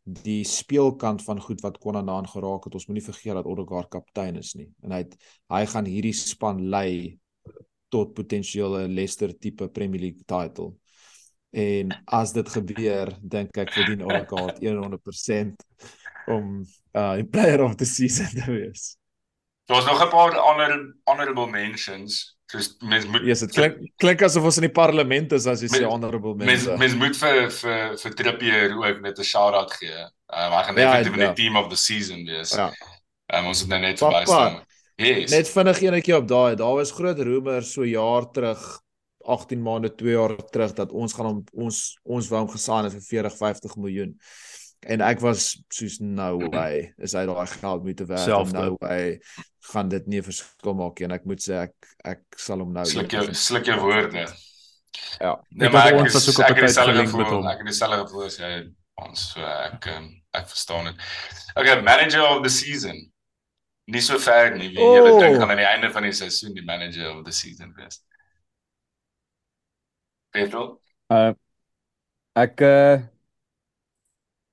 die 0.05 0.43
speelkant 0.45 1.23
van 1.25 1.41
goed 1.41 1.63
wat 1.65 1.81
Konna 1.81 2.01
naan 2.05 2.27
geraak 2.29 2.69
het, 2.69 2.75
ons 2.77 2.87
moenie 2.87 3.03
vergeet 3.03 3.35
dat 3.35 3.47
Odegaard 3.49 3.89
kaptein 3.89 4.37
is 4.39 4.53
nie. 4.55 4.69
En 4.85 4.93
hy 4.93 5.01
het, 5.03 5.15
hy 5.51 5.63
gaan 5.71 5.89
hierdie 5.89 6.13
span 6.15 6.61
lei 6.69 7.17
tot 7.91 8.13
potensiële 8.15 8.85
Leicester 8.87 9.33
tipe 9.33 9.67
Premier 9.73 10.07
League 10.07 10.23
title. 10.29 10.75
En 11.55 11.91
as 12.05 12.33
dit 12.35 12.49
gebeur, 12.51 13.13
dink 13.23 13.55
ek 13.63 13.71
verdien 13.71 14.03
Odegaard 14.03 14.59
100% 14.59 15.65
om 16.27 16.65
uh 16.91 17.13
die 17.15 17.27
player 17.31 17.63
of 17.63 17.77
the 17.79 17.87
season 17.87 18.27
te 18.35 18.47
wees. 18.51 18.95
Daar's 19.71 19.85
nog 19.85 20.01
'n 20.03 20.09
paar 20.09 20.35
ander 20.37 20.95
honorable 21.03 21.47
mentions. 21.47 22.35
Soos 22.51 22.75
mens 22.79 23.07
moet 23.07 23.21
Ja, 23.25 23.33
dit 23.33 23.51
klink 23.51 23.77
klink 23.97 24.21
asof 24.21 24.43
ons 24.43 24.57
in 24.57 24.67
die 24.67 24.71
parlement 24.81 25.31
is 25.31 25.47
as 25.47 25.61
jy 25.61 25.67
sê 25.67 25.83
honorable 25.83 26.35
mentions. 26.35 26.65
Mens 26.65 26.77
mens 26.77 26.95
moet 26.95 27.17
vir 27.17 27.51
vir 27.51 27.97
vir 27.97 28.13
Trippier 28.13 28.75
ook 28.75 29.01
net 29.01 29.19
'n 29.19 29.23
shout-out 29.23 29.71
gee. 29.79 29.95
Uh 30.27 30.49
maar 30.51 30.63
gaan 30.63 30.75
net 30.75 30.83
ja, 30.83 31.11
vir 31.11 31.19
ja. 31.19 31.31
die 31.31 31.43
team 31.43 31.55
of 31.55 31.69
the 31.69 31.75
season 31.77 32.25
wees. 32.25 32.51
Ja. 32.51 32.73
Um, 33.33 33.45
ons 33.45 33.59
het 33.59 33.69
nou 33.69 33.79
net 33.79 33.97
verbyste. 33.97 34.65
Yes. 34.95 35.31
Net 35.31 35.49
vinnig 35.49 35.81
eenetjie 35.81 36.15
op 36.15 36.27
daai. 36.27 36.55
Daar 36.55 36.75
was 36.75 36.91
groot 36.91 37.19
rumors 37.19 37.73
so 37.73 37.83
jaar 37.83 38.31
terug 38.31 38.83
18 39.25 39.61
maande 39.61 39.91
2 39.95 40.11
jaar 40.11 40.35
terug 40.51 40.73
dat 40.73 40.91
ons 40.91 41.13
gaan 41.13 41.31
om, 41.31 41.43
ons 41.53 41.99
ons 42.03 42.29
wou 42.31 42.41
hom 42.43 42.51
gesaan 42.51 42.87
het 42.87 42.93
vir 42.93 43.01
40 43.01 43.37
50 43.37 43.75
miljoen. 43.75 44.15
En 44.85 45.01
ek 45.01 45.19
was 45.23 45.47
soos 45.73 45.97
no 45.99 46.37
way 46.53 46.93
is 47.01 47.15
hy 47.17 47.25
daai 47.25 47.47
geld 47.49 47.85
moet 47.87 48.01
werk 48.05 48.51
no 48.53 48.75
way 48.79 49.19
gaan 49.71 49.89
dit 49.89 50.07
nie 50.07 50.19
'n 50.19 50.27
verskil 50.29 50.75
maak 50.77 50.99
nie 50.99 51.05
en 51.05 51.15
ek 51.17 51.25
moet 51.25 51.41
sê 51.41 51.63
ek 51.65 51.73
ek 52.05 52.21
sal 52.37 52.59
hom 52.59 52.73
nou 52.73 52.85
sluk 52.85 53.11
jou 53.11 53.25
sluk 53.33 53.65
jou 53.65 53.79
woorde. 53.81 54.27
Ja. 55.19 55.33
Nee, 55.49 55.69
maar 55.69 55.91
ek 55.91 56.11
was 56.13 56.29
ook 56.29 56.39
op 56.39 56.57
'n 56.57 56.65
tyd 56.65 56.77
gelink 56.77 57.13
met 57.13 57.27
hom. 57.27 57.47
Ek 57.47 57.57
het 57.57 57.67
dieselfde 57.67 58.05
gevoel 58.05 58.25
as 58.25 58.37
jy 58.37 58.51
ons 58.95 59.31
so 59.33 59.41
ek 59.41 59.87
um, 59.95 60.09
ek 60.33 60.47
verstaan 60.47 60.85
dit. 60.85 60.95
Okay, 61.55 61.81
manager 61.81 62.23
of 62.29 62.43
the 62.43 62.49
season. 62.49 63.11
Nie 63.85 64.01
so 64.01 64.19
ver 64.19 64.55
nie. 64.57 64.69
Wie 64.69 64.81
oh. 64.81 64.95
jy 64.95 65.19
dink 65.19 65.39
gaan 65.39 65.51
aan 65.51 65.61
die 65.61 65.71
einde 65.71 65.91
van 65.91 66.03
die 66.03 66.13
seisoen 66.13 66.53
die 66.53 66.65
manager 66.65 67.17
of 67.17 67.25
the 67.25 67.31
season 67.31 67.73
wees. 67.77 68.01
Pedro? 70.35 70.63
Uh 71.11 71.33
ek 72.35 72.61
uh 72.67 72.95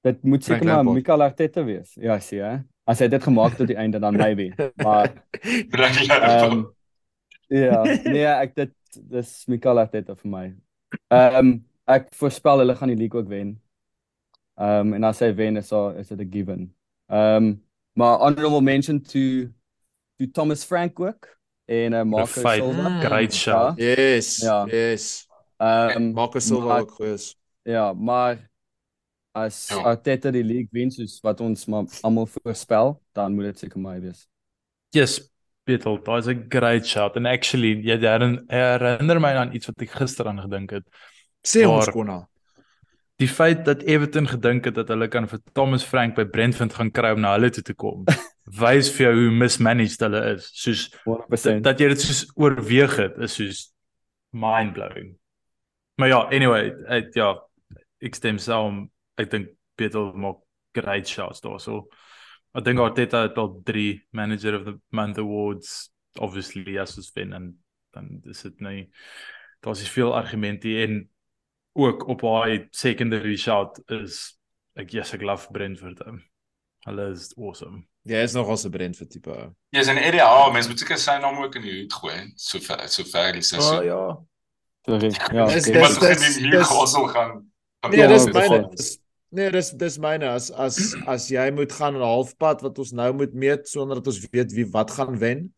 dit 0.06 0.22
moet 0.26 0.44
seker 0.44 0.66
maar 0.66 0.86
Mikael 0.86 1.22
Arteta 1.22 1.64
wees. 1.66 1.94
Ja, 1.98 2.18
sien 2.22 2.42
hè. 2.42 2.54
As 2.86 2.98
hy 3.02 3.06
dit 3.10 3.22
gemaak 3.22 3.54
het 3.54 3.62
tot 3.62 3.70
die 3.70 3.78
einde 3.78 4.00
dan 4.02 4.18
maybe. 4.18 4.50
Maar 4.86 5.10
ehm 5.42 6.52
um, 6.52 6.62
Ja, 7.52 7.82
nee, 7.84 8.24
ek 8.24 8.54
dit 8.56 8.72
dis 9.12 9.32
Mikael 9.50 9.82
Arteta 9.82 10.16
vir 10.18 10.30
my. 10.30 10.46
Ehm 11.12 11.36
um, 11.42 11.52
ek 11.90 12.12
voorspel 12.14 12.62
hulle 12.62 12.76
gaan 12.78 12.92
die 12.92 12.98
league 12.98 13.18
ook 13.18 13.28
wen. 13.30 13.56
Ehm 14.60 14.92
um, 14.92 14.94
en 14.98 15.10
as 15.10 15.20
hy 15.24 15.32
wen 15.36 15.58
is 15.60 15.68
so 15.72 15.90
is 15.98 16.08
dit 16.14 16.22
'n 16.22 16.30
given. 16.32 16.70
Ehm 17.10 17.36
um, 17.36 17.52
maar 17.98 18.18
honorable 18.22 18.62
mention 18.62 19.02
to 19.02 19.50
to 20.18 20.30
Thomas 20.32 20.64
Frank 20.64 21.00
ook 21.00 21.28
en 21.66 21.92
uh, 21.92 22.02
Marcus 22.02 22.42
Silva. 22.42 23.00
Great 23.00 23.34
shot. 23.34 23.76
Yes. 23.76 24.36
Ja. 24.42 24.64
Yes. 24.66 25.28
Ehm 25.62 25.96
um, 25.96 26.12
Marcus 26.12 26.46
Silva 26.46 26.78
ook 26.78 26.90
goed. 26.90 27.36
Ja, 27.62 27.92
maar 27.92 28.50
as 29.32 29.68
ja. 29.68 29.82
Arteta 29.82 30.30
die 30.30 30.44
league 30.44 30.68
wen 30.74 30.90
soos 30.90 31.20
wat 31.22 31.40
ons 31.40 31.64
maar 31.70 31.86
almal 32.02 32.26
voorspel, 32.26 32.96
dan 33.14 33.34
moet 33.34 33.52
dit 33.52 33.62
seker 33.64 33.80
my 33.80 34.00
wees. 34.00 34.26
Yes, 34.92 35.20
Beetle, 35.64 36.00
that 36.02 36.06
was 36.06 36.26
a 36.26 36.34
great 36.34 36.86
shot 36.86 37.16
and 37.16 37.26
actually 37.26 37.76
jy 37.86 38.00
herinner 38.02 39.20
my 39.22 39.32
aan 39.38 39.54
iets 39.54 39.70
wat 39.70 39.86
ek 39.86 39.94
gister 40.00 40.26
aan 40.26 40.42
gedink 40.42 40.74
het. 40.80 40.84
Sê 41.46 41.62
ons 41.68 41.90
konna. 41.94 42.24
Die 43.22 43.30
feit 43.30 43.62
dat 43.68 43.84
Everton 43.86 44.26
gedink 44.26 44.66
het 44.66 44.74
dat 44.74 44.90
hulle 44.90 45.06
kan 45.08 45.28
vir 45.30 45.38
Thomas 45.54 45.84
Frank 45.86 46.16
by 46.18 46.24
Brentford 46.26 46.74
gaan 46.74 46.90
kry 46.90 47.12
om 47.14 47.22
na 47.22 47.36
hulle 47.36 47.52
toe 47.54 47.62
te 47.62 47.76
kom, 47.78 48.02
wys 48.62 48.90
vir 48.96 49.12
jou 49.12 49.14
hoe 49.20 49.32
mismanaged 49.44 50.02
hulle 50.02 50.26
is. 50.34 50.50
Soos 50.58 50.88
100%. 51.06 51.62
dat 51.62 51.78
jy 51.78 51.92
dit 51.94 52.02
soos 52.02 52.24
oorweeg 52.34 52.98
het, 52.98 53.18
is 53.22 53.38
soos 53.38 53.66
mind 54.34 54.74
blowing. 54.74 55.12
Maar 56.00 56.08
ja, 56.08 56.20
anyway, 56.32 56.70
ek 56.88 57.14
ja, 57.14 57.34
ek 58.02 58.14
stem 58.14 58.38
saam. 58.38 58.86
Ek 59.20 59.30
dink 59.30 59.52
Peter 59.76 60.12
maak 60.16 60.40
great 60.74 61.08
shots 61.08 61.40
daar 61.44 61.60
so. 61.60 61.86
Ek 62.56 62.64
dink 62.64 62.80
Arteta 62.80 63.26
het 63.26 63.38
al 63.40 63.60
3 63.64 64.02
manager 64.12 64.58
of 64.58 64.64
the 64.64 64.76
month 64.90 65.18
awards 65.18 65.90
obviously 66.20 66.76
as 66.78 66.96
ons 67.00 67.12
wen 67.16 67.32
en 67.32 67.46
dan 67.92 68.20
is 68.28 68.42
dit 68.44 68.60
nie 68.60 68.82
daar's 69.64 69.80
nie 69.80 69.88
veel 69.88 70.12
argumente 70.16 70.74
en 70.82 70.98
ook 71.72 72.04
op 72.12 72.24
daai 72.24 72.66
secondary 72.76 73.36
shot 73.40 73.80
is 73.92 74.34
ek 74.76 74.92
yes 74.92 75.14
ek 75.16 75.24
love 75.24 75.52
Brentford. 75.52 76.00
Um. 76.06 76.20
Hulle 76.84 77.12
is 77.12 77.30
awesome. 77.38 77.84
Ja, 78.02 78.18
is 78.18 78.32
nog 78.34 78.48
as 78.48 78.64
'n 78.64 78.70
Brentford 78.70 79.10
tipe. 79.10 79.54
Ja, 79.70 79.80
is 79.80 79.88
'n 79.88 79.98
area, 79.98 80.50
mens 80.50 80.68
moet 80.68 80.78
seker 80.78 80.98
sy 80.98 81.18
naam 81.20 81.38
ook 81.38 81.54
in 81.54 81.62
die 81.62 81.80
hoed 81.80 81.92
gooi, 81.92 82.32
so 82.36 82.58
ver 82.58 82.88
so 82.88 83.04
ver 83.04 83.32
die 83.32 83.42
sessie. 83.42 83.78
Oh, 83.78 83.84
ja. 83.84 84.24
Sorry. 84.88 85.10
Ja, 85.32 85.46
Dis- 85.46 85.68
okay. 85.68 85.80
Dis 85.80 85.98
dis- 85.98 85.98
dis 85.98 86.26
dis- 86.26 86.40
Newcastle 86.42 87.08
gaan. 87.08 87.50
Nee, 87.90 88.06
dis 88.08 88.24
doen. 88.24 88.32
myne. 88.34 88.68
Dis- 88.76 88.98
Nee, 89.32 89.50
dis 89.50 89.70
dis 89.80 89.94
myne 89.98 90.28
as 90.28 90.50
as 90.52 90.76
as 91.08 91.28
jy 91.32 91.50
moet 91.56 91.72
gaan 91.72 91.94
'n 91.96 92.02
halfpad 92.04 92.60
wat 92.60 92.78
ons 92.78 92.90
nou 92.92 93.12
moet 93.14 93.32
meet 93.32 93.68
sonder 93.68 93.96
dat 93.96 94.06
ons 94.06 94.18
weet 94.30 94.52
wie 94.52 94.66
wat 94.70 94.90
gaan 94.90 95.16
wen. 95.18 95.54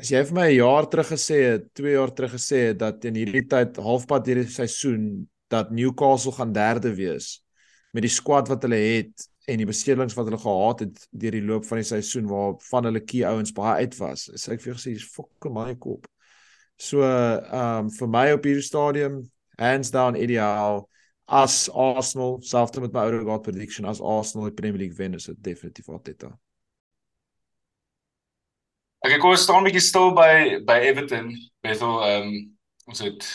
As 0.00 0.08
jy 0.08 0.22
vir 0.24 0.32
my 0.34 0.46
'n 0.48 0.56
jaar 0.56 0.86
terug 0.88 1.10
gesê 1.12 1.36
het, 1.52 1.66
2 1.74 1.92
jaar 1.92 2.10
terug 2.14 2.32
gesê 2.32 2.68
het 2.72 2.78
dat 2.78 3.04
in 3.04 3.14
hierdie 3.14 3.44
tyd 3.46 3.76
halfpad 3.76 4.26
hierdie 4.26 4.48
seisoen 4.48 5.28
dat 5.50 5.70
Newcastle 5.70 6.32
gaan 6.32 6.52
derde 6.52 6.94
wees 6.96 7.42
met 7.92 8.02
die 8.02 8.10
squad 8.10 8.48
wat 8.48 8.62
hulle 8.62 8.76
het 8.80 9.28
en 9.46 9.58
die 9.60 9.66
beserings 9.66 10.14
wat 10.16 10.24
hulle 10.30 10.38
gehad 10.40 10.80
het 10.80 11.06
deur 11.12 11.30
die 11.36 11.42
loop 11.44 11.66
van 11.66 11.78
die 11.78 11.84
seisoen 11.84 12.26
waar 12.26 12.54
van 12.70 12.84
hulle 12.88 13.00
key 13.04 13.22
ouens 13.28 13.52
baie 13.52 13.84
uit 13.84 13.98
was. 14.00 14.28
Is 14.32 14.48
ek 14.48 14.62
vir 14.62 14.72
jou 14.72 14.78
gesê, 14.80 14.94
dis 14.96 15.04
fokke 15.12 15.50
my 15.52 15.74
kop. 15.74 16.06
So, 16.76 17.02
ehm 17.02 17.86
um, 17.86 17.90
vir 17.90 18.08
my 18.08 18.32
op 18.32 18.44
hierdie 18.44 18.66
stadium 18.66 19.22
hands 19.58 19.90
down 19.90 20.16
ideaal 20.16 20.88
as 21.26 21.68
Arsenal, 21.70 22.40
selfs 22.42 22.78
met 22.78 22.92
my 22.92 23.06
ouer 23.06 23.24
God 23.24 23.42
prediction 23.42 23.86
as 23.86 24.00
Arsenal 24.00 24.50
die 24.50 24.56
Premier 24.56 24.78
League 24.78 24.98
wen, 24.98 25.14
is 25.14 25.24
dit 25.30 25.38
definitief 25.42 25.88
Arteta. 25.88 26.34
Okay, 29.04 29.18
kom 29.18 29.36
staan 29.36 29.62
'n 29.62 29.68
bietjie 29.68 29.84
stil 29.84 30.12
by 30.16 30.60
by 30.64 30.78
Everton. 30.90 31.32
Bethel, 31.62 32.02
ehm 32.02 32.28
um, 32.28 32.56
ons 32.86 33.00
het 33.00 33.26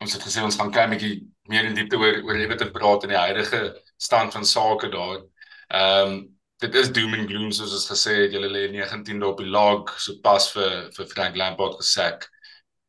ons 0.00 0.12
het 0.12 0.22
gesê 0.22 0.42
ons 0.42 0.56
gaan 0.56 0.70
kyk 0.70 0.86
'n 0.86 0.94
bietjie 0.94 1.16
meer 1.50 1.64
in 1.64 1.74
diepte 1.74 1.98
oor 1.98 2.22
oor 2.24 2.36
Everton 2.36 2.70
praat 2.72 3.02
in 3.04 3.12
die 3.12 3.18
huidige 3.18 3.82
stand 3.96 4.32
van 4.32 4.44
sake 4.44 4.88
daar. 4.88 5.20
Ehm 5.68 6.12
um, 6.12 6.14
dit 6.62 6.74
is 6.74 6.92
doom 6.92 7.14
and 7.14 7.28
gloom 7.28 7.50
soos 7.52 7.74
ons 7.74 7.90
gesê 7.90 8.14
het. 8.22 8.32
Julle 8.32 8.48
lê 8.48 8.68
19de 8.72 9.26
op 9.26 9.38
die 9.38 9.50
log, 9.50 9.90
so 10.00 10.14
pas 10.22 10.46
vir 10.52 10.90
vir 10.96 11.06
Frank 11.06 11.36
Lampard 11.36 11.76
gesak. 11.76 12.30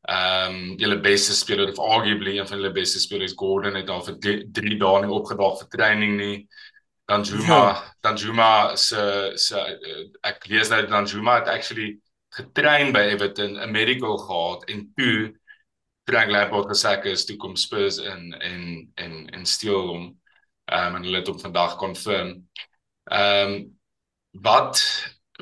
Ehm 0.05 0.55
um, 0.55 0.75
julle 0.77 0.99
beste 1.01 1.33
speler 1.33 1.69
of 1.69 1.79
arguably 1.79 2.37
een 2.37 2.47
van 2.47 2.59
julle 2.59 2.71
beste 2.71 2.99
spelers 2.99 3.33
Gordon 3.35 3.75
het 3.75 3.89
al 3.89 4.03
vir 4.05 4.17
3 4.53 4.77
dae 4.77 5.01
nie 5.01 5.13
opgedaag 5.13 5.57
vir 5.63 5.69
training 5.77 6.17
nie. 6.19 6.35
Danjuma, 7.09 7.47
Ja. 7.47 7.93
Danjuma 8.01 8.75
se 8.75 9.31
se 9.35 9.57
eh, 9.57 10.03
ek 10.29 10.45
lees 10.49 10.69
nou 10.69 10.85
Danjuma 10.87 11.39
het 11.39 11.47
actually 11.47 11.99
getrain 12.37 12.91
by 12.93 13.01
Everton, 13.15 13.57
'n 13.57 13.71
medical 13.71 14.17
gehad 14.17 14.69
en 14.69 14.91
toe 14.95 15.33
Frank 16.05 16.29
Lampard 16.29 16.69
gesê 16.69 17.05
is 17.05 17.25
toe 17.25 17.37
kom 17.37 17.55
Spurs 17.55 17.97
in 17.97 18.33
en 18.33 18.91
en 18.95 19.29
en 19.29 19.45
steel 19.45 19.87
hom. 19.87 20.21
Ehm 20.65 20.87
um, 20.87 20.95
en 20.95 21.03
hulle 21.03 21.17
het 21.17 21.27
hom 21.27 21.39
vandag 21.39 21.77
confirm. 21.77 22.47
Ehm 23.09 23.51
um, 23.51 23.79
wat 24.31 24.81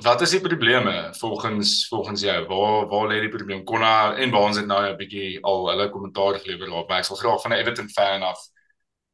wat 0.01 0.21
is 0.21 0.29
die 0.29 0.41
probleme 0.41 1.13
volgens 1.15 1.87
volgens 1.87 2.21
jou? 2.21 2.47
Waar 2.47 2.87
waar 2.87 3.07
lê 3.07 3.19
die 3.19 3.29
probleem? 3.29 3.63
Konna 3.63 4.15
en 4.15 4.31
waar 4.31 4.41
ons 4.41 4.57
het 4.57 4.65
nou 4.65 4.81
'n 4.89 4.97
bietjie 4.97 5.43
al 5.43 5.69
hulle 5.69 5.89
kommentaar 5.89 6.39
gelewer 6.39 6.67
daarop. 6.67 6.89
Maar 6.89 6.97
ek 6.97 7.03
sal 7.03 7.15
graag 7.15 7.41
van 7.41 7.51
'n 7.51 7.57
Everton 7.57 7.89
fan 7.89 8.21
af 8.21 8.39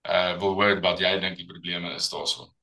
uh 0.09 0.39
wil 0.39 0.53
hoor 0.53 0.80
wat 0.82 0.99
jy 0.99 1.19
dink 1.19 1.36
die 1.36 1.45
probleme 1.45 1.93
is 1.93 2.09
daarso. 2.09 2.53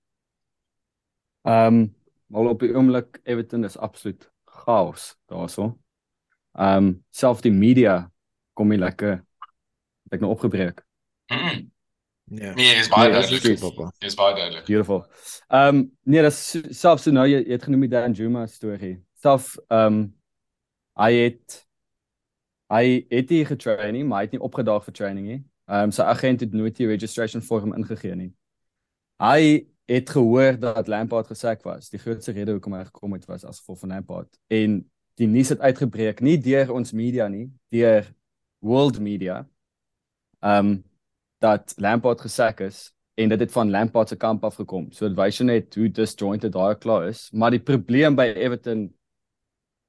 Ehm 1.43 1.75
um, 1.75 1.95
al 2.33 2.49
op 2.49 2.61
die 2.61 2.75
oomblik 2.75 3.21
Everton 3.23 3.65
is 3.65 3.79
absoluut 3.79 4.31
chaos 4.45 5.17
daarso. 5.27 5.79
Ehm 6.53 6.77
um, 6.77 7.05
self 7.11 7.41
die 7.41 7.53
media 7.53 8.11
kom 8.53 8.69
nie 8.69 8.79
lekker 8.79 9.25
het 10.07 10.13
ek 10.13 10.21
nou 10.21 10.33
opgebreek. 10.33 10.85
Mm 11.27 11.39
-mm. 11.39 11.76
Nee. 12.29 12.55
Nee, 12.55 12.75
is 12.75 12.89
baie 12.89 13.09
Nee, 13.11 13.21
duidelik. 13.21 13.43
dis. 13.43 14.09
Is 14.09 14.15
baie 14.15 14.35
duidelik. 14.35 14.65
Beautiful. 14.65 15.07
Ehm 15.49 15.77
um, 15.77 15.97
nee, 16.03 16.23
dat 16.23 16.33
is 16.33 16.59
selfs 16.81 17.03
so 17.07 17.11
nou 17.15 17.27
jy, 17.29 17.39
jy 17.47 17.53
het 17.55 17.63
genoem 17.63 17.85
die 17.87 17.89
Dan 17.93 18.13
Juma 18.13 18.47
storie. 18.47 18.97
Self 19.23 19.57
ehm 19.69 19.87
um, 19.87 20.01
hy 20.99 21.13
het 21.13 21.61
hy 22.73 23.07
het 23.09 23.31
nie 23.31 23.45
getrain 23.47 23.93
nie, 23.95 24.03
maar 24.05 24.19
hy 24.19 24.25
het 24.27 24.35
nie 24.35 24.43
opgedaag 24.43 24.83
vir 24.89 24.97
training 24.99 25.27
nie. 25.27 25.39
Ehm 25.71 25.89
um, 25.89 25.95
sy 25.95 26.03
agent 26.03 26.43
het 26.43 26.53
nooit 26.53 26.77
die 26.77 26.89
registration 26.91 27.43
vorm 27.43 27.75
ingegee 27.79 28.15
nie. 28.19 28.33
Hy 29.23 29.67
het 29.87 30.11
gehoor 30.11 30.59
dat 30.59 30.89
Lampard 30.91 31.27
gesak 31.31 31.63
was. 31.63 31.91
Die 31.95 32.03
grootste 32.03 32.33
rede 32.35 32.57
hoekom 32.57 32.75
hy 32.75 32.83
gekom 32.89 33.13
het 33.15 33.25
was 33.31 33.45
as 33.47 33.59
gevolg 33.63 33.79
van 33.85 33.95
Lampard. 33.95 34.39
En 34.51 34.81
die 35.15 35.31
nuus 35.31 35.55
het 35.55 35.61
uitgebreek 35.63 36.21
nie 36.21 36.37
deur 36.43 36.73
ons 36.75 36.91
media 36.93 37.29
nie, 37.29 37.47
deur 37.71 38.11
world 38.59 38.99
media. 38.99 39.45
Ehm 40.43 40.67
um, 40.75 40.77
dat 41.47 41.75
Lampard 41.83 42.21
gesak 42.21 42.61
is 42.67 42.91
en 43.17 43.31
dit 43.33 43.41
het 43.41 43.53
van 43.53 43.71
Lampard 43.71 44.09
se 44.09 44.17
kamp 44.17 44.45
af 44.45 44.59
gekom. 44.61 44.91
So 44.93 45.09
dit 45.09 45.17
wys 45.17 45.41
net 45.41 45.75
hoe 45.79 45.89
disjointed 45.89 46.53
daai 46.53 46.77
klaar 46.83 47.09
is, 47.09 47.29
maar 47.33 47.55
die 47.55 47.63
probleem 47.63 48.17
by 48.19 48.29
Everton 48.35 48.89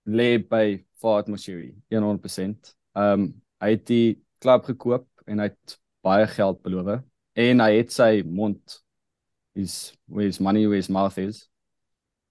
lê 0.07 0.37
by 0.39 0.77
Fard 1.01 1.27
Moshiri 1.27 1.73
100%. 1.93 2.73
Ehm 2.97 3.27
um, 3.27 3.27
hy 3.57 3.71
het 3.73 3.87
die 3.89 4.19
klub 4.37 4.67
gekoop 4.69 5.07
en 5.25 5.39
hy 5.41 5.47
het 5.49 5.77
baie 6.05 6.27
geld 6.29 6.59
beloof 6.61 7.01
en 7.41 7.63
hy 7.63 7.71
het 7.79 7.93
sy 7.93 8.21
mond 8.21 8.77
is 9.57 9.95
where 10.05 10.29
his 10.29 10.37
money 10.39 10.67
where 10.67 10.77
his 10.77 10.91
mouth 10.93 11.17
is. 11.17 11.47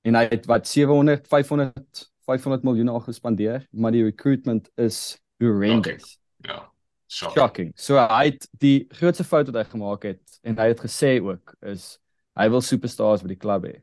En 0.07 0.14
hy 0.14 0.29
het 0.31 0.47
wat 0.47 0.70
700 0.70 1.27
500 1.27 2.07
500 2.27 2.62
miljoen 2.66 2.89
al 2.89 3.03
gespandeer, 3.03 3.66
maar 3.70 3.95
die 3.95 4.05
recruitment 4.07 4.70
is 4.79 5.18
horrendous. 5.43 6.16
Ja. 6.47 6.62
Shock. 6.62 6.76
Shocking. 7.09 7.72
So 7.76 7.98
hy 7.98 8.24
het 8.32 8.48
die 8.59 8.86
grootste 8.90 9.24
fout 9.24 9.46
wat 9.46 9.61
hy 9.61 9.70
gemaak 9.70 10.02
het 10.02 10.38
en 10.42 10.57
hy 10.59 10.68
het 10.72 10.80
gesê 10.82 11.16
ook 11.22 11.54
is 11.62 11.98
hy 12.36 12.48
wil 12.52 12.61
superstars 12.61 13.22
by 13.22 13.28
die 13.28 13.40
klub 13.40 13.64
hê. 13.64 13.76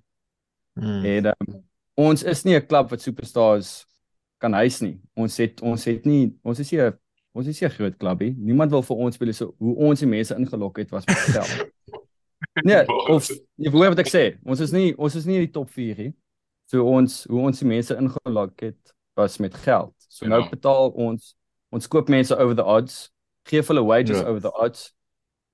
Hmm. 0.80 1.06
En 1.06 1.26
um, 1.32 1.64
ons 2.10 2.24
is 2.24 2.44
nie 2.44 2.56
'n 2.58 2.68
klub 2.68 2.90
wat 2.90 3.02
superstars 3.02 3.86
kan 4.40 4.54
huis 4.54 4.82
nie. 4.82 5.00
Ons 5.16 5.38
het 5.38 5.62
ons 5.62 5.86
het 5.86 6.06
nie 6.06 6.34
ons 6.44 6.60
is 6.60 6.72
nie 6.72 6.82
'n 6.82 6.94
ons 7.34 7.48
is 7.48 7.62
nie 7.62 7.68
'n 7.70 7.74
groot 7.74 7.98
klubie. 7.98 8.36
Niemand 8.38 8.72
wil 8.72 8.82
vir 8.84 8.98
ons 8.98 9.16
speel 9.16 9.34
so 9.34 9.56
hoe 9.58 9.76
ons 9.76 10.00
die 10.00 10.08
mense 10.08 10.36
ingelok 10.36 10.78
het 10.78 10.90
was 10.92 11.06
met 11.06 11.18
geld. 11.18 11.72
nee, 12.68 12.84
of 13.08 13.30
jy 13.56 13.72
hoor 13.72 13.90
wat 13.96 14.00
ek 14.00 14.12
sê. 14.12 14.38
Ons 14.46 14.60
is 14.60 14.72
nie 14.72 14.94
ons 14.98 15.16
is 15.16 15.26
nie 15.26 15.36
in 15.36 15.46
die 15.48 15.52
top 15.54 15.70
4 15.70 15.96
nie. 15.98 16.14
So 16.66 16.84
ons 16.86 17.24
hoe 17.30 17.40
ons 17.40 17.60
die 17.60 17.68
mense 17.68 17.96
ingelok 17.96 18.60
het 18.62 18.94
was 19.16 19.38
met 19.38 19.54
geld. 19.54 19.94
So 20.10 20.28
nou 20.28 20.42
Ja. 20.42 20.50
betaal 20.50 20.90
ons 20.90 21.36
ons 21.72 21.88
koop 21.88 22.10
mense 22.10 22.36
over 22.38 22.54
the 22.56 22.64
odds, 22.64 23.10
gee 23.50 23.62
vir 23.62 23.76
hulle 23.76 23.86
wages 23.88 24.18
Ja. 24.20 24.26
over 24.28 24.42
the 24.42 24.52
odds. 24.60 24.94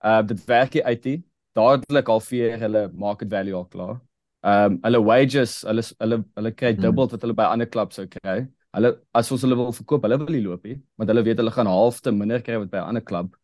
Uh 0.04 0.22
dit 0.22 0.46
werk 0.48 0.74
nie 0.74 0.84
uit 0.84 1.06
nie. 1.06 1.24
Dadelik 1.56 2.08
halveer 2.08 2.60
hulle 2.60 2.90
market 2.94 3.30
value 3.30 3.56
al 3.56 3.66
klaar. 3.66 4.00
Ehm 4.44 4.72
um, 4.74 4.80
hulle 4.84 5.02
wages, 5.04 5.62
hulle 5.68 5.82
hulle 6.00 6.24
hulle 6.36 6.52
kry 6.52 6.74
Hmm. 6.74 6.82
dubbel 6.82 7.10
wat 7.10 7.22
hulle 7.22 7.34
by 7.34 7.44
ander 7.52 7.68
klubs 7.68 7.96
sou 7.96 8.06
kry. 8.08 8.48
Hulle 8.74 9.00
as 9.14 9.32
ons 9.32 9.42
hulle 9.42 9.56
wil 9.58 9.72
verkoop, 9.74 10.04
hulle 10.04 10.18
wil 10.18 10.30
nie 10.30 10.42
loop 10.44 10.64
nie, 10.64 10.78
want 10.98 11.10
hulle 11.10 11.24
weet 11.24 11.38
hulle 11.38 11.52
gaan 11.52 11.68
halfte 11.68 12.12
minder 12.12 12.42
kry 12.42 12.58
wat 12.58 12.70
by 12.72 12.78
'n 12.78 12.88
ander 12.94 13.02
klub. 13.02 13.36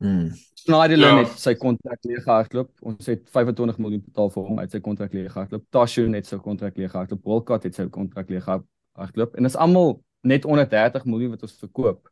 Hmm. 0.00 0.30
Schneiderlin 0.58 1.16
Ja. 1.16 1.24
het 1.24 1.38
sy 1.38 1.54
kontrak 1.54 1.98
leeg 2.04 2.22
gehardloop. 2.24 2.70
Ons 2.82 3.06
het 3.06 3.28
25 3.30 3.78
miljoen 3.78 4.02
betaal 4.04 4.30
vir 4.30 4.42
hom 4.44 4.58
uit 4.58 4.70
sy 4.70 4.80
kontrak 4.80 5.12
leeg 5.14 5.32
gehardloop. 5.32 5.64
Tashu 5.70 6.12
het 6.14 6.26
sy 6.26 6.36
kontrak 6.38 6.76
leeg 6.76 6.90
gehardloop. 6.90 7.22
Walcott 7.24 7.62
het 7.64 7.74
sy 7.74 7.88
kontrak 7.88 8.28
leeg 8.28 8.44
gehardloop. 8.44 9.34
En 9.36 9.42
dit 9.42 9.50
is 9.52 9.56
almal 9.56 10.02
net 10.22 10.44
onder 10.44 10.66
30 10.68 11.04
miljoen 11.04 11.30
wat 11.30 11.42
ons 11.42 11.58
verkoop. 11.58 12.08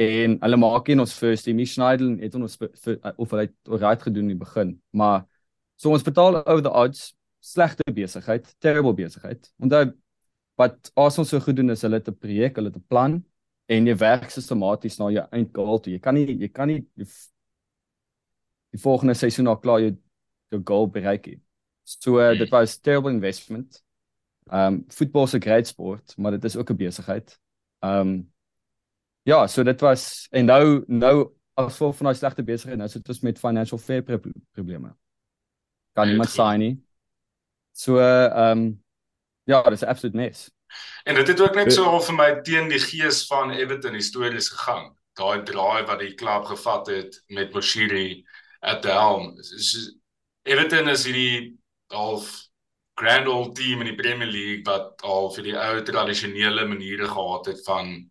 En 0.00 0.36
hulle 0.40 0.56
maak 0.56 0.86
nie 0.88 0.98
ons 1.02 1.12
first 1.12 1.44
team. 1.44 1.56
nie. 1.60 1.66
Schneiderlin 1.68 2.18
het 2.22 2.34
ons 2.34 2.56
vir- 2.56 2.72
vir- 2.84 3.14
of 3.20 3.30
hy 3.36 3.42
het 3.44 3.54
right 3.82 4.02
gedoen 4.02 4.30
in 4.30 4.38
die 4.38 4.44
begin, 4.44 4.80
maar 4.96 5.26
so 5.76 5.90
ons 5.92 6.02
betaal 6.06 6.40
over 6.46 6.62
the 6.62 6.72
odds. 6.72 7.14
Slegte 7.42 7.82
besigheid, 7.92 8.44
terrible 8.60 8.92
besigheid. 8.92 9.48
Onthou 9.62 9.92
wat 10.60 10.90
Arsenal 10.94 11.24
so 11.24 11.40
goed 11.40 11.56
doen 11.56 11.70
is 11.70 11.82
hulle 11.82 11.96
het 11.96 12.08
'n 12.08 12.14
projek, 12.14 12.56
hulle 12.56 12.68
het 12.68 12.76
'n 12.76 12.84
plan 12.88 13.24
en 13.68 13.86
jy 13.86 13.94
werk 13.96 14.30
sistematies 14.30 14.98
na 14.98 15.08
jou 15.10 15.26
eindgoal 15.32 15.80
toe. 15.80 15.92
Jy 15.92 15.98
kan 16.00 16.14
nie 16.14 16.26
jy 16.26 16.48
kan 16.48 16.68
nie 16.68 16.86
die, 16.96 17.06
die 18.72 18.78
volgende 18.78 19.14
seisoen 19.14 19.46
al 19.46 19.58
klaar 19.58 19.80
jou 19.80 19.96
jou 20.50 20.60
goal 20.64 20.86
bereik 20.88 21.26
nie. 21.26 21.40
So 21.84 22.18
uh, 22.20 22.38
dit 22.38 22.50
was 22.50 22.78
terrible 22.78 23.10
investment. 23.10 23.82
Um 24.52 24.84
voetbal 24.88 25.24
is 25.24 25.34
'n 25.34 25.40
great 25.40 25.66
sport, 25.66 26.14
maar 26.18 26.32
dit 26.32 26.44
is 26.44 26.56
ook 26.56 26.70
'n 26.70 26.76
besigheid. 26.76 27.38
Um 27.82 28.30
ja, 29.22 29.46
so 29.46 29.62
dit 29.62 29.80
was 29.80 30.26
en 30.30 30.44
nou 30.44 30.84
nou 30.86 31.14
as 31.54 31.72
gevolg 31.72 31.96
van 31.96 32.10
daai 32.10 32.18
slegte 32.18 32.44
besigheid, 32.46 32.78
nou 32.78 32.88
sit 32.88 33.08
ons 33.08 33.20
met 33.26 33.38
financial 33.38 33.78
fair 33.78 34.02
pro 34.02 34.20
probleme. 34.52 34.94
Kan 35.92 36.06
Ja, 36.06 36.10
niemand 36.14 36.30
sign 36.30 36.58
nie. 36.58 36.76
So 37.72 37.98
uh, 38.00 38.50
um 38.50 38.82
ja, 39.44 39.62
dit 39.62 39.72
is 39.72 39.82
'n 39.84 39.92
absolute 39.92 40.16
mess. 40.16 40.50
En 41.04 41.14
dit 41.14 41.28
het 41.28 41.40
ook 41.40 41.54
net 41.54 41.72
so 41.72 41.84
al 41.84 42.00
vir 42.00 42.14
my 42.14 42.40
teen 42.42 42.68
die 42.68 42.78
gees 42.78 43.26
van 43.26 43.50
Everton 43.50 43.94
histories 43.94 44.48
gegaan. 44.48 44.96
Daai 45.18 45.42
draai 45.42 45.86
wat 45.86 45.98
die 45.98 46.14
klub 46.14 46.44
gevat 46.44 46.86
het 46.86 47.22
met 47.26 47.52
Moshiri 47.52 48.24
at 48.60 48.82
the 48.82 48.92
helm. 48.92 49.42
So, 49.42 49.90
Everton 50.42 50.88
is 50.88 51.04
hierdie 51.04 51.58
half 51.86 52.50
grand 52.94 53.26
old 53.28 53.56
team 53.56 53.80
in 53.80 53.86
die 53.86 54.02
Premier 54.02 54.28
League 54.28 54.64
wat 54.64 55.02
al 55.02 55.30
vir 55.34 55.42
die 55.42 55.56
ou 55.56 55.82
tradisionele 55.82 56.66
maniere 56.68 57.08
gehad 57.08 57.46
het 57.46 57.62
van 57.64 58.10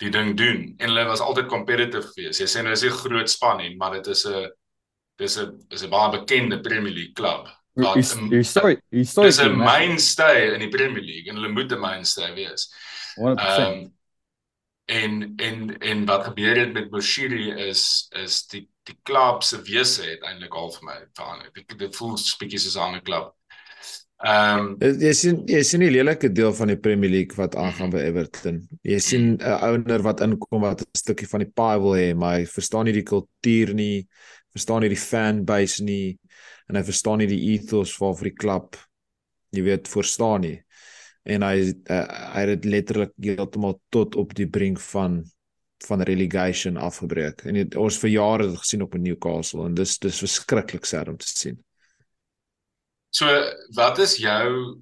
die 0.00 0.10
ding 0.10 0.34
doen 0.36 0.74
en 0.78 0.88
hulle 0.88 1.04
was 1.08 1.20
altyd 1.20 1.50
competitive 1.52 2.08
geweest. 2.14 2.40
Jy 2.40 2.48
sê 2.48 2.62
nou 2.64 2.72
is 2.72 2.84
'n 2.84 2.90
groot 3.02 3.30
span 3.30 3.58
nie, 3.58 3.76
maar 3.76 3.92
dit 3.98 4.06
is 4.06 4.26
'n 4.26 4.50
dis 5.18 5.38
'n 5.38 5.58
is 5.70 5.82
'n 5.84 5.90
baie 5.90 6.10
bekende 6.18 6.60
Premier 6.60 6.92
League 6.92 7.14
klub. 7.14 7.48
Jy 8.30 8.42
sorry, 8.42 8.80
jy 8.90 9.04
sorry. 9.04 9.28
Dis 9.28 9.40
'n 9.40 9.56
mainstay 9.56 10.54
in 10.54 10.60
die 10.60 10.68
Premier 10.68 11.02
League 11.02 11.28
en 11.28 11.36
hulle 11.36 11.52
moet 11.52 11.72
'n 11.72 11.80
mainstay 11.80 12.34
wees. 12.34 12.72
100%. 13.16 13.76
Um, 13.76 13.92
en 14.90 15.32
en 15.36 15.78
en 15.78 16.04
wat 16.04 16.24
gebeur 16.24 16.56
het 16.56 16.72
met 16.72 16.90
Boshiri 16.90 17.50
is 17.68 18.08
is 18.10 18.46
die 18.46 18.68
die 18.82 18.98
klub 19.02 19.42
se 19.42 19.62
wese 19.62 20.02
het 20.02 20.22
eintlik 20.26 20.54
al 20.54 20.72
vir 20.72 20.84
my 20.84 20.96
verander. 21.12 21.50
Dit 21.52 21.78
dit 21.78 21.96
voel 21.96 22.16
bietjie 22.38 22.58
soos 22.58 22.76
'n 22.76 22.86
ander 22.88 23.02
klub. 23.02 23.34
Ehm 24.20 24.66
um, 24.76 24.96
jy 25.00 25.10
sien 25.16 25.38
jy 25.48 25.60
sien 25.64 25.80
die 25.80 25.92
lelike 25.94 26.28
deel 26.36 26.50
van 26.52 26.68
die 26.68 26.76
Premier 26.76 27.08
League 27.08 27.38
wat 27.38 27.54
aangaan 27.56 27.92
by 27.94 28.02
Everton. 28.04 28.58
Jy 28.84 28.98
sien 29.00 29.22
'n 29.32 29.38
uh, 29.40 29.62
ouer 29.64 30.02
wat 30.04 30.20
inkom 30.20 30.60
wat 30.60 30.82
'n 30.84 30.98
stukkie 30.98 31.28
van 31.28 31.40
die 31.40 31.48
pie 31.48 31.78
wil 31.80 31.96
hê, 31.96 32.10
maar 32.14 32.36
hy 32.36 32.44
verstaan 32.44 32.84
nie 32.84 32.92
die 32.92 33.06
kultuur 33.12 33.72
nie, 33.74 34.08
verstaan 34.52 34.84
nie 34.84 34.92
die 34.92 35.00
fan 35.00 35.44
base 35.48 35.84
nie 35.84 36.18
en 36.68 36.76
hy 36.76 36.82
verstaan 36.84 37.18
nie 37.18 37.30
die 37.30 37.40
ethos 37.54 37.96
van 37.96 38.12
vir 38.18 38.28
die 38.28 38.36
klub. 38.36 38.76
Jy 39.56 39.62
weet, 39.62 39.88
verstaan 39.88 40.44
nie. 40.44 40.58
En 41.24 41.42
hy 41.42 41.72
uh, 41.88 42.04
hy 42.34 42.44
het 42.52 42.64
letterlik 42.64 43.16
heeltemal 43.16 43.80
tot 43.88 44.20
op 44.20 44.36
die 44.36 44.48
brink 44.48 44.80
van 44.92 45.24
van 45.88 46.04
relegation 46.04 46.76
afgebreek. 46.76 47.40
En 47.48 47.56
het, 47.56 47.74
ons 47.74 47.96
vir 47.98 48.10
jare 48.10 48.52
gesien 48.52 48.82
op 48.84 48.94
Newcastle 49.00 49.64
en 49.64 49.74
dis 49.74 49.98
dis 49.98 50.22
verskriklik 50.26 50.84
sad 50.84 51.08
om 51.08 51.16
te 51.16 51.26
sien. 51.26 51.56
So 53.10 53.26
wat 53.74 53.98
is 53.98 54.16
jou 54.16 54.80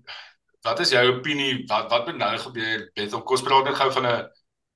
wat 0.67 0.81
is 0.81 0.93
jou 0.93 1.05
opinie 1.15 1.65
wat 1.69 1.91
wat 1.91 2.07
moet 2.07 2.21
nou 2.21 2.35
gebeur 2.39 2.89
met 2.97 3.15
om 3.17 3.25
kos 3.25 3.43
praat 3.43 3.69
net 3.69 3.79
gou 3.79 3.91
van 3.93 4.07
'n 4.07 4.29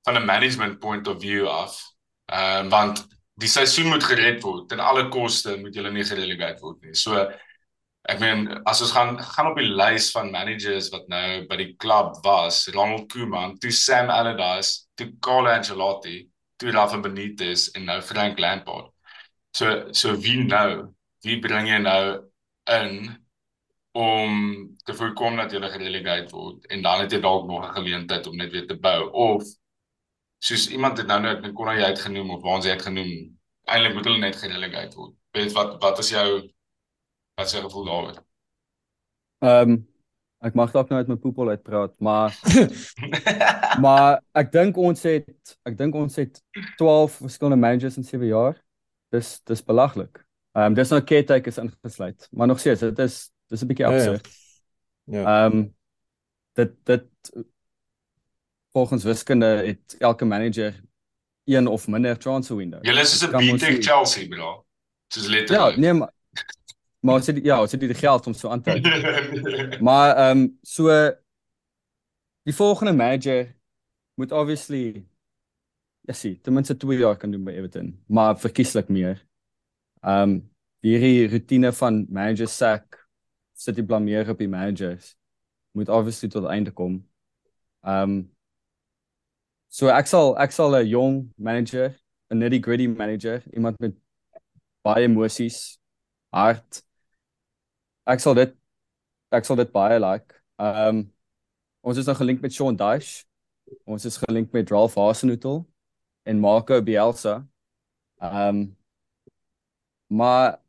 van 0.05 0.17
'n 0.17 0.27
management 0.27 0.79
point 0.79 1.07
of 1.09 1.21
view 1.21 1.47
af. 1.47 1.79
Ehm 2.27 2.67
uh, 2.67 2.71
want 2.71 3.07
die 3.35 3.49
seisoen 3.49 3.89
moet 3.89 4.05
gered 4.05 4.43
word 4.43 4.69
ten 4.69 4.81
alle 4.81 5.09
koste 5.09 5.57
moet 5.57 5.75
julle 5.75 5.91
nie 5.91 6.05
gerelegeer 6.05 6.59
word 6.61 6.83
nie. 6.83 6.95
So 6.95 7.31
ek 8.11 8.19
meen 8.21 8.49
as 8.67 8.81
ons 8.83 8.93
gaan 8.93 9.19
gaan 9.19 9.51
op 9.51 9.59
die 9.59 9.69
lys 9.69 10.11
van 10.11 10.31
managers 10.31 10.91
wat 10.91 11.09
nou 11.09 11.47
by 11.47 11.57
die 11.57 11.75
klub 11.77 12.19
was, 12.25 12.69
Ronald 12.75 13.13
Koeman, 13.13 13.59
toe 13.59 13.71
Sam 13.71 14.11
Allardyce, 14.11 14.89
toe 14.95 15.13
Carlo 15.21 15.51
Ancelotti, 15.51 16.29
toe 16.59 16.71
Rafa 16.71 16.99
Benitez 16.99 17.69
en 17.77 17.85
nou 17.85 18.01
Frank 18.03 18.39
Lampard. 18.39 18.91
So 19.55 19.93
so 19.93 20.17
wie 20.17 20.43
nou? 20.45 20.95
Wie 21.23 21.39
bring 21.41 21.69
jy 21.69 21.79
nou 21.79 22.23
in 22.67 23.22
om 23.93 24.37
te 24.85 24.95
voorkom 24.95 25.37
dat 25.37 25.53
jy 25.53 25.61
gerelegeer 25.61 26.31
word 26.31 26.67
en 26.73 26.83
dan 26.83 27.05
het 27.05 27.13
jy 27.13 27.21
dalk 27.21 27.47
nog 27.47 27.67
'n 27.67 27.75
geleentheid 27.77 28.27
om 28.27 28.37
net 28.37 28.53
weer 28.53 28.67
te 28.67 28.79
bou 28.79 29.11
of 29.13 29.45
soos 30.39 30.71
iemand 30.71 30.99
het 30.99 31.07
nou 31.07 31.21
net 31.21 31.53
kon 31.55 31.69
hy 31.69 31.83
uitgenoem 31.83 32.31
of 32.31 32.43
waar 32.43 32.57
ons 32.59 32.67
het 32.67 32.83
genoem 32.83 33.39
eintlik 33.71 33.95
moet 33.95 34.09
hulle 34.09 34.19
net 34.19 34.37
gerelegeer 34.37 34.91
word. 34.97 35.15
Weet 35.37 35.55
wat 35.57 35.79
wat 35.83 35.99
is 36.03 36.11
jou 36.11 36.29
wat 37.39 37.47
is 37.47 37.55
jou 37.57 37.63
gevoel 37.65 37.85
daaroor? 37.85 38.21
Ehm 39.43 39.71
um, 39.71 39.81
ek 40.43 40.57
mag 40.59 40.73
dalk 40.75 40.89
nou 40.91 40.99
uit 40.99 41.11
my 41.11 41.17
poepel 41.23 41.53
uitpraat, 41.55 41.93
maar 42.03 42.35
maar 43.85 44.19
ek 44.35 44.51
dink 44.53 44.77
ons 44.77 45.05
het 45.07 45.55
ek 45.69 45.79
dink 45.79 45.95
ons 45.95 46.19
het 46.19 46.43
12 46.81 47.21
verskillende 47.23 47.61
managers 47.63 48.01
in 48.01 48.09
7 48.09 48.27
jaar. 48.27 48.59
Dis 49.15 49.39
dis 49.47 49.63
belaglik. 49.63 50.25
Ehm 50.57 50.73
um, 50.73 50.75
dis 50.75 50.91
nou 50.91 51.01
caretakers 51.01 51.63
ingesluit, 51.63 52.29
maar 52.33 52.51
nog 52.51 52.61
steeds 52.61 52.81
dit 52.81 52.99
is 52.99 53.31
Dis 53.53 53.63
'n 53.63 53.69
bietjie 53.69 53.87
absurd. 53.87 54.29
Ja. 55.05 55.25
Ehm 55.25 55.57
um, 55.57 55.75
dit 56.53 56.73
dit 56.85 57.05
volgens 58.73 59.05
wiskunde 59.05 59.47
het 59.47 59.97
elke 59.99 60.25
manager 60.25 60.81
een 61.45 61.67
of 61.67 61.89
minder 61.89 62.19
transfer 62.19 62.57
window. 62.57 62.85
Julle 62.85 63.01
is 63.01 63.19
so 63.19 63.29
'n 63.29 63.57
BT 63.57 63.85
Chelsea, 63.85 64.29
bro. 64.29 64.65
Dis 65.09 65.27
letterlik. 65.27 65.75
Ja, 65.75 65.81
nee 65.81 65.93
maar 65.93 66.13
maar 67.01 67.15
ons 67.15 67.27
het 67.27 67.45
ja, 67.45 67.61
ons 67.61 67.73
het 67.73 67.81
die 67.81 67.95
geld 67.95 68.27
om 68.27 68.35
so 68.35 68.49
aan 68.49 68.63
te 68.63 68.71
hou. 68.71 69.79
maar 69.89 70.17
ehm 70.17 70.39
um, 70.39 70.59
so 70.63 71.13
die 72.43 72.55
volgende 72.55 72.93
manager 72.93 73.57
moet 74.15 74.33
obviously 74.33 75.07
ja, 76.01 76.13
sien, 76.13 76.41
ten 76.41 76.53
minste 76.53 76.77
2 76.77 76.99
jaar 76.99 77.17
kan 77.17 77.31
doen 77.31 77.45
by 77.45 77.51
Everton, 77.51 78.03
maar 78.07 78.39
verkieslik 78.39 78.89
meer. 78.89 79.27
Ehm 80.01 80.23
um, 80.23 80.51
hierdie 80.81 81.29
rotine 81.29 81.73
van 81.73 82.07
manager 82.09 82.49
sack 82.49 83.02
sit 83.63 83.79
die 83.79 83.87
blameer 83.87 84.29
op 84.31 84.39
die 84.39 84.51
managers 84.51 85.15
moet 85.73 85.89
obviously 85.89 86.29
tot 86.29 86.45
einde 86.45 86.71
kom. 86.71 87.01
Um 87.83 88.31
so 89.73 89.89
ek 89.89 90.07
sal 90.07 90.35
ek 90.39 90.53
sal 90.53 90.77
'n 90.77 90.87
jong 90.87 91.33
manager, 91.37 91.97
'n 92.31 92.39
nitty 92.39 92.61
gritty 92.61 92.87
manager, 92.87 93.43
iemand 93.55 93.81
met 93.81 93.95
baie 94.85 95.05
emosies, 95.05 95.79
hart. 96.33 96.83
Ek 98.07 98.21
sal 98.21 98.35
dit 98.35 98.55
ek 99.33 99.45
sal 99.45 99.57
dit 99.57 99.73
baie 99.73 99.99
like. 99.99 100.35
Um 100.59 101.11
ons 101.83 101.99
is 101.99 102.07
nou 102.07 102.15
gelink 102.17 102.43
met 102.43 102.53
Sean 102.53 102.77
Dyche. 102.77 103.25
Ons 103.87 104.05
is 104.05 104.19
gelink 104.19 104.53
met 104.53 104.71
Ralph 104.71 104.95
Hasenhuttl 104.95 105.65
en 106.27 106.41
Marco 106.41 106.83
Bielsa. 106.83 107.47
Um 108.21 108.77
maar 110.13 110.62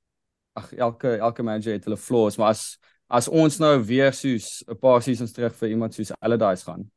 ag 0.53 0.73
elke 0.73 1.17
elke 1.17 1.43
manager 1.43 1.73
het 1.73 1.85
hulle 1.87 1.97
flaws, 1.97 2.37
maar 2.37 2.53
as 2.53 2.77
as 3.13 3.27
ons 3.27 3.59
nou 3.61 3.75
weer 3.85 4.13
soos 4.13 4.63
'n 4.67 4.77
paar 4.79 5.01
seasons 5.01 5.31
terug 5.31 5.55
vir 5.55 5.69
iemand 5.69 5.93
soos 5.93 6.11
Allardyce 6.19 6.63
gaan, 6.65 6.91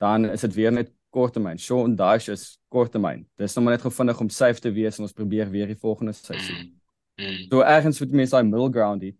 dan 0.00 0.24
is 0.30 0.40
dit 0.40 0.54
weer 0.54 0.72
net 0.72 0.92
korttermyn. 1.10 1.58
Sean 1.58 1.96
Dyche 1.96 2.32
is 2.32 2.58
korttermyn. 2.68 3.26
Dis 3.38 3.54
nou 3.54 3.64
maar 3.64 3.76
net 3.76 3.84
gevindig 3.84 4.20
om 4.20 4.28
safe 4.28 4.60
te 4.60 4.72
wees 4.72 4.98
en 4.98 5.06
ons 5.06 5.12
probeer 5.12 5.50
weer 5.50 5.66
die 5.66 5.78
volgende 5.78 6.12
seisoen. 6.12 6.80
Mm. 7.16 7.46
So 7.50 7.60
ergens 7.60 8.00
moet 8.00 8.12
mense 8.12 8.36
daai 8.36 8.44
middle 8.44 8.70
ground 8.72 9.02
hê 9.02 9.14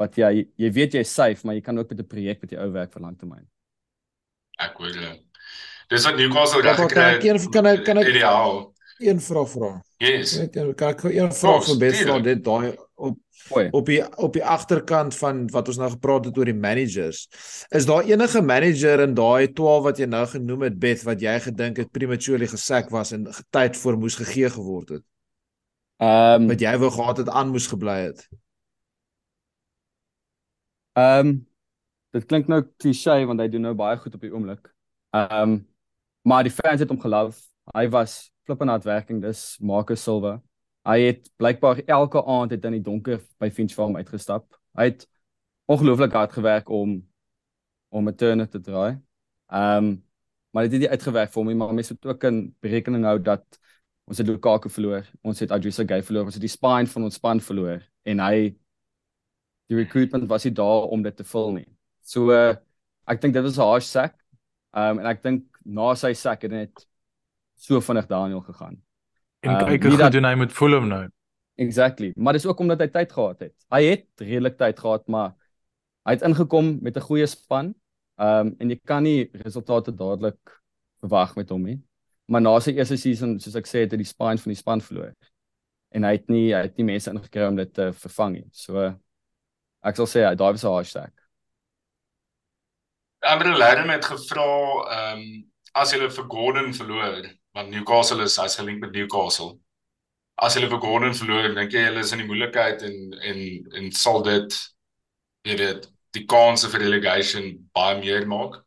wat 0.00 0.16
jy 0.18 0.48
jy 0.56 0.70
weet 0.74 0.96
jy's 0.98 1.12
safe, 1.12 1.46
maar 1.46 1.54
jy 1.54 1.60
kan 1.60 1.78
ook 1.78 1.90
met 1.90 2.00
'n 2.00 2.06
projek 2.06 2.40
met 2.40 2.50
jou 2.50 2.60
ou 2.60 2.70
werk 2.72 2.92
vir 2.92 3.02
langtermyn. 3.02 3.46
Ek 4.58 4.76
hoor 4.78 4.88
jy. 4.88 5.20
Dis 5.88 6.04
wat 6.04 6.16
Newcastle 6.16 6.62
reg 6.62 6.76
gekry 6.76 7.02
het. 7.02 7.20
Kan 7.20 7.36
ek 7.36 7.52
kan 7.52 7.66
ek 7.66 7.84
kan 7.84 7.98
ek 7.98 8.08
ideaal 8.08 8.74
een 8.98 9.20
vraag 9.20 9.50
vra? 9.50 9.82
Yes. 9.98 10.38
Ek 10.38 10.52
kan 10.52 10.88
ek 10.88 11.04
een 11.04 11.32
vraag 11.32 11.64
vir 11.64 11.78
Bessel 11.78 12.22
dit 12.22 12.44
daai 12.44 12.76
Oei. 13.52 13.68
op 13.76 13.86
die 13.86 14.00
op 14.16 14.32
die 14.32 14.44
agterkant 14.44 15.16
van 15.16 15.44
wat 15.52 15.68
ons 15.68 15.76
nou 15.76 15.90
gepraat 15.90 16.24
het 16.24 16.38
oor 16.38 16.48
die 16.48 16.56
managers. 16.56 17.26
Is 17.68 17.86
daar 17.86 18.06
enige 18.08 18.40
manager 18.42 19.00
in 19.04 19.14
daai 19.14 19.52
12 19.52 19.82
wat 19.84 19.98
jy 20.00 20.06
nou 20.08 20.24
genoem 20.26 20.62
het 20.68 20.78
Beth 20.78 21.02
wat 21.04 21.20
jy 21.20 21.34
gedink 21.44 21.76
het 21.82 21.90
prematurely 21.92 22.48
gesek 22.48 22.88
was 22.94 23.12
en 23.12 23.26
tyd 23.52 23.76
voor 23.76 23.98
moes 24.00 24.16
gegee 24.16 24.50
geword 24.50 24.96
het? 24.96 25.04
Ehm 26.00 26.42
um, 26.42 26.48
wat 26.48 26.60
jy 26.60 26.72
wou 26.78 26.90
gehad 26.90 27.20
het 27.22 27.28
aan 27.28 27.52
moes 27.52 27.66
gebly 27.66 27.98
het. 28.08 28.24
Ehm 30.94 31.26
um, 31.26 31.36
dit 32.14 32.26
klink 32.30 32.48
nou 32.48 32.62
klise 32.78 33.20
want 33.26 33.40
hy 33.40 33.48
doen 33.48 33.68
nou 33.68 33.74
baie 33.74 33.98
goed 33.98 34.14
op 34.14 34.20
die 34.20 34.32
oomblik. 34.32 34.72
Ehm 35.10 35.40
um, 35.42 35.60
maar 36.24 36.42
die 36.42 36.52
fans 36.52 36.80
het 36.80 36.88
hom 36.88 37.00
geloof. 37.00 37.36
Hy 37.76 37.88
was 37.92 38.30
flippend 38.44 38.70
hardwerking 38.70 39.20
dis 39.22 39.58
Marcus 39.60 40.02
Silva. 40.02 40.40
Hy 40.84 40.98
het 41.00 41.30
blykbaar 41.40 41.80
elke 41.86 42.20
aand 42.28 42.50
het 42.52 42.64
in 42.68 42.76
die 42.76 42.84
donker 42.84 43.20
by 43.40 43.48
Finch 43.50 43.72
Farm 43.72 43.96
uitgestap. 43.96 44.44
Hy 44.76 44.90
het 44.90 45.06
ongelooflik 45.70 46.12
hard 46.12 46.32
gewerk 46.32 46.68
om 46.68 46.98
om 47.88 48.08
'n 48.08 48.16
turner 48.16 48.48
te 48.48 48.60
draai. 48.60 49.00
Ehm 49.48 49.84
um, 49.84 50.04
maar 50.50 50.62
dit 50.62 50.72
het 50.72 50.80
nie 50.80 50.90
uitgewerk 50.90 51.32
vir 51.32 51.40
hom 51.40 51.48
nie, 51.48 51.56
maar 51.56 51.74
mense 51.74 51.92
moet 51.92 52.06
ook 52.06 52.24
in 52.24 52.54
berekening 52.60 53.04
hou 53.04 53.18
dat 53.18 53.58
ons 54.04 54.18
het 54.18 54.26
Lukaku 54.26 54.68
verloor, 54.70 55.06
ons 55.22 55.40
het 55.40 55.50
Adrissa 55.50 55.84
Gay 55.86 56.02
verloor, 56.02 56.24
ons 56.24 56.34
het 56.34 56.44
die 56.44 56.52
spine 56.52 56.86
van 56.86 57.02
ons 57.02 57.14
span 57.14 57.40
verloor 57.40 57.82
en 58.04 58.20
hy 58.20 58.54
die 59.68 59.76
recruitment 59.76 60.28
was 60.28 60.44
nie 60.44 60.52
daar 60.52 60.88
om 60.92 61.02
dit 61.02 61.16
te 61.16 61.24
vul 61.24 61.52
nie. 61.52 61.68
So 62.02 62.30
uh, 62.30 62.54
ek 63.08 63.20
dink 63.20 63.34
dit 63.34 63.42
was 63.42 63.58
'n 63.58 63.70
harsh 63.70 63.86
sack. 63.86 64.14
Ehm 64.76 64.98
um, 64.98 64.98
en 64.98 65.06
ek 65.06 65.22
dink 65.22 65.44
na 65.64 65.94
sy 65.94 66.12
sack 66.12 66.42
het 66.42 66.50
dit 66.50 66.86
so 67.56 67.80
vinnig 67.80 68.06
Daniel 68.06 68.40
gegaan. 68.40 68.83
En 69.44 69.52
um, 69.52 69.60
kyk 69.68 69.86
hoe 69.92 70.10
doen 70.10 70.26
hy 70.28 70.34
met 70.40 70.52
Fulham 70.52 70.88
nou. 70.88 71.04
Exactly. 71.60 72.12
Maar 72.16 72.32
dis 72.32 72.46
ook 72.46 72.58
omdat 72.64 72.82
hy 72.82 72.88
tyd 72.90 73.12
gehad 73.12 73.46
het. 73.46 73.54
Hy 73.70 73.82
het 73.84 74.06
redelik 74.24 74.56
tyd 74.58 74.78
gehad, 74.80 75.06
maar 75.12 75.34
hy 76.08 76.16
het 76.16 76.24
ingekom 76.26 76.78
met 76.82 76.96
'n 76.96 77.06
goeie 77.08 77.26
span. 77.26 77.74
Ehm 78.18 78.46
um, 78.46 78.54
en 78.58 78.70
jy 78.70 78.78
kan 78.84 79.02
nie 79.02 79.28
resultate 79.44 79.94
dadelik 79.94 80.60
verwag 81.00 81.36
met 81.36 81.50
hom 81.50 81.62
nie. 81.62 81.78
Maar 82.26 82.40
na 82.40 82.58
sy 82.60 82.72
eerste 82.72 82.96
season, 82.96 83.38
soos 83.40 83.56
ek 83.56 83.66
sê, 83.66 83.84
het 83.84 83.92
hy 83.92 84.00
die 84.00 84.08
spine 84.08 84.40
van 84.40 84.52
die 84.52 84.60
span 84.60 84.80
verloor. 84.80 85.12
En 85.92 86.04
hy 86.04 86.12
het 86.12 86.28
nie 86.28 86.54
hy 86.54 86.62
het 86.62 86.76
nie 86.76 86.84
mense 86.84 87.10
ingekry 87.10 87.46
om 87.46 87.56
dit 87.56 87.74
te 87.74 87.92
vervang 87.92 88.32
nie. 88.32 88.46
So 88.52 88.94
ek 89.84 89.96
sal 89.96 90.06
sê 90.06 90.24
hy 90.26 90.34
daai 90.34 90.52
was 90.52 90.64
'n 90.64 90.72
hashtag. 90.72 91.12
Andre 93.20 93.56
Lerner 93.56 93.94
het 93.94 94.04
gevra 94.04 94.48
ehm 94.90 95.18
um, 95.18 95.50
as 95.74 95.92
hulle 95.92 96.10
vir 96.10 96.24
Gordon 96.30 96.72
verloor, 96.72 97.24
want 97.54 97.70
Newcastle 97.70 98.22
is 98.22 98.38
as 98.38 98.56
gelink 98.56 98.80
met 98.80 98.92
Newcastle. 98.92 99.58
As 100.36 100.56
hulle 100.58 100.68
vir 100.68 100.80
Gordon 100.82 101.14
verloor, 101.14 101.52
dink 101.54 101.72
jy 101.72 101.84
hulle 101.86 102.02
is 102.02 102.12
in 102.12 102.24
die 102.24 102.28
moeilikheid 102.28 102.82
en 102.82 102.96
en 103.30 103.40
en 103.78 103.92
sal 103.94 104.22
dit 104.26 104.56
jy 105.46 105.58
weet 105.60 105.86
die 106.16 106.24
kanse 106.30 106.70
vir 106.72 106.82
relegation 106.82 107.52
baie 107.76 107.98
meer 108.00 108.26
maak? 108.30 108.58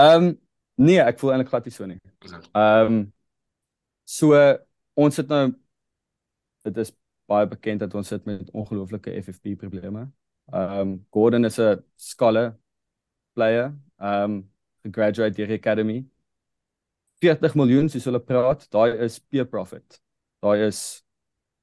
Ehm 0.00 0.30
um, 0.30 0.32
nee, 0.76 1.00
ek 1.00 1.20
voel 1.20 1.34
eintlik 1.34 1.52
glad 1.52 1.68
nie 1.68 1.74
so 1.76 1.88
nie. 1.88 2.00
Ehm 2.24 2.86
um, 2.86 2.98
so 4.06 4.40
ons 4.96 5.20
het 5.20 5.28
nou 5.28 5.44
dit 6.66 6.82
is 6.82 6.92
baie 7.30 7.46
bekend 7.50 7.82
dat 7.82 7.94
ons 7.98 8.08
sit 8.08 8.24
met 8.26 8.50
ongelooflike 8.54 9.12
FFP 9.22 9.56
probleme. 9.60 10.08
Ehm 10.52 10.80
um, 10.80 10.98
Gordon 11.12 11.44
is 11.44 11.60
'n 11.60 11.84
skalle 11.96 12.46
player. 13.34 13.74
Ehm 14.00 14.40
um, 14.40 14.92
graduate 14.92 15.36
deur 15.36 15.52
academy. 15.52 16.04
40 17.22 17.56
miljoen 17.56 17.90
soos 17.90 18.06
hulle 18.08 18.20
praat, 18.20 18.66
daai 18.72 18.90
is 19.06 19.18
peer 19.20 19.46
profit. 19.48 20.00
Daai 20.44 20.66
is 20.68 20.80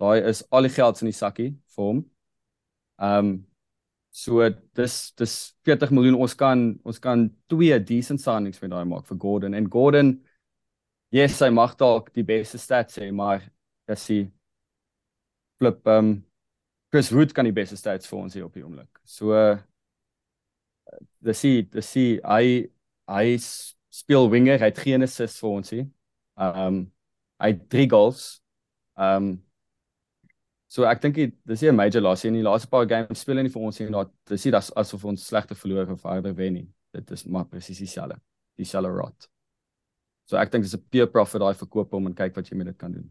daai 0.01 0.19
is 0.29 0.43
al 0.51 0.67
die 0.67 0.73
geld 0.73 1.01
in 1.01 1.11
die 1.11 1.17
sakkie 1.17 1.49
vir 1.75 1.89
hom. 1.89 2.05
Ehm 3.01 3.19
um, 3.19 3.33
so 4.13 4.45
dis 4.77 4.95
dis 5.17 5.33
40 5.65 5.89
miljoen 5.89 6.19
ons 6.21 6.35
kan 6.37 6.59
ons 6.85 6.99
kan 7.01 7.25
twee 7.49 7.79
decent 7.81 8.21
signings 8.21 8.61
met 8.61 8.69
daai 8.69 8.85
maak 8.85 9.07
vir 9.09 9.17
Gordon 9.17 9.55
en 9.57 9.69
Gordon 9.73 10.11
yes, 11.13 11.39
hy 11.41 11.49
mag 11.53 11.73
dalk 11.77 12.11
die 12.13 12.25
beste 12.25 12.59
stats 12.61 12.97
hê, 13.01 13.11
maar 13.13 13.43
as 13.89 14.05
hy 14.09 14.23
flip 15.61 15.81
ehm 15.87 16.13
um, 16.13 16.13
Chris 16.93 17.09
Root 17.09 17.31
kan 17.33 17.47
die 17.47 17.55
beste 17.55 17.73
stats 17.73 18.05
vir 18.05 18.19
ons 18.19 18.35
hier 18.37 18.45
op 18.45 18.53
die 18.53 18.61
oomblik. 18.61 18.99
So 19.01 19.33
dis 21.25 21.41
hy 21.41 21.53
dis 21.73 21.89
hy 21.97 22.05
hy 22.21 22.43
hy 23.09 23.31
speel 23.93 24.29
winger, 24.33 24.59
hy 24.59 24.71
het 24.71 24.81
geen 24.81 25.05
assists 25.05 25.41
vir 25.43 25.49
ons. 25.49 25.73
Ehm 25.73 26.61
um, 26.65 26.83
hy 27.43 27.49
het 27.53 27.65
3 27.69 27.89
goals. 27.91 28.41
Um, 28.97 29.43
So 30.73 30.87
ek 30.89 31.03
dink 31.03 31.19
dis 31.45 31.61
nie 31.61 31.69
'n 31.69 31.75
major 31.75 32.01
loss 32.01 32.23
nie. 32.23 32.29
In 32.31 32.39
die 32.39 32.47
laaste 32.47 32.67
paar 32.67 32.87
games 32.89 33.19
speel 33.21 33.37
hy 33.37 33.43
nie 33.45 33.53
vir 33.53 33.61
ons 33.61 33.79
nie. 33.79 33.91
Dat 33.93 34.09
dis 34.25 34.45
nie 34.45 34.51
dat 34.51 34.71
asof 34.75 35.05
ons 35.05 35.27
slegte 35.27 35.55
verloor 35.55 35.91
of 35.93 36.01
harder 36.01 36.33
wen 36.33 36.53
nie. 36.53 36.67
Dit 36.91 37.11
is 37.11 37.25
maar 37.25 37.45
presies 37.45 37.77
dieselfde. 37.77 38.17
Dieselfde 38.57 38.89
rot. 38.89 39.27
So 40.25 40.37
ek 40.37 40.51
dink 40.51 40.63
dis 40.63 40.73
'n 40.73 40.81
peer 40.89 41.07
profit 41.07 41.41
daai 41.41 41.53
verkoop 41.53 41.93
om 41.93 42.07
en 42.07 42.15
kyk 42.15 42.35
wat 42.35 42.49
jy 42.49 42.57
met 42.57 42.67
dit 42.67 42.77
kan 42.77 42.91
doen. 42.91 43.09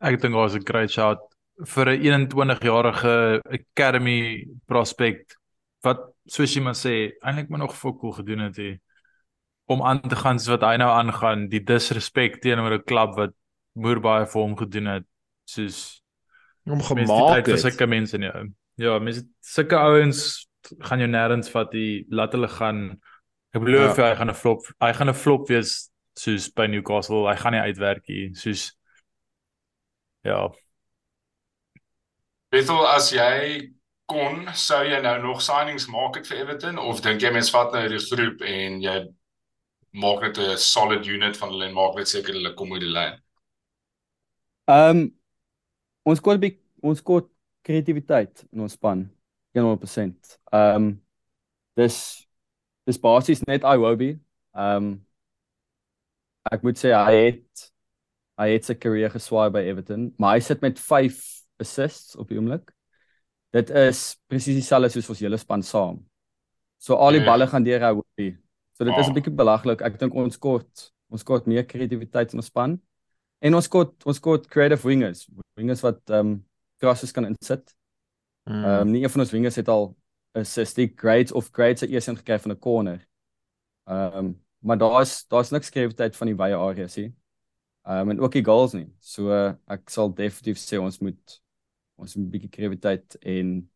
Ek 0.00 0.20
dink 0.20 0.34
daar's 0.34 0.54
'n 0.54 0.62
great 0.64 0.90
shot 0.90 1.18
vir 1.66 1.88
'n 1.88 2.00
21-jarige 2.00 3.42
academy 3.50 4.46
prospect 4.66 5.36
wat 5.82 5.98
soos 6.28 6.54
jy 6.54 6.62
maar 6.62 6.78
sê, 6.78 7.10
eintlik 7.22 7.48
maar 7.48 7.58
nog 7.58 7.74
cool 7.74 8.12
gedoen 8.12 8.38
het 8.38 8.56
hier 8.56 8.78
om 9.66 9.82
aan 9.82 10.00
te 10.00 10.16
gaan 10.16 10.38
soos 10.38 10.56
wat 10.56 10.66
hy 10.68 10.76
nou 10.76 10.90
aangaan, 10.90 11.48
die 11.48 11.62
disrespek 11.64 12.40
teenoor 12.42 12.78
'n 12.78 12.84
klub 12.84 13.16
wat 13.16 13.32
moer 13.74 14.00
baie 14.00 14.26
vir 14.26 14.42
hom 14.42 14.56
gedoen 14.56 14.86
het, 14.86 15.06
soos 15.44 16.02
om 16.66 16.82
gemaak 16.82 17.46
het. 17.46 17.60
Sulke 17.60 17.86
mense 17.86 18.18
nie. 18.18 18.30
Ja, 18.76 18.98
mense 18.98 19.24
sulke 19.40 19.76
ouens 19.76 20.48
gaan 20.80 20.98
jou 20.98 21.08
nêrens 21.08 21.50
vat 21.52 21.70
die 21.72 22.06
laat 22.10 22.32
hulle 22.32 22.48
gaan 22.48 23.00
ek 23.54 23.62
beloor 23.62 23.90
ja. 23.92 24.10
hy 24.10 24.16
gaan 24.18 24.30
'n 24.32 24.38
flop 24.38 24.66
hy 24.82 24.92
gaan 24.92 25.10
'n 25.10 25.20
flop 25.22 25.48
wees 25.48 25.90
soos 26.18 26.48
by 26.50 26.66
Newcastle 26.66 27.26
hy 27.28 27.36
gaan 27.36 27.52
nie 27.52 27.64
uitwerk 27.68 28.06
hier 28.06 28.34
soos 28.34 28.72
ja 30.24 30.48
Bethel 32.50 32.86
as 32.86 33.10
jy 33.12 33.70
kon 34.06 34.48
sou 34.54 34.82
jy 34.84 35.00
nou 35.02 35.16
nog 35.22 35.42
signings 35.42 35.88
maak 35.88 36.16
het 36.16 36.26
vir 36.30 36.44
Everton 36.44 36.78
of 36.78 37.02
dink 37.04 37.22
jy 37.22 37.32
mens 37.34 37.52
vat 37.54 37.72
nou 37.72 37.84
die 37.88 38.02
groep 38.08 38.42
en 38.42 38.80
jy 38.82 38.96
maak 39.94 40.22
net 40.22 40.38
'n 40.38 40.56
solid 40.58 41.06
unit 41.06 41.36
van 41.36 41.50
hulle 41.54 41.68
en 41.68 41.78
maak 41.80 41.96
net 41.96 42.08
seker 42.08 42.34
hulle 42.34 42.54
kom 42.54 42.72
uit 42.72 42.82
die 42.86 42.94
lyn 42.98 43.20
Ehm 44.64 44.96
um, 44.96 45.08
ons 46.08 46.20
kort 46.24 46.40
by 46.40 46.48
ons 46.84 47.02
kort 47.04 47.26
kreatiwiteit 47.64 48.46
in 48.52 48.62
ons 48.64 48.72
span 48.76 49.02
100%. 49.56 50.38
Ehm 50.52 50.76
um, 50.76 50.86
dis 51.76 51.96
dis 52.88 53.00
basies 53.00 53.42
net 53.48 53.64
Iwobi. 53.64 54.14
Ehm 54.56 54.88
um, 54.88 54.94
ek 56.52 56.64
moet 56.64 56.80
sê 56.80 56.94
hy 56.96 57.18
het 57.18 57.66
hy 58.40 58.48
het 58.54 58.64
sy 58.64 58.74
karier 58.74 59.12
geswaai 59.12 59.50
by 59.52 59.62
Everton, 59.68 60.08
maar 60.18 60.38
hy 60.38 60.40
sit 60.42 60.64
met 60.64 60.80
5 60.80 61.20
assists 61.60 62.16
op 62.16 62.32
die 62.32 62.40
oomblik. 62.40 62.72
Dit 63.52 63.68
is 63.70 64.16
presies 64.26 64.56
dieselfde 64.58 64.90
soos 64.96 65.12
ons 65.12 65.20
hele 65.22 65.38
span 65.38 65.62
saam. 65.62 66.00
So 66.80 66.96
al 66.96 67.18
die 67.18 67.22
ja. 67.22 67.28
balle 67.28 67.46
gaan 67.52 67.68
deur 67.68 67.84
Iwobi. 67.92 68.32
So 68.74 68.84
dit 68.84 68.96
is 68.96 69.06
'n 69.06 69.08
oh. 69.08 69.14
bietjie 69.14 69.34
belaglik. 69.34 69.80
Ek 69.80 69.98
dink 69.98 70.14
ons 70.14 70.38
kort 70.38 70.90
ons 71.08 71.22
kort 71.22 71.46
meer 71.46 71.64
kreatiwiteit 71.64 72.32
in 72.32 72.40
ons 72.42 72.50
span. 72.50 72.80
En 73.40 73.54
ons 73.54 73.68
kort 73.68 74.06
ons 74.06 74.20
kort 74.20 74.46
creative 74.50 74.86
wingers, 74.88 75.28
wingers 75.54 75.82
wat 75.84 76.00
ehm 76.10 76.18
um, 76.18 76.46
crosses 76.82 77.12
kan 77.12 77.24
insit. 77.24 77.74
Hmm. 78.48 78.64
Ehm 78.64 78.64
mm. 78.64 78.80
um, 78.80 78.90
nie 78.90 79.02
een 79.02 79.10
van 79.10 79.20
ons 79.20 79.30
wingers 79.30 79.56
het 79.56 79.68
al 79.68 79.94
'n 80.34 80.40
assistic 80.40 80.98
grades 81.00 81.32
of 81.32 81.50
grades 81.50 81.80
se 81.80 81.88
eers 81.88 82.08
ingekry 82.08 82.38
van 82.38 82.52
'n 82.52 82.58
corner. 82.58 83.06
Ehm 83.84 84.16
um, 84.18 84.42
maar 84.58 84.78
daar's 84.78 85.26
daar's 85.28 85.50
niks 85.50 85.70
kreatiwiteit 85.70 86.16
van 86.16 86.26
die 86.26 86.36
wye 86.36 86.56
areas 86.56 86.94
hier. 86.94 87.12
Ehm 87.84 88.00
um, 88.00 88.10
en 88.10 88.20
ook 88.20 88.32
die 88.32 88.44
goals 88.44 88.72
nie. 88.72 88.88
So 88.98 89.30
uh, 89.30 89.52
ek 89.66 89.90
sal 89.90 90.14
definitief 90.14 90.58
sê 90.58 90.80
ons 90.80 90.98
moet 90.98 91.42
ons 91.94 92.16
'n 92.16 92.30
bietjie 92.30 92.50
kreatiwiteit 92.50 93.16
en 93.22 93.70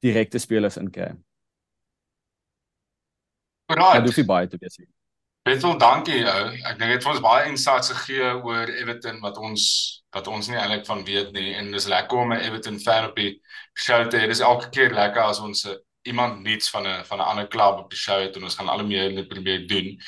direkte 0.00 0.38
spelers 0.38 0.76
inkry. 0.76 1.14
Right. 3.66 4.02
Dit 4.02 4.10
hoef 4.10 4.16
nie 4.16 4.28
baie 4.28 4.48
te 4.48 4.60
wees 4.60 4.76
nie. 4.78 4.88
Bethel, 5.44 5.76
dankie 5.78 6.22
ou. 6.24 6.44
Ek 6.64 6.78
dink 6.78 6.88
dit 6.88 6.98
het 6.98 7.06
ons 7.08 7.20
baie 7.24 7.48
insights 7.50 7.90
gegee 7.92 8.30
oor 8.44 8.70
Everton 8.72 9.20
wat 9.20 9.36
ons 9.36 9.64
wat 10.14 10.28
ons 10.30 10.46
nie 10.48 10.56
eintlik 10.56 10.86
van 10.86 11.02
weet 11.04 11.32
nie 11.34 11.50
en 11.58 11.72
dis 11.74 11.88
lekker 11.90 12.18
om 12.18 12.32
'n 12.32 12.44
Everton 12.46 12.78
fan 12.80 13.08
op 13.10 13.16
die 13.16 13.40
show 13.76 14.08
te 14.08 14.16
hê. 14.16 14.28
Dis 14.28 14.40
elke 14.40 14.70
keer 14.70 14.94
lekker 14.94 15.20
as 15.20 15.40
ons 15.40 15.66
iemand 16.04 16.42
nuuts 16.42 16.70
van 16.70 16.86
'n 16.86 17.04
van 17.04 17.18
'n 17.18 17.28
ander 17.30 17.48
klub 17.48 17.78
op 17.78 17.90
die 17.90 17.98
show 17.98 18.20
het 18.20 18.36
en 18.36 18.44
ons 18.44 18.54
gaan 18.54 18.68
al 18.68 18.84
meer 18.86 19.12
net 19.12 19.28
probeer 19.28 19.66
doen. 19.66 19.98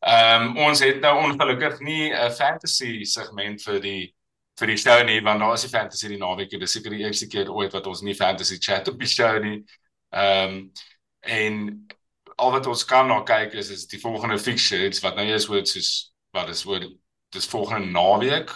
Ehm 0.00 0.42
um, 0.42 0.56
ons 0.56 0.80
het 0.80 1.00
nou 1.00 1.14
ongelukkig 1.24 1.80
nie 1.80 2.12
'n 2.12 2.30
fantasy 2.30 3.04
segment 3.04 3.62
vir 3.62 3.80
die 3.80 4.14
vir 4.58 4.66
die 4.66 4.76
show 4.76 5.02
nie 5.04 5.20
want 5.20 5.40
daar 5.40 5.52
is 5.54 5.62
die 5.62 5.78
fantasy 5.78 6.08
die 6.08 6.18
naweek. 6.18 6.50
Dit 6.50 6.62
is 6.62 6.72
seker 6.72 6.90
die 6.90 7.04
eerste 7.04 7.26
keer 7.26 7.52
ooit 7.52 7.72
wat 7.72 7.86
ons 7.86 8.00
nie 8.00 8.14
fantasy 8.14 8.56
chat 8.58 8.88
op 8.88 8.98
die 8.98 9.08
show 9.08 9.38
nie. 9.42 9.64
Ehm 10.10 10.48
um, 10.48 10.72
en 11.20 11.86
al 12.40 12.54
wat 12.54 12.66
ons 12.70 12.84
kan 12.88 13.08
na 13.08 13.20
kyk 13.26 13.54
is 13.60 13.70
is 13.70 13.86
die 13.90 14.00
volgende 14.00 14.38
fixtures 14.38 15.02
wat 15.04 15.16
nou 15.18 15.26
is 15.28 15.48
word 15.50 15.68
soos 15.68 15.90
wat 16.36 16.48
is 16.48 16.64
word 16.64 16.88
dis 17.34 17.48
volgende 17.50 17.90
naweek. 17.94 18.50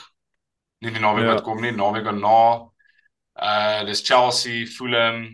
Nie 0.83 0.93
die 0.95 1.03
naweek 1.03 1.29
ja. 1.29 1.35
wat 1.35 1.45
kom 1.47 1.61
nie, 1.63 1.73
naweek 1.73 2.07
daarna. 2.09 2.71
Uh 3.35 3.85
dis 3.89 4.03
Chelsea, 4.07 4.67
Fulham 4.67 5.25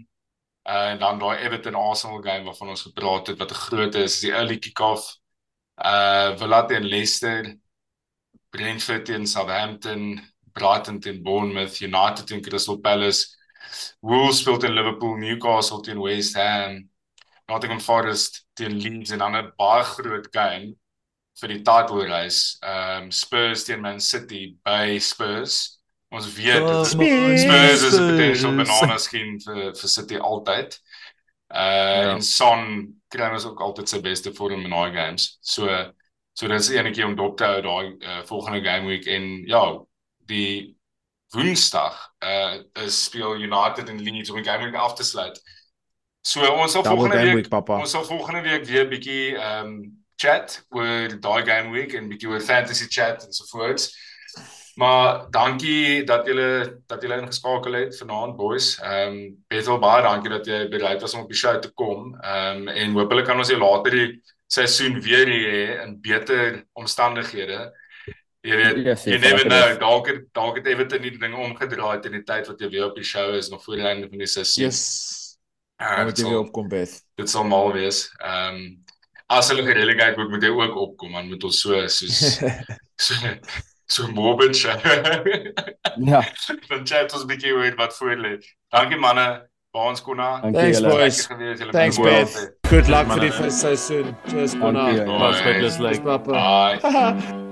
uh, 0.68 0.90
en 0.92 0.98
dan 0.98 1.18
daai 1.20 1.38
Everton 1.44 1.74
Arsenal 1.74 2.22
game 2.22 2.44
waarvan 2.44 2.74
ons 2.74 2.86
gepraat 2.88 3.32
het 3.32 3.38
wat 3.38 3.50
'n 3.52 3.64
groot 3.66 3.94
is, 3.94 4.14
is 4.14 4.20
die 4.20 4.32
early 4.32 4.58
kick-off. 4.58 5.16
Uh 5.76 6.36
Villa 6.36 6.64
teen 6.66 6.84
Leicester, 6.84 7.56
Brentford 8.50 9.04
teen 9.04 9.26
Southampton, 9.26 10.20
Brighton 10.52 11.00
teen 11.00 11.22
Bournemouth, 11.22 11.80
United 11.80 12.26
teen 12.26 12.42
Crystal 12.42 12.78
Palace. 12.78 13.36
Wolves 14.00 14.38
speel 14.38 14.58
teen 14.58 14.74
Liverpool, 14.74 15.16
Newcastle 15.16 15.80
teen 15.82 16.00
West 16.00 16.34
Ham. 16.34 16.89
Nottingham 17.50 17.80
Forest 17.82 18.44
teen 18.54 18.78
Leeds 18.78 19.10
en 19.10 19.18
dan 19.18 19.36
'n 19.36 19.52
baie 19.58 19.84
groot 19.84 20.28
game 20.30 20.76
vir 21.40 21.48
die 21.54 21.62
title 21.66 22.06
race. 22.06 22.56
Ehm 22.62 23.04
um, 23.04 23.10
Spurs 23.10 23.64
teen 23.64 23.80
Man 23.80 24.00
City 24.00 24.56
by 24.64 24.98
Spurs. 24.98 25.80
Ons 26.10 26.26
weet 26.34 26.62
oh, 26.62 26.84
Spurs, 26.84 27.42
Spurs 27.42 27.82
is 27.82 27.98
'n 27.98 28.08
potential 28.10 28.56
banana 28.56 28.98
skin 28.98 29.38
vir 29.44 29.70
vir 29.74 29.88
City 29.88 30.16
altyd. 30.18 30.80
Uh 31.50 31.58
ja. 31.58 32.10
en 32.14 32.22
Son 32.22 32.66
kry 33.10 33.30
ons 33.34 33.46
ook 33.46 33.60
altyd 33.60 33.88
sy 33.88 34.00
beste 34.00 34.32
vorm 34.34 34.64
in 34.64 34.74
daai 34.74 34.92
games. 34.94 35.38
So 35.40 35.66
so 36.32 36.48
dit 36.48 36.60
is 36.60 36.70
enetjie 36.70 37.04
om 37.04 37.16
dop 37.16 37.36
te 37.38 37.44
hou 37.44 37.62
daai 37.62 37.86
uh, 38.00 38.20
volgende 38.26 38.62
game 38.64 38.86
week 38.86 39.06
en 39.06 39.46
ja, 39.46 39.64
die 40.30 40.76
Woensdag 41.34 41.96
uh 42.26 42.62
is 42.84 43.04
speel 43.04 43.38
United 43.38 43.88
en 43.88 44.02
Leeds 44.02 44.30
om 44.30 44.38
die 44.38 44.46
game 44.46 44.64
week 44.64 44.74
af 44.74 44.94
te 44.94 45.04
sluit. 45.04 45.40
So 46.20 46.44
ons 46.44 46.72
sal 46.72 46.84
volgende 46.84 47.22
week, 47.22 47.34
week 47.34 47.48
papa. 47.48 47.78
ons 47.80 47.90
sal 47.90 48.04
volgende 48.04 48.42
week 48.44 48.64
weer 48.68 48.88
bietjie 48.88 49.36
ehm 49.38 49.66
um, 49.66 49.80
chat 50.20 50.58
oor 50.76 51.14
daai 51.16 51.42
game 51.48 51.70
week 51.72 51.94
en 51.96 52.10
bietjie 52.10 52.28
oor 52.28 52.42
fantasy 52.44 52.86
chat 52.92 53.24
en 53.24 53.32
so 53.32 53.46
voort. 53.48 53.86
Maar 54.76 55.30
dankie 55.32 56.04
dat 56.04 56.26
julle 56.28 56.80
dat 56.86 57.02
julle 57.02 57.20
ingeskakel 57.22 57.72
het 57.72 57.96
vanaand 57.96 58.36
boys. 58.36 58.74
Ehm 58.80 59.16
um, 59.16 59.22
Bethel 59.48 59.80
baie 59.80 60.02
dankie 60.02 60.30
dat 60.30 60.46
jy 60.46 60.66
bereid 60.68 61.00
was 61.00 61.14
om 61.14 61.24
op 61.24 61.32
die 61.32 61.40
show 61.40 61.56
te 61.58 61.72
kom. 61.72 62.12
Ehm 62.20 62.68
um, 62.68 62.68
en 62.68 62.98
hopelik 63.00 63.24
kan 63.24 63.40
ons 63.40 63.48
jou 63.48 63.60
later 63.60 63.96
die 63.96 64.20
seisoen 64.46 65.00
weer 65.00 65.28
hê 65.28 65.82
in 65.86 66.00
beter 66.00 66.64
omstandighede. 66.72 67.70
Jy 68.40 68.56
weet, 68.56 68.84
yes, 68.84 69.04
jy 69.04 69.18
never 69.20 69.44
know, 69.44 69.72
dalk 69.80 70.06
het 70.08 70.28
dalk 70.36 70.56
het 70.56 70.68
Everton 70.68 71.00
nie 71.04 71.16
dinge 71.16 71.36
omgedraai 71.36 72.00
in 72.08 72.16
die 72.16 72.24
tyd 72.24 72.48
wat 72.48 72.60
jy 72.60 72.68
weer 72.72 72.86
op 72.88 72.96
die 72.96 73.04
show 73.04 73.34
is 73.36 73.48
nog 73.48 73.64
voor 73.64 73.76
die 73.76 73.88
einde 73.88 74.08
van 74.08 74.20
die 74.20 74.28
seisoen. 74.28 74.68
Yes. 74.68 75.19
Ja, 75.80 76.04
dit 76.04 76.18
sal 76.18 76.38
opkom 76.38 76.68
Beth. 76.68 76.92
Dit 77.16 77.30
sal 77.30 77.44
mal 77.48 77.72
wees. 77.72 78.06
Ehm 78.20 78.54
um, 78.54 78.78
as 79.30 79.48
hulle 79.48 79.62
gereligheid 79.62 80.16
moet 80.18 80.30
moet 80.30 80.42
hy 80.42 80.50
ook 80.50 80.76
opkom 80.76 81.12
want 81.14 81.30
moet 81.30 81.44
ons 81.46 81.60
so 81.62 81.86
soos 81.86 82.40
so 83.06 83.14
so 83.90 84.08
morbid. 84.14 84.58
ja. 86.12 86.22
Dan 86.68 86.86
chat 86.86 87.14
ons 87.14 87.24
bietjie 87.26 87.54
oor 87.54 87.74
wat 87.78 87.96
voor 87.96 88.16
lê. 88.16 88.36
Dankie 88.74 88.98
manne. 88.98 89.48
Baans 89.70 90.02
Konna. 90.02 90.40
Thanks 90.52 90.80
boys. 90.80 91.26
Thanks 91.70 91.98
Beth. 91.98 92.34
Good 92.68 92.88
luck 92.88 93.06
vir 93.12 93.28
die 93.28 93.50
seisoen. 93.50 94.16
Cheers 94.26 94.58
Konna. 94.58 94.90
Was 95.06 95.44
baie 95.46 95.62
lekker. 95.62 96.26
Bye. 96.26 97.46